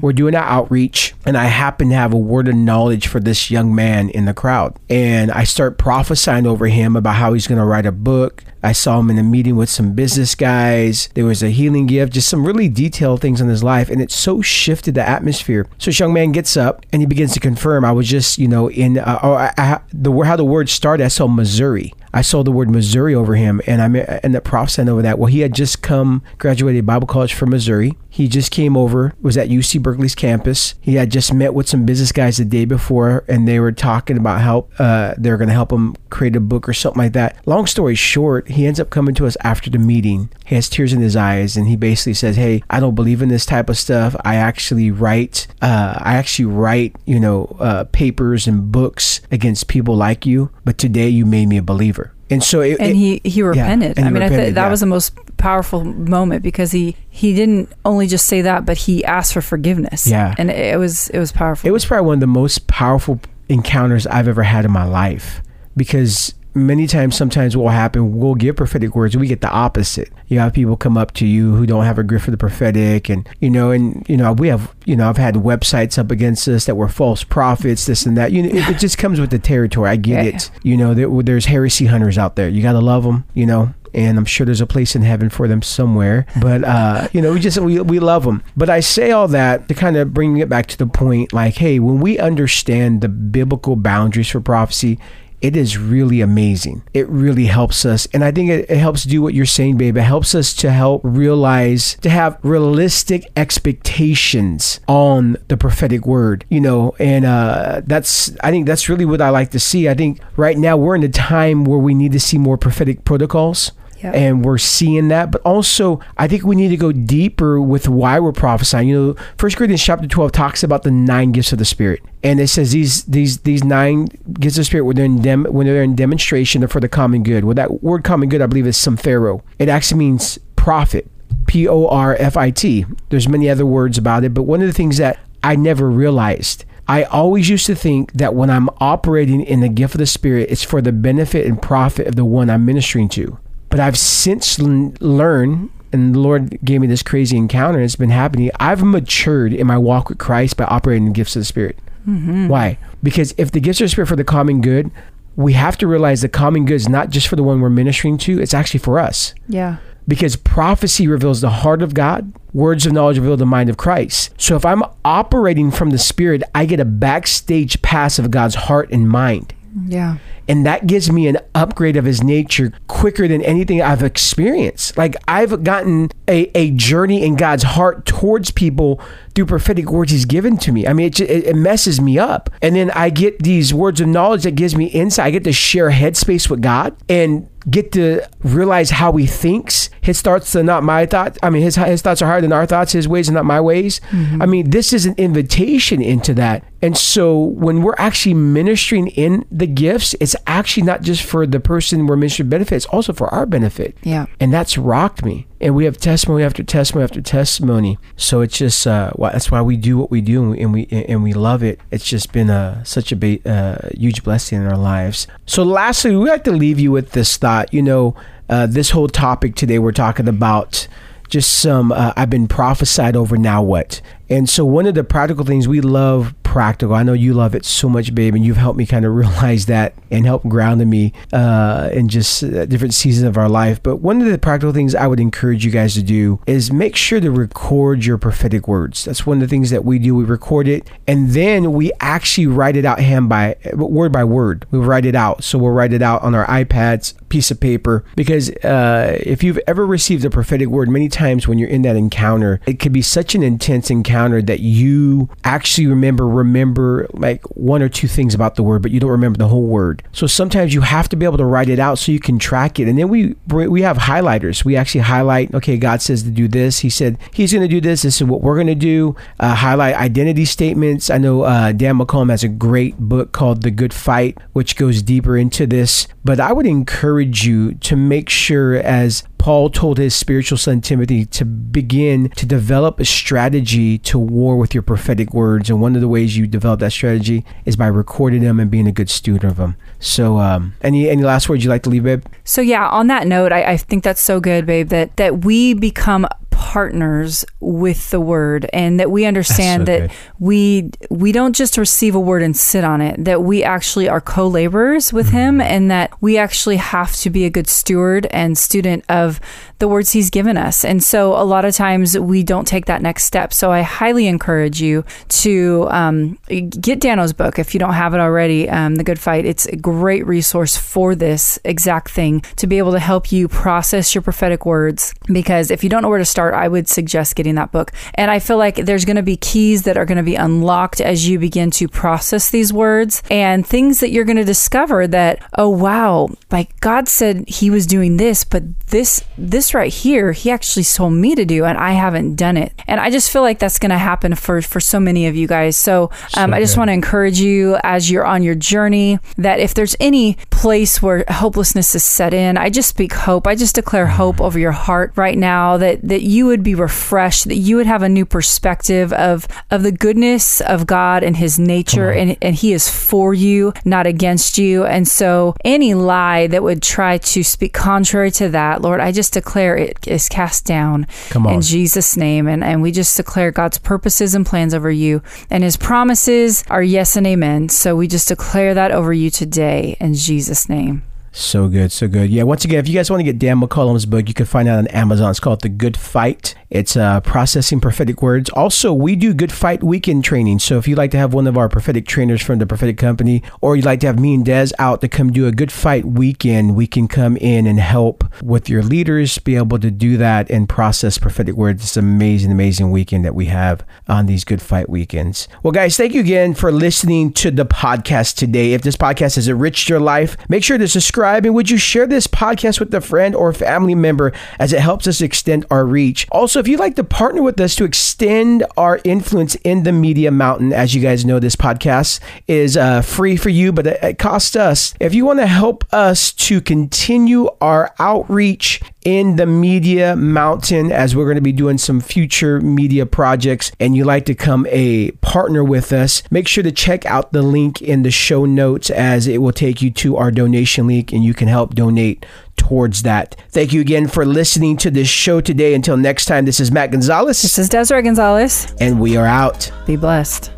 we're 0.00 0.12
doing 0.12 0.34
our 0.34 0.44
outreach, 0.44 1.14
and 1.24 1.36
I 1.36 1.44
happen 1.44 1.90
to 1.90 1.94
have 1.94 2.12
a 2.12 2.18
word 2.18 2.48
of 2.48 2.54
knowledge 2.54 3.06
for 3.06 3.20
this 3.20 3.50
young 3.50 3.74
man 3.74 4.10
in 4.10 4.24
the 4.24 4.34
crowd. 4.34 4.76
And 4.88 5.30
I 5.30 5.44
start 5.44 5.78
prophesying 5.78 6.46
over 6.46 6.66
him 6.66 6.96
about 6.96 7.16
how 7.16 7.32
he's 7.32 7.46
going 7.46 7.58
to 7.58 7.64
write 7.64 7.86
a 7.86 7.92
book. 7.92 8.44
I 8.62 8.72
saw 8.72 8.98
him 8.98 9.10
in 9.10 9.18
a 9.18 9.22
meeting 9.22 9.56
with 9.56 9.68
some 9.68 9.94
business 9.94 10.34
guys. 10.34 11.08
There 11.14 11.24
was 11.24 11.42
a 11.42 11.50
healing 11.50 11.86
gift, 11.86 12.12
just 12.12 12.28
some 12.28 12.44
really 12.44 12.68
detailed 12.68 13.20
things 13.20 13.40
in 13.40 13.48
his 13.48 13.62
life. 13.62 13.88
And 13.88 14.00
it 14.02 14.10
so 14.10 14.42
shifted 14.42 14.94
the 14.94 15.08
atmosphere. 15.08 15.68
So 15.78 15.86
this 15.86 16.00
young 16.00 16.12
man 16.12 16.32
gets 16.32 16.56
up 16.56 16.84
and 16.92 17.00
he 17.00 17.06
begins 17.06 17.32
to 17.34 17.40
confirm. 17.40 17.84
I 17.84 17.92
was 17.92 18.08
just, 18.08 18.38
you 18.38 18.48
know, 18.48 18.68
in, 18.68 18.98
uh, 18.98 19.18
oh, 19.28 19.34
I, 19.34 19.52
I, 19.56 19.80
the, 19.92 20.12
how 20.22 20.36
the 20.36 20.44
word 20.44 20.68
started, 20.68 21.04
I 21.04 21.08
saw 21.08 21.26
Missouri. 21.26 21.94
I 22.12 22.22
saw 22.22 22.42
the 22.42 22.52
word 22.52 22.70
Missouri 22.70 23.14
over 23.14 23.34
him, 23.34 23.60
and 23.66 23.82
I 23.82 24.20
ended 24.22 24.36
up 24.36 24.44
prophesying 24.44 24.88
over 24.88 25.02
that. 25.02 25.18
Well, 25.18 25.26
he 25.26 25.40
had 25.40 25.54
just 25.54 25.82
come, 25.82 26.22
graduated 26.38 26.86
Bible 26.86 27.06
college 27.06 27.34
from 27.34 27.50
Missouri. 27.50 27.96
He 28.18 28.26
just 28.26 28.50
came 28.50 28.76
over, 28.76 29.14
was 29.22 29.36
at 29.36 29.48
UC 29.48 29.80
Berkeley's 29.80 30.16
campus. 30.16 30.74
He 30.80 30.96
had 30.96 31.08
just 31.08 31.32
met 31.32 31.54
with 31.54 31.68
some 31.68 31.86
business 31.86 32.10
guys 32.10 32.38
the 32.38 32.44
day 32.44 32.64
before, 32.64 33.22
and 33.28 33.46
they 33.46 33.60
were 33.60 33.70
talking 33.70 34.16
about 34.16 34.40
help. 34.40 34.72
Uh, 34.76 35.14
they 35.16 35.30
were 35.30 35.36
going 35.36 35.46
to 35.46 35.54
help 35.54 35.70
him 35.70 35.94
create 36.10 36.34
a 36.34 36.40
book 36.40 36.68
or 36.68 36.72
something 36.72 37.00
like 37.00 37.12
that. 37.12 37.36
Long 37.46 37.64
story 37.66 37.94
short, 37.94 38.48
he 38.48 38.66
ends 38.66 38.80
up 38.80 38.90
coming 38.90 39.14
to 39.14 39.26
us 39.28 39.36
after 39.44 39.70
the 39.70 39.78
meeting. 39.78 40.30
He 40.44 40.56
has 40.56 40.68
tears 40.68 40.92
in 40.92 41.00
his 41.00 41.14
eyes, 41.14 41.56
and 41.56 41.68
he 41.68 41.76
basically 41.76 42.14
says, 42.14 42.34
"Hey, 42.34 42.64
I 42.68 42.80
don't 42.80 42.96
believe 42.96 43.22
in 43.22 43.28
this 43.28 43.46
type 43.46 43.70
of 43.70 43.78
stuff. 43.78 44.16
I 44.24 44.34
actually 44.34 44.90
write, 44.90 45.46
uh, 45.62 45.94
I 45.98 46.14
actually 46.14 46.46
write, 46.46 46.96
you 47.04 47.20
know, 47.20 47.56
uh, 47.60 47.84
papers 47.84 48.48
and 48.48 48.72
books 48.72 49.20
against 49.30 49.68
people 49.68 49.94
like 49.94 50.26
you. 50.26 50.50
But 50.64 50.76
today, 50.76 51.08
you 51.08 51.24
made 51.24 51.46
me 51.46 51.56
a 51.56 51.62
believer." 51.62 52.10
And 52.30 52.42
so, 52.44 52.60
it, 52.60 52.78
and 52.78 52.90
it- 52.90 52.94
he 52.96 53.20
he 53.24 53.42
repented. 53.42 53.96
he 53.98 54.04
I 54.04 54.10
mean, 54.10 54.22
I 54.22 54.26
repented, 54.26 54.38
think 54.46 54.54
that 54.56 54.64
yeah. 54.64 54.70
was 54.70 54.80
the 54.80 54.86
most 54.86 55.14
powerful 55.38 55.84
moment 55.84 56.42
because 56.42 56.72
he 56.72 56.96
he 57.08 57.34
didn't 57.34 57.72
only 57.84 58.06
just 58.06 58.26
say 58.26 58.42
that, 58.42 58.66
but 58.66 58.76
he 58.76 59.04
asked 59.04 59.32
for 59.32 59.40
forgiveness. 59.40 60.06
Yeah. 60.06 60.34
and 60.38 60.50
it, 60.50 60.74
it 60.74 60.78
was 60.78 61.08
it 61.10 61.18
was 61.18 61.32
powerful. 61.32 61.66
It 61.68 61.72
was 61.72 61.86
probably 61.86 62.06
one 62.06 62.14
of 62.14 62.20
the 62.20 62.26
most 62.26 62.66
powerful 62.66 63.20
encounters 63.48 64.06
I've 64.06 64.28
ever 64.28 64.42
had 64.42 64.64
in 64.66 64.70
my 64.70 64.84
life 64.84 65.42
because 65.76 66.34
many 66.58 66.86
times, 66.86 67.16
sometimes 67.16 67.56
what 67.56 67.62
will 67.62 67.70
happen, 67.70 68.18
we'll 68.18 68.34
give 68.34 68.56
prophetic 68.56 68.94
words, 68.94 69.16
we 69.16 69.26
get 69.26 69.40
the 69.40 69.50
opposite. 69.50 70.10
You 70.26 70.40
have 70.40 70.52
people 70.52 70.76
come 70.76 70.98
up 70.98 71.12
to 71.14 71.26
you 71.26 71.54
who 71.54 71.64
don't 71.64 71.84
have 71.84 71.98
a 71.98 72.02
grip 72.02 72.22
for 72.22 72.30
the 72.30 72.36
prophetic, 72.36 73.08
and 73.08 73.26
you 73.40 73.48
know, 73.50 73.70
and 73.70 74.04
you 74.08 74.16
know, 74.16 74.32
we 74.34 74.48
have, 74.48 74.74
you 74.84 74.94
know, 74.96 75.08
I've 75.08 75.16
had 75.16 75.36
websites 75.36 75.98
up 75.98 76.10
against 76.10 76.46
us 76.48 76.66
that 76.66 76.74
were 76.76 76.88
false 76.88 77.24
prophets, 77.24 77.86
this 77.86 78.04
and 78.04 78.16
that. 78.18 78.32
You 78.32 78.42
know, 78.42 78.48
it, 78.50 78.68
it 78.68 78.78
just 78.78 78.98
comes 78.98 79.18
with 79.20 79.30
the 79.30 79.38
territory. 79.38 79.88
I 79.88 79.96
get 79.96 80.24
Yeah. 80.24 80.30
it. 80.36 80.50
You 80.62 80.76
know, 80.76 80.92
there, 80.92 81.08
there's 81.22 81.46
heresy 81.46 81.86
hunters 81.86 82.18
out 82.18 82.36
there. 82.36 82.48
You 82.48 82.60
got 82.62 82.72
to 82.72 82.80
love 82.80 83.04
them. 83.04 83.24
You 83.32 83.46
know, 83.46 83.72
and 83.94 84.18
I'm 84.18 84.26
sure 84.26 84.44
there's 84.44 84.60
a 84.60 84.66
place 84.66 84.94
in 84.94 85.00
heaven 85.00 85.30
for 85.30 85.48
them 85.48 85.62
somewhere. 85.62 86.26
But 86.42 86.62
uh, 86.64 87.08
you 87.12 87.22
know, 87.22 87.32
we 87.32 87.40
just 87.40 87.56
we 87.58 87.80
we 87.80 87.98
love 88.00 88.24
them. 88.24 88.42
But 88.54 88.68
I 88.68 88.80
say 88.80 89.12
all 89.12 89.28
that 89.28 89.66
to 89.68 89.74
kind 89.74 89.96
of 89.96 90.12
bring 90.12 90.36
it 90.36 90.48
back 90.50 90.66
to 90.66 90.76
the 90.76 90.86
point, 90.86 91.32
like, 91.32 91.54
hey, 91.54 91.78
when 91.78 92.00
we 92.00 92.18
understand 92.18 93.00
the 93.00 93.08
biblical 93.08 93.76
boundaries 93.76 94.28
for 94.28 94.40
prophecy. 94.40 94.98
It 95.40 95.56
is 95.56 95.78
really 95.78 96.20
amazing. 96.20 96.82
It 96.92 97.08
really 97.08 97.46
helps 97.46 97.84
us. 97.84 98.06
And 98.12 98.24
I 98.24 98.32
think 98.32 98.50
it, 98.50 98.68
it 98.68 98.78
helps 98.78 99.04
do 99.04 99.22
what 99.22 99.34
you're 99.34 99.46
saying, 99.46 99.76
babe. 99.76 99.96
It 99.96 100.02
helps 100.02 100.34
us 100.34 100.52
to 100.54 100.70
help 100.70 101.00
realize, 101.04 101.94
to 101.96 102.10
have 102.10 102.38
realistic 102.42 103.30
expectations 103.36 104.80
on 104.88 105.36
the 105.48 105.56
prophetic 105.56 106.06
word, 106.06 106.44
you 106.48 106.60
know, 106.60 106.94
and 106.98 107.24
uh, 107.24 107.82
that's, 107.86 108.36
I 108.40 108.50
think 108.50 108.66
that's 108.66 108.88
really 108.88 109.04
what 109.04 109.20
I 109.20 109.30
like 109.30 109.50
to 109.52 109.60
see. 109.60 109.88
I 109.88 109.94
think 109.94 110.20
right 110.36 110.58
now 110.58 110.76
we're 110.76 110.96
in 110.96 111.02
a 111.04 111.08
time 111.08 111.64
where 111.64 111.78
we 111.78 111.94
need 111.94 112.12
to 112.12 112.20
see 112.20 112.38
more 112.38 112.58
prophetic 112.58 113.04
protocols. 113.04 113.72
Yeah. 114.00 114.12
And 114.12 114.44
we're 114.44 114.58
seeing 114.58 115.08
that, 115.08 115.30
but 115.30 115.42
also 115.42 116.00
I 116.16 116.28
think 116.28 116.44
we 116.44 116.54
need 116.54 116.68
to 116.68 116.76
go 116.76 116.92
deeper 116.92 117.60
with 117.60 117.88
why 117.88 118.20
we're 118.20 118.32
prophesying. 118.32 118.88
You 118.88 118.96
know, 118.96 119.16
First 119.36 119.56
Corinthians 119.56 119.82
chapter 119.82 120.06
twelve 120.06 120.32
talks 120.32 120.62
about 120.62 120.84
the 120.84 120.90
nine 120.90 121.32
gifts 121.32 121.52
of 121.52 121.58
the 121.58 121.64
Spirit, 121.64 122.02
and 122.22 122.38
it 122.38 122.48
says 122.48 122.72
these 122.72 123.04
these 123.04 123.38
these 123.40 123.64
nine 123.64 124.06
gifts 124.38 124.56
of 124.56 124.60
the 124.60 124.64
Spirit 124.64 124.84
when 124.84 124.96
they're 124.96 125.04
in 125.04 125.22
dem- 125.22 125.46
when 125.46 125.66
they're 125.66 125.82
in 125.82 125.96
demonstration, 125.96 126.60
they're 126.60 126.68
for 126.68 126.80
the 126.80 126.88
common 126.88 127.22
good. 127.22 127.44
Well, 127.44 127.54
that 127.54 127.82
word 127.82 128.04
"common 128.04 128.28
good" 128.28 128.40
I 128.40 128.46
believe 128.46 128.66
is 128.66 128.76
sumphero. 128.76 129.42
It 129.58 129.68
actually 129.68 129.98
means 129.98 130.38
profit. 130.56 131.10
P 131.46 131.66
O 131.66 131.86
R 131.88 132.14
F 132.18 132.36
I 132.36 132.50
T. 132.50 132.84
There's 133.08 133.28
many 133.28 133.48
other 133.48 133.66
words 133.66 133.98
about 133.98 134.22
it, 134.22 134.34
but 134.34 134.42
one 134.42 134.60
of 134.60 134.66
the 134.66 134.72
things 134.72 134.98
that 134.98 135.18
I 135.42 135.56
never 135.56 135.90
realized 135.90 136.64
I 136.88 137.02
always 137.04 137.50
used 137.50 137.66
to 137.66 137.74
think 137.74 138.12
that 138.12 138.34
when 138.34 138.48
I'm 138.48 138.70
operating 138.80 139.42
in 139.42 139.60
the 139.60 139.68
gift 139.68 139.94
of 139.94 139.98
the 139.98 140.06
Spirit, 140.06 140.48
it's 140.50 140.62
for 140.62 140.80
the 140.80 140.92
benefit 140.92 141.46
and 141.46 141.60
profit 141.60 142.06
of 142.06 142.16
the 142.16 142.24
one 142.24 142.48
I'm 142.48 142.64
ministering 142.64 143.10
to. 143.10 143.38
But 143.70 143.80
I've 143.80 143.98
since 143.98 144.58
learned, 144.58 145.70
and 145.92 146.14
the 146.14 146.18
Lord 146.18 146.58
gave 146.64 146.80
me 146.80 146.86
this 146.86 147.02
crazy 147.02 147.36
encounter, 147.36 147.78
and 147.78 147.84
it's 147.84 147.96
been 147.96 148.10
happening. 148.10 148.50
I've 148.58 148.82
matured 148.82 149.52
in 149.52 149.66
my 149.66 149.78
walk 149.78 150.08
with 150.08 150.18
Christ 150.18 150.56
by 150.56 150.64
operating 150.64 151.06
the 151.06 151.12
gifts 151.12 151.36
of 151.36 151.40
the 151.40 151.46
Spirit. 151.46 151.78
Mm-hmm. 152.06 152.48
Why? 152.48 152.78
Because 153.02 153.34
if 153.36 153.52
the 153.52 153.60
gifts 153.60 153.80
of 153.80 153.84
the 153.84 153.88
Spirit 153.90 154.06
for 154.06 154.16
the 154.16 154.24
common 154.24 154.60
good, 154.60 154.90
we 155.36 155.52
have 155.52 155.78
to 155.78 155.86
realize 155.86 156.20
the 156.20 156.28
common 156.28 156.64
good 156.64 156.74
is 156.74 156.88
not 156.88 157.10
just 157.10 157.28
for 157.28 157.36
the 157.36 157.44
one 157.44 157.60
we're 157.60 157.70
ministering 157.70 158.18
to, 158.18 158.40
it's 158.40 158.54
actually 158.54 158.80
for 158.80 158.98
us 158.98 159.34
yeah. 159.46 159.76
because 160.08 160.34
prophecy 160.34 161.06
reveals 161.06 161.40
the 161.40 161.50
heart 161.50 161.80
of 161.80 161.94
God, 161.94 162.32
words 162.52 162.86
of 162.86 162.92
knowledge 162.92 163.18
reveal 163.18 163.36
the 163.36 163.46
mind 163.46 163.70
of 163.70 163.76
Christ. 163.76 164.34
So 164.36 164.56
if 164.56 164.64
I'm 164.64 164.82
operating 165.04 165.70
from 165.70 165.90
the 165.90 165.98
Spirit, 165.98 166.42
I 166.56 166.66
get 166.66 166.80
a 166.80 166.84
backstage 166.84 167.80
pass 167.82 168.18
of 168.18 168.32
God's 168.32 168.56
heart 168.56 168.90
and 168.90 169.08
mind. 169.08 169.54
Yeah. 169.86 170.16
And 170.48 170.64
that 170.66 170.86
gives 170.86 171.10
me 171.12 171.28
an 171.28 171.38
upgrade 171.54 171.96
of 171.96 172.04
his 172.04 172.22
nature 172.22 172.72
quicker 172.86 173.28
than 173.28 173.42
anything 173.42 173.82
I've 173.82 174.02
experienced. 174.02 174.96
Like 174.96 175.16
I've 175.26 175.62
gotten 175.62 176.10
a, 176.26 176.50
a 176.56 176.70
journey 176.72 177.24
in 177.24 177.36
God's 177.36 177.62
heart 177.62 178.06
towards 178.06 178.50
people 178.50 179.00
through 179.34 179.46
prophetic 179.46 179.90
words 179.90 180.10
he's 180.10 180.24
given 180.24 180.56
to 180.58 180.72
me. 180.72 180.86
I 180.86 180.92
mean, 180.92 181.06
it, 181.06 181.20
it, 181.20 181.54
messes 181.54 182.00
me 182.00 182.18
up. 182.18 182.50
And 182.60 182.74
then 182.74 182.90
I 182.90 183.08
get 183.10 183.38
these 183.40 183.72
words 183.72 184.00
of 184.00 184.08
knowledge 184.08 184.42
that 184.42 184.56
gives 184.56 184.74
me 184.74 184.86
insight. 184.86 185.26
I 185.26 185.30
get 185.30 185.44
to 185.44 185.52
share 185.52 185.90
headspace 185.90 186.50
with 186.50 186.60
God 186.60 186.96
and 187.08 187.48
get 187.70 187.92
to 187.92 188.26
realize 188.42 188.90
how 188.90 189.12
he 189.12 189.26
thinks. 189.26 189.90
His 190.00 190.22
thoughts 190.22 190.56
are 190.56 190.62
not 190.62 190.82
my 190.82 191.06
thoughts. 191.06 191.38
I 191.42 191.50
mean, 191.50 191.62
his, 191.62 191.76
his 191.76 192.02
thoughts 192.02 192.20
are 192.20 192.26
higher 192.26 192.40
than 192.40 192.52
our 192.52 192.66
thoughts. 192.66 192.92
His 192.92 193.06
ways 193.06 193.28
are 193.28 193.32
not 193.32 193.44
my 193.44 193.60
ways. 193.60 194.00
Mm-hmm. 194.10 194.42
I 194.42 194.46
mean, 194.46 194.70
this 194.70 194.92
is 194.92 195.06
an 195.06 195.14
invitation 195.18 196.02
into 196.02 196.34
that. 196.34 196.64
And 196.82 196.96
so 196.96 197.36
when 197.36 197.82
we're 197.82 197.96
actually 197.98 198.34
ministering 198.34 199.08
in 199.08 199.44
the 199.50 199.66
gifts, 199.66 200.14
it's 200.20 200.34
actually 200.46 200.84
not 200.84 201.02
just 201.02 201.22
for 201.22 201.46
the 201.46 201.60
person 201.60 202.06
we're 202.06 202.16
ministering 202.16 202.48
benefit, 202.48 202.76
it's 202.76 202.86
also 202.86 203.12
for 203.12 203.28
our 203.28 203.46
benefit. 203.46 203.96
Yeah. 204.02 204.26
And 204.40 204.52
that's 204.52 204.78
rocked 204.78 205.24
me. 205.24 205.46
And 205.60 205.74
we 205.74 205.84
have 205.84 205.96
testimony 205.96 206.44
after 206.44 206.62
testimony 206.62 207.04
after 207.04 207.20
testimony. 207.20 207.98
So 208.16 208.40
it's 208.40 208.58
just 208.58 208.86
uh, 208.86 209.12
that's 209.18 209.50
why 209.50 209.62
we 209.62 209.76
do 209.76 209.98
what 209.98 210.10
we 210.10 210.20
do, 210.20 210.42
and 210.42 210.50
we 210.50 210.58
and 210.60 210.72
we, 210.72 210.86
and 211.08 211.22
we 211.22 211.32
love 211.32 211.62
it. 211.62 211.80
It's 211.90 212.04
just 212.04 212.32
been 212.32 212.48
a 212.48 212.82
such 212.84 213.10
a 213.10 213.16
ba- 213.16 213.48
uh, 213.48 213.88
huge 213.92 214.22
blessing 214.22 214.60
in 214.60 214.66
our 214.66 214.76
lives. 214.76 215.26
So 215.46 215.64
lastly, 215.64 216.14
we 216.14 216.28
like 216.28 216.44
to 216.44 216.52
leave 216.52 216.78
you 216.78 216.92
with 216.92 217.12
this 217.12 217.36
thought. 217.36 217.74
You 217.74 217.82
know, 217.82 218.14
uh, 218.48 218.66
this 218.66 218.90
whole 218.90 219.08
topic 219.08 219.56
today, 219.56 219.78
we're 219.78 219.92
talking 219.92 220.28
about 220.28 220.86
just 221.28 221.58
some 221.58 221.92
uh, 221.92 222.12
I've 222.16 222.30
been 222.30 222.48
prophesied 222.48 223.14
over 223.14 223.36
now 223.36 223.62
what 223.62 224.00
and 224.30 224.48
so 224.48 224.64
one 224.64 224.86
of 224.86 224.94
the 224.94 225.04
practical 225.04 225.44
things 225.44 225.68
we 225.68 225.80
love 225.80 226.34
practical. 226.48 226.94
I 226.94 227.02
know 227.02 227.12
you 227.12 227.34
love 227.34 227.54
it 227.54 227.66
so 227.66 227.90
much 227.90 228.14
babe 228.14 228.34
and 228.34 228.42
you've 228.42 228.56
helped 228.56 228.78
me 228.78 228.86
kind 228.86 229.04
of 229.04 229.14
realize 229.14 229.66
that 229.74 229.92
and 230.10 230.24
help 230.24 230.44
ground 230.44 230.78
me 230.88 231.12
uh, 231.32 231.90
in 231.92 232.08
just 232.08 232.42
uh, 232.42 232.64
different 232.64 232.94
seasons 232.94 233.26
of 233.26 233.36
our 233.36 233.48
life. 233.48 233.82
But 233.82 233.96
one 233.96 234.22
of 234.22 234.28
the 234.28 234.38
practical 234.38 234.72
things 234.72 234.94
I 234.94 235.06
would 235.06 235.20
encourage 235.20 235.64
you 235.64 235.70
guys 235.70 235.92
to 235.94 236.02
do 236.02 236.40
is 236.46 236.72
make 236.72 236.96
sure 236.96 237.20
to 237.20 237.30
record 237.30 238.04
your 238.04 238.16
prophetic 238.16 238.66
words. 238.66 239.04
That's 239.04 239.26
one 239.26 239.38
of 239.38 239.40
the 239.42 239.48
things 239.48 239.68
that 239.70 239.84
we 239.84 239.98
do. 239.98 240.14
We 240.14 240.24
record 240.24 240.68
it 240.68 240.88
and 241.06 241.30
then 241.30 241.72
we 241.72 241.92
actually 242.00 242.46
write 242.46 242.76
it 242.76 242.86
out 242.86 243.00
hand 243.00 243.28
by 243.28 243.56
word 243.74 244.12
by 244.12 244.24
word. 244.24 244.66
We 244.70 244.78
write 244.78 245.04
it 245.04 245.14
out. 245.14 245.44
So 245.44 245.58
we'll 245.58 245.72
write 245.72 245.92
it 245.92 246.00
out 246.00 246.22
on 246.22 246.34
our 246.34 246.46
iPads 246.46 247.12
piece 247.28 247.50
of 247.50 247.60
paper 247.60 248.04
because 248.16 248.50
uh, 248.64 249.18
if 249.20 249.42
you've 249.42 249.60
ever 249.66 249.86
received 249.86 250.24
a 250.24 250.30
prophetic 250.30 250.68
word, 250.68 250.88
many 250.88 251.08
times 251.08 251.46
when 251.46 251.58
you're 251.58 251.68
in 251.68 251.82
that 251.82 251.96
encounter, 251.96 252.60
it 252.66 252.78
could 252.78 252.92
be 252.92 253.02
such 253.02 253.34
an 253.34 253.42
intense 253.42 253.90
encounter 253.90 254.40
that 254.40 254.60
you 254.60 255.28
actually 255.44 255.86
remember 255.86 256.26
remember 256.38 257.06
like 257.12 257.44
one 257.56 257.82
or 257.82 257.88
two 257.88 258.08
things 258.08 258.34
about 258.34 258.54
the 258.54 258.62
word, 258.62 258.82
but 258.82 258.90
you 258.90 259.00
don't 259.00 259.10
remember 259.10 259.38
the 259.38 259.48
whole 259.48 259.66
word. 259.66 260.02
So 260.12 260.26
sometimes 260.26 260.72
you 260.72 260.80
have 260.80 261.08
to 261.10 261.16
be 261.16 261.26
able 261.26 261.38
to 261.38 261.44
write 261.44 261.68
it 261.68 261.78
out 261.78 261.98
so 261.98 262.12
you 262.12 262.20
can 262.20 262.38
track 262.38 262.78
it. 262.78 262.88
And 262.88 262.98
then 262.98 263.08
we 263.08 263.34
we 263.46 263.82
have 263.82 263.98
highlighters. 263.98 264.64
We 264.64 264.76
actually 264.76 265.02
highlight. 265.02 265.54
Okay, 265.54 265.76
God 265.76 266.00
says 266.00 266.22
to 266.22 266.30
do 266.30 266.48
this. 266.48 266.80
He 266.80 266.90
said 266.90 267.18
He's 267.32 267.52
going 267.52 267.62
to 267.62 267.68
do 267.68 267.80
this. 267.80 268.02
This 268.02 268.20
is 268.20 268.26
what 268.26 268.40
we're 268.40 268.54
going 268.54 268.68
to 268.68 268.74
do. 268.74 269.16
Uh, 269.38 269.54
highlight 269.54 269.94
identity 269.94 270.44
statements. 270.44 271.10
I 271.10 271.18
know 271.18 271.42
uh, 271.42 271.72
Dan 271.72 271.98
McCollam 271.98 272.30
has 272.30 272.44
a 272.44 272.48
great 272.48 272.98
book 272.98 273.32
called 273.32 273.62
The 273.62 273.70
Good 273.70 273.92
Fight, 273.92 274.38
which 274.52 274.76
goes 274.76 275.02
deeper 275.02 275.36
into 275.36 275.66
this. 275.66 276.08
But 276.24 276.40
I 276.40 276.52
would 276.52 276.66
encourage 276.66 277.46
you 277.46 277.74
to 277.74 277.96
make 277.96 278.28
sure 278.28 278.76
as 278.76 279.24
Paul 279.48 279.70
told 279.70 279.96
his 279.96 280.14
spiritual 280.14 280.58
son 280.58 280.82
Timothy 280.82 281.24
to 281.24 281.46
begin 281.46 282.28
to 282.36 282.44
develop 282.44 283.00
a 283.00 283.06
strategy 283.06 283.96
to 283.96 284.18
war 284.18 284.58
with 284.58 284.74
your 284.74 284.82
prophetic 284.82 285.32
words. 285.32 285.70
And 285.70 285.80
one 285.80 285.94
of 285.94 286.02
the 286.02 286.06
ways 286.06 286.36
you 286.36 286.46
develop 286.46 286.80
that 286.80 286.92
strategy 286.92 287.46
is 287.64 287.74
by 287.74 287.86
recording 287.86 288.42
them 288.42 288.60
and 288.60 288.70
being 288.70 288.86
a 288.86 288.92
good 288.92 289.08
student 289.08 289.44
of 289.44 289.56
them. 289.56 289.76
So, 290.00 290.36
um, 290.36 290.74
any 290.82 291.08
any 291.08 291.22
last 291.22 291.48
words 291.48 291.64
you'd 291.64 291.70
like 291.70 291.84
to 291.84 291.88
leave, 291.88 292.04
babe? 292.04 292.26
So 292.44 292.60
yeah, 292.60 292.90
on 292.90 293.06
that 293.06 293.26
note, 293.26 293.50
I, 293.50 293.62
I 293.62 293.76
think 293.78 294.04
that's 294.04 294.20
so 294.20 294.38
good, 294.38 294.66
babe. 294.66 294.90
That 294.90 295.16
that 295.16 295.46
we 295.46 295.72
become 295.72 296.26
partners 296.58 297.44
with 297.60 298.10
the 298.10 298.20
word 298.20 298.68
and 298.72 298.98
that 298.98 299.12
we 299.12 299.24
understand 299.24 299.82
so 299.82 299.84
that 299.84 300.00
good. 300.00 300.16
we 300.40 300.90
we 301.08 301.30
don't 301.30 301.54
just 301.54 301.78
receive 301.78 302.16
a 302.16 302.20
word 302.20 302.42
and 302.42 302.56
sit 302.56 302.82
on 302.82 303.00
it 303.00 303.24
that 303.24 303.44
we 303.44 303.62
actually 303.62 304.08
are 304.08 304.20
co-laborers 304.20 305.12
with 305.12 305.28
mm-hmm. 305.28 305.36
him 305.36 305.60
and 305.60 305.88
that 305.88 306.10
we 306.20 306.36
actually 306.36 306.76
have 306.76 307.14
to 307.14 307.30
be 307.30 307.44
a 307.44 307.50
good 307.50 307.68
steward 307.68 308.26
and 308.32 308.58
student 308.58 309.04
of 309.08 309.38
the 309.78 309.88
words 309.88 310.10
he's 310.10 310.30
given 310.30 310.56
us. 310.56 310.84
And 310.84 311.02
so 311.02 311.34
a 311.34 311.44
lot 311.44 311.64
of 311.64 311.74
times 311.74 312.18
we 312.18 312.42
don't 312.42 312.66
take 312.66 312.86
that 312.86 313.02
next 313.02 313.24
step. 313.24 313.52
So 313.52 313.70
i 313.70 313.82
highly 313.82 314.26
encourage 314.26 314.80
you 314.80 315.04
to 315.28 315.86
um, 315.90 316.38
get 316.48 317.00
dano's 317.00 317.32
book 317.32 317.58
if 317.58 317.74
you 317.74 317.80
don't 317.80 317.94
have 317.94 318.14
it 318.14 318.20
already 318.20 318.68
um, 318.68 318.96
the 318.96 319.04
good 319.04 319.18
fight. 319.18 319.44
It's 319.44 319.66
a 319.66 319.76
great 319.76 320.26
resource 320.26 320.76
for 320.76 321.14
this 321.14 321.58
exact 321.64 322.10
thing 322.10 322.40
to 322.56 322.66
be 322.66 322.78
able 322.78 322.92
to 322.92 322.98
help 322.98 323.32
you 323.32 323.48
process 323.48 324.14
your 324.14 324.22
prophetic 324.22 324.66
words. 324.66 325.14
Because 325.26 325.70
if 325.70 325.82
you 325.84 325.90
don't 325.90 326.02
know 326.02 326.08
where 326.08 326.18
to 326.18 326.24
start 326.24 326.54
I 326.54 326.68
would 326.68 326.88
suggest 326.88 327.36
getting 327.36 327.54
that 327.54 327.72
book. 327.72 327.92
And 328.14 328.30
I 328.30 328.38
feel 328.38 328.58
like 328.58 328.76
there's 328.76 329.04
going 329.04 329.16
to 329.16 329.22
be 329.22 329.36
keys 329.36 329.82
that 329.82 329.96
are 329.96 330.04
going 330.04 330.16
to 330.16 330.22
be 330.22 330.34
unlocked 330.34 331.00
as 331.00 331.28
you 331.28 331.38
begin 331.38 331.70
to 331.72 331.88
process 331.88 332.50
these 332.50 332.72
words 332.72 333.22
and 333.30 333.66
things 333.66 334.00
that 334.00 334.10
you're 334.10 334.24
going 334.24 334.36
to 334.36 334.44
discover 334.44 335.06
that, 335.06 335.42
oh, 335.56 335.68
wow, 335.68 336.28
like 336.50 336.78
God 336.80 337.08
said 337.08 337.48
he 337.48 337.70
was 337.70 337.86
doing 337.86 338.16
this, 338.16 338.44
but 338.44 338.62
this, 338.88 339.24
this 339.36 339.67
right 339.74 339.92
here, 339.92 340.32
he 340.32 340.50
actually 340.50 340.84
told 340.84 341.12
me 341.12 341.34
to 341.34 341.44
do, 341.44 341.64
and 341.64 341.78
I 341.78 341.92
haven't 341.92 342.36
done 342.36 342.56
it. 342.56 342.72
And 342.86 343.00
I 343.00 343.10
just 343.10 343.30
feel 343.30 343.42
like 343.42 343.58
that's 343.58 343.78
going 343.78 343.90
to 343.90 343.98
happen 343.98 344.34
for, 344.34 344.62
for 344.62 344.80
so 344.80 344.98
many 345.00 345.26
of 345.26 345.36
you 345.36 345.46
guys. 345.46 345.76
So, 345.76 346.10
um, 346.36 346.54
I 346.54 346.60
just 346.60 346.76
want 346.76 346.88
to 346.88 346.92
encourage 346.92 347.40
you 347.40 347.78
as 347.82 348.10
you're 348.10 348.26
on 348.26 348.42
your 348.42 348.54
journey 348.54 349.18
that 349.36 349.60
if 349.60 349.74
there's 349.74 349.96
any 350.00 350.36
place 350.50 351.02
where 351.02 351.24
hopelessness 351.28 351.94
is 351.94 352.04
set 352.04 352.34
in, 352.34 352.56
I 352.56 352.70
just 352.70 352.88
speak 352.88 353.12
hope. 353.12 353.46
I 353.46 353.54
just 353.54 353.74
declare 353.74 354.06
hope 354.06 354.40
over 354.40 354.58
your 354.58 354.72
heart 354.72 355.12
right 355.16 355.36
now 355.36 355.76
that, 355.76 356.02
that 356.02 356.22
you 356.22 356.46
would 356.46 356.62
be 356.62 356.74
refreshed, 356.74 357.48
that 357.48 357.56
you 357.56 357.76
would 357.76 357.86
have 357.86 358.02
a 358.02 358.08
new 358.08 358.24
perspective 358.24 359.12
of 359.12 359.46
of 359.70 359.82
the 359.82 359.92
goodness 359.92 360.60
of 360.60 360.86
God 360.86 361.22
and 361.22 361.36
his 361.36 361.58
nature 361.58 362.10
and, 362.10 362.36
and 362.40 362.54
he 362.54 362.72
is 362.72 362.88
for 362.88 363.34
you, 363.34 363.72
not 363.84 364.06
against 364.06 364.58
you. 364.58 364.84
And 364.84 365.06
so 365.06 365.54
any 365.64 365.94
lie 365.94 366.46
that 366.48 366.62
would 366.62 366.82
try 366.82 367.18
to 367.18 367.42
speak 367.42 367.72
contrary 367.72 368.30
to 368.32 368.48
that, 368.50 368.82
Lord, 368.82 369.00
I 369.00 369.12
just 369.12 369.34
declare 369.34 369.57
it 369.76 370.06
is 370.06 370.28
cast 370.28 370.64
down 370.64 371.06
in 371.54 371.60
Jesus' 371.60 372.16
name. 372.16 372.46
And, 372.46 372.62
and 372.62 372.82
we 372.82 372.92
just 372.92 373.16
declare 373.16 373.50
God's 373.50 373.78
purposes 373.78 374.34
and 374.34 374.46
plans 374.46 374.74
over 374.74 374.90
you. 374.90 375.22
And 375.50 375.64
his 375.64 375.76
promises 375.76 376.64
are 376.68 376.82
yes 376.82 377.16
and 377.16 377.26
amen. 377.26 377.68
So 377.68 377.96
we 377.96 378.08
just 378.08 378.28
declare 378.28 378.74
that 378.74 378.92
over 378.92 379.12
you 379.12 379.30
today 379.30 379.96
in 380.00 380.14
Jesus' 380.14 380.68
name. 380.68 381.02
So 381.30 381.68
good, 381.68 381.92
so 381.92 382.08
good. 382.08 382.30
Yeah, 382.30 382.44
once 382.44 382.64
again, 382.64 382.78
if 382.78 382.88
you 382.88 382.94
guys 382.94 383.10
want 383.10 383.20
to 383.20 383.24
get 383.24 383.38
Dan 383.38 383.60
McCollam's 383.60 384.06
book, 384.06 384.28
you 384.28 384.34
can 384.34 384.46
find 384.46 384.66
it 384.66 384.72
on 384.72 384.86
Amazon. 384.88 385.30
It's 385.30 385.40
called 385.40 385.60
The 385.60 385.68
Good 385.68 385.96
Fight. 385.96 386.54
It's 386.70 386.96
uh, 386.96 387.20
processing 387.20 387.80
prophetic 387.80 388.22
words. 388.22 388.50
Also, 388.50 388.92
we 388.92 389.14
do 389.14 389.32
Good 389.34 389.52
Fight 389.52 389.82
weekend 389.82 390.24
training. 390.24 390.58
So 390.58 390.78
if 390.78 390.88
you'd 390.88 390.98
like 390.98 391.10
to 391.12 391.18
have 391.18 391.34
one 391.34 391.46
of 391.46 391.56
our 391.56 391.68
prophetic 391.68 392.06
trainers 392.06 392.42
from 392.42 392.58
the 392.58 392.66
prophetic 392.66 392.98
company, 392.98 393.42
or 393.60 393.76
you'd 393.76 393.84
like 393.84 394.00
to 394.00 394.06
have 394.06 394.18
me 394.18 394.34
and 394.34 394.44
Des 394.44 394.68
out 394.78 395.00
to 395.02 395.08
come 395.08 395.30
do 395.30 395.46
a 395.46 395.52
Good 395.52 395.70
Fight 395.70 396.04
weekend, 396.04 396.74
we 396.74 396.86
can 396.86 397.08
come 397.08 397.36
in 397.36 397.66
and 397.66 397.78
help 397.78 398.24
with 398.42 398.68
your 398.68 398.82
leaders 398.82 399.38
be 399.38 399.56
able 399.56 399.78
to 399.78 399.90
do 399.90 400.16
that 400.16 400.50
and 400.50 400.68
process 400.68 401.18
prophetic 401.18 401.54
words. 401.54 401.82
It's 401.82 401.96
amazing, 401.96 402.52
amazing 402.52 402.90
weekend 402.90 403.24
that 403.24 403.34
we 403.34 403.46
have 403.46 403.84
on 404.08 404.26
these 404.26 404.44
Good 404.44 404.62
Fight 404.62 404.88
weekends. 404.88 405.46
Well, 405.62 405.72
guys, 405.72 405.96
thank 405.96 406.14
you 406.14 406.20
again 406.20 406.54
for 406.54 406.72
listening 406.72 407.32
to 407.34 407.50
the 407.50 407.66
podcast 407.66 408.36
today. 408.36 408.72
If 408.72 408.82
this 408.82 408.96
podcast 408.96 409.36
has 409.36 409.48
enriched 409.48 409.88
your 409.88 410.00
life, 410.00 410.36
make 410.48 410.64
sure 410.64 410.78
to 410.78 410.88
subscribe 410.88 411.17
and 411.24 411.54
would 411.54 411.70
you 411.70 411.78
share 411.78 412.06
this 412.06 412.26
podcast 412.26 412.80
with 412.80 412.92
a 412.94 413.00
friend 413.00 413.34
or 413.34 413.52
family 413.52 413.94
member 413.94 414.32
as 414.58 414.72
it 414.72 414.80
helps 414.80 415.06
us 415.06 415.20
extend 415.20 415.66
our 415.70 415.84
reach. 415.84 416.26
Also, 416.30 416.60
if 416.60 416.68
you'd 416.68 416.80
like 416.80 416.96
to 416.96 417.04
partner 417.04 417.42
with 417.42 417.60
us 417.60 417.74
to 417.76 417.84
extend 417.84 418.64
our 418.76 419.00
influence 419.04 419.54
in 419.56 419.82
the 419.82 419.92
media 419.92 420.30
mountain, 420.30 420.72
as 420.72 420.94
you 420.94 421.02
guys 421.02 421.24
know, 421.24 421.38
this 421.38 421.56
podcast 421.56 422.20
is 422.46 422.76
uh, 422.76 423.02
free 423.02 423.36
for 423.36 423.48
you, 423.48 423.72
but 423.72 423.86
it, 423.86 424.02
it 424.02 424.18
costs 424.18 424.56
us. 424.56 424.94
If 425.00 425.14
you 425.14 425.24
want 425.24 425.40
to 425.40 425.46
help 425.46 425.84
us 425.92 426.32
to 426.32 426.60
continue 426.60 427.48
our 427.60 427.94
outreach 427.98 428.80
in 429.08 429.36
the 429.36 429.46
media 429.46 430.14
mountain 430.14 430.92
as 430.92 431.16
we're 431.16 431.24
going 431.24 431.34
to 431.34 431.40
be 431.40 431.50
doing 431.50 431.78
some 431.78 431.98
future 431.98 432.60
media 432.60 433.06
projects 433.06 433.72
and 433.80 433.96
you 433.96 434.04
like 434.04 434.26
to 434.26 434.34
come 434.34 434.66
a 434.68 435.10
partner 435.22 435.64
with 435.64 435.94
us 435.94 436.22
make 436.30 436.46
sure 436.46 436.62
to 436.62 436.70
check 436.70 437.06
out 437.06 437.32
the 437.32 437.40
link 437.40 437.80
in 437.80 438.02
the 438.02 438.10
show 438.10 438.44
notes 438.44 438.90
as 438.90 439.26
it 439.26 439.38
will 439.38 439.50
take 439.50 439.80
you 439.80 439.90
to 439.90 440.18
our 440.18 440.30
donation 440.30 440.86
link 440.86 441.10
and 441.10 441.24
you 441.24 441.32
can 441.32 441.48
help 441.48 441.74
donate 441.74 442.26
towards 442.56 443.00
that 443.02 443.34
thank 443.48 443.72
you 443.72 443.80
again 443.80 444.06
for 444.06 444.26
listening 444.26 444.76
to 444.76 444.90
this 444.90 445.08
show 445.08 445.40
today 445.40 445.72
until 445.72 445.96
next 445.96 446.26
time 446.26 446.44
this 446.44 446.60
is 446.60 446.70
matt 446.70 446.90
gonzalez 446.90 447.40
This 447.40 447.58
is 447.58 447.70
Desiree 447.70 448.02
Gonzalez. 448.02 448.74
and 448.78 449.00
we 449.00 449.16
are 449.16 449.26
out 449.26 449.72
Be 449.86 449.96
blessed. 449.96 450.57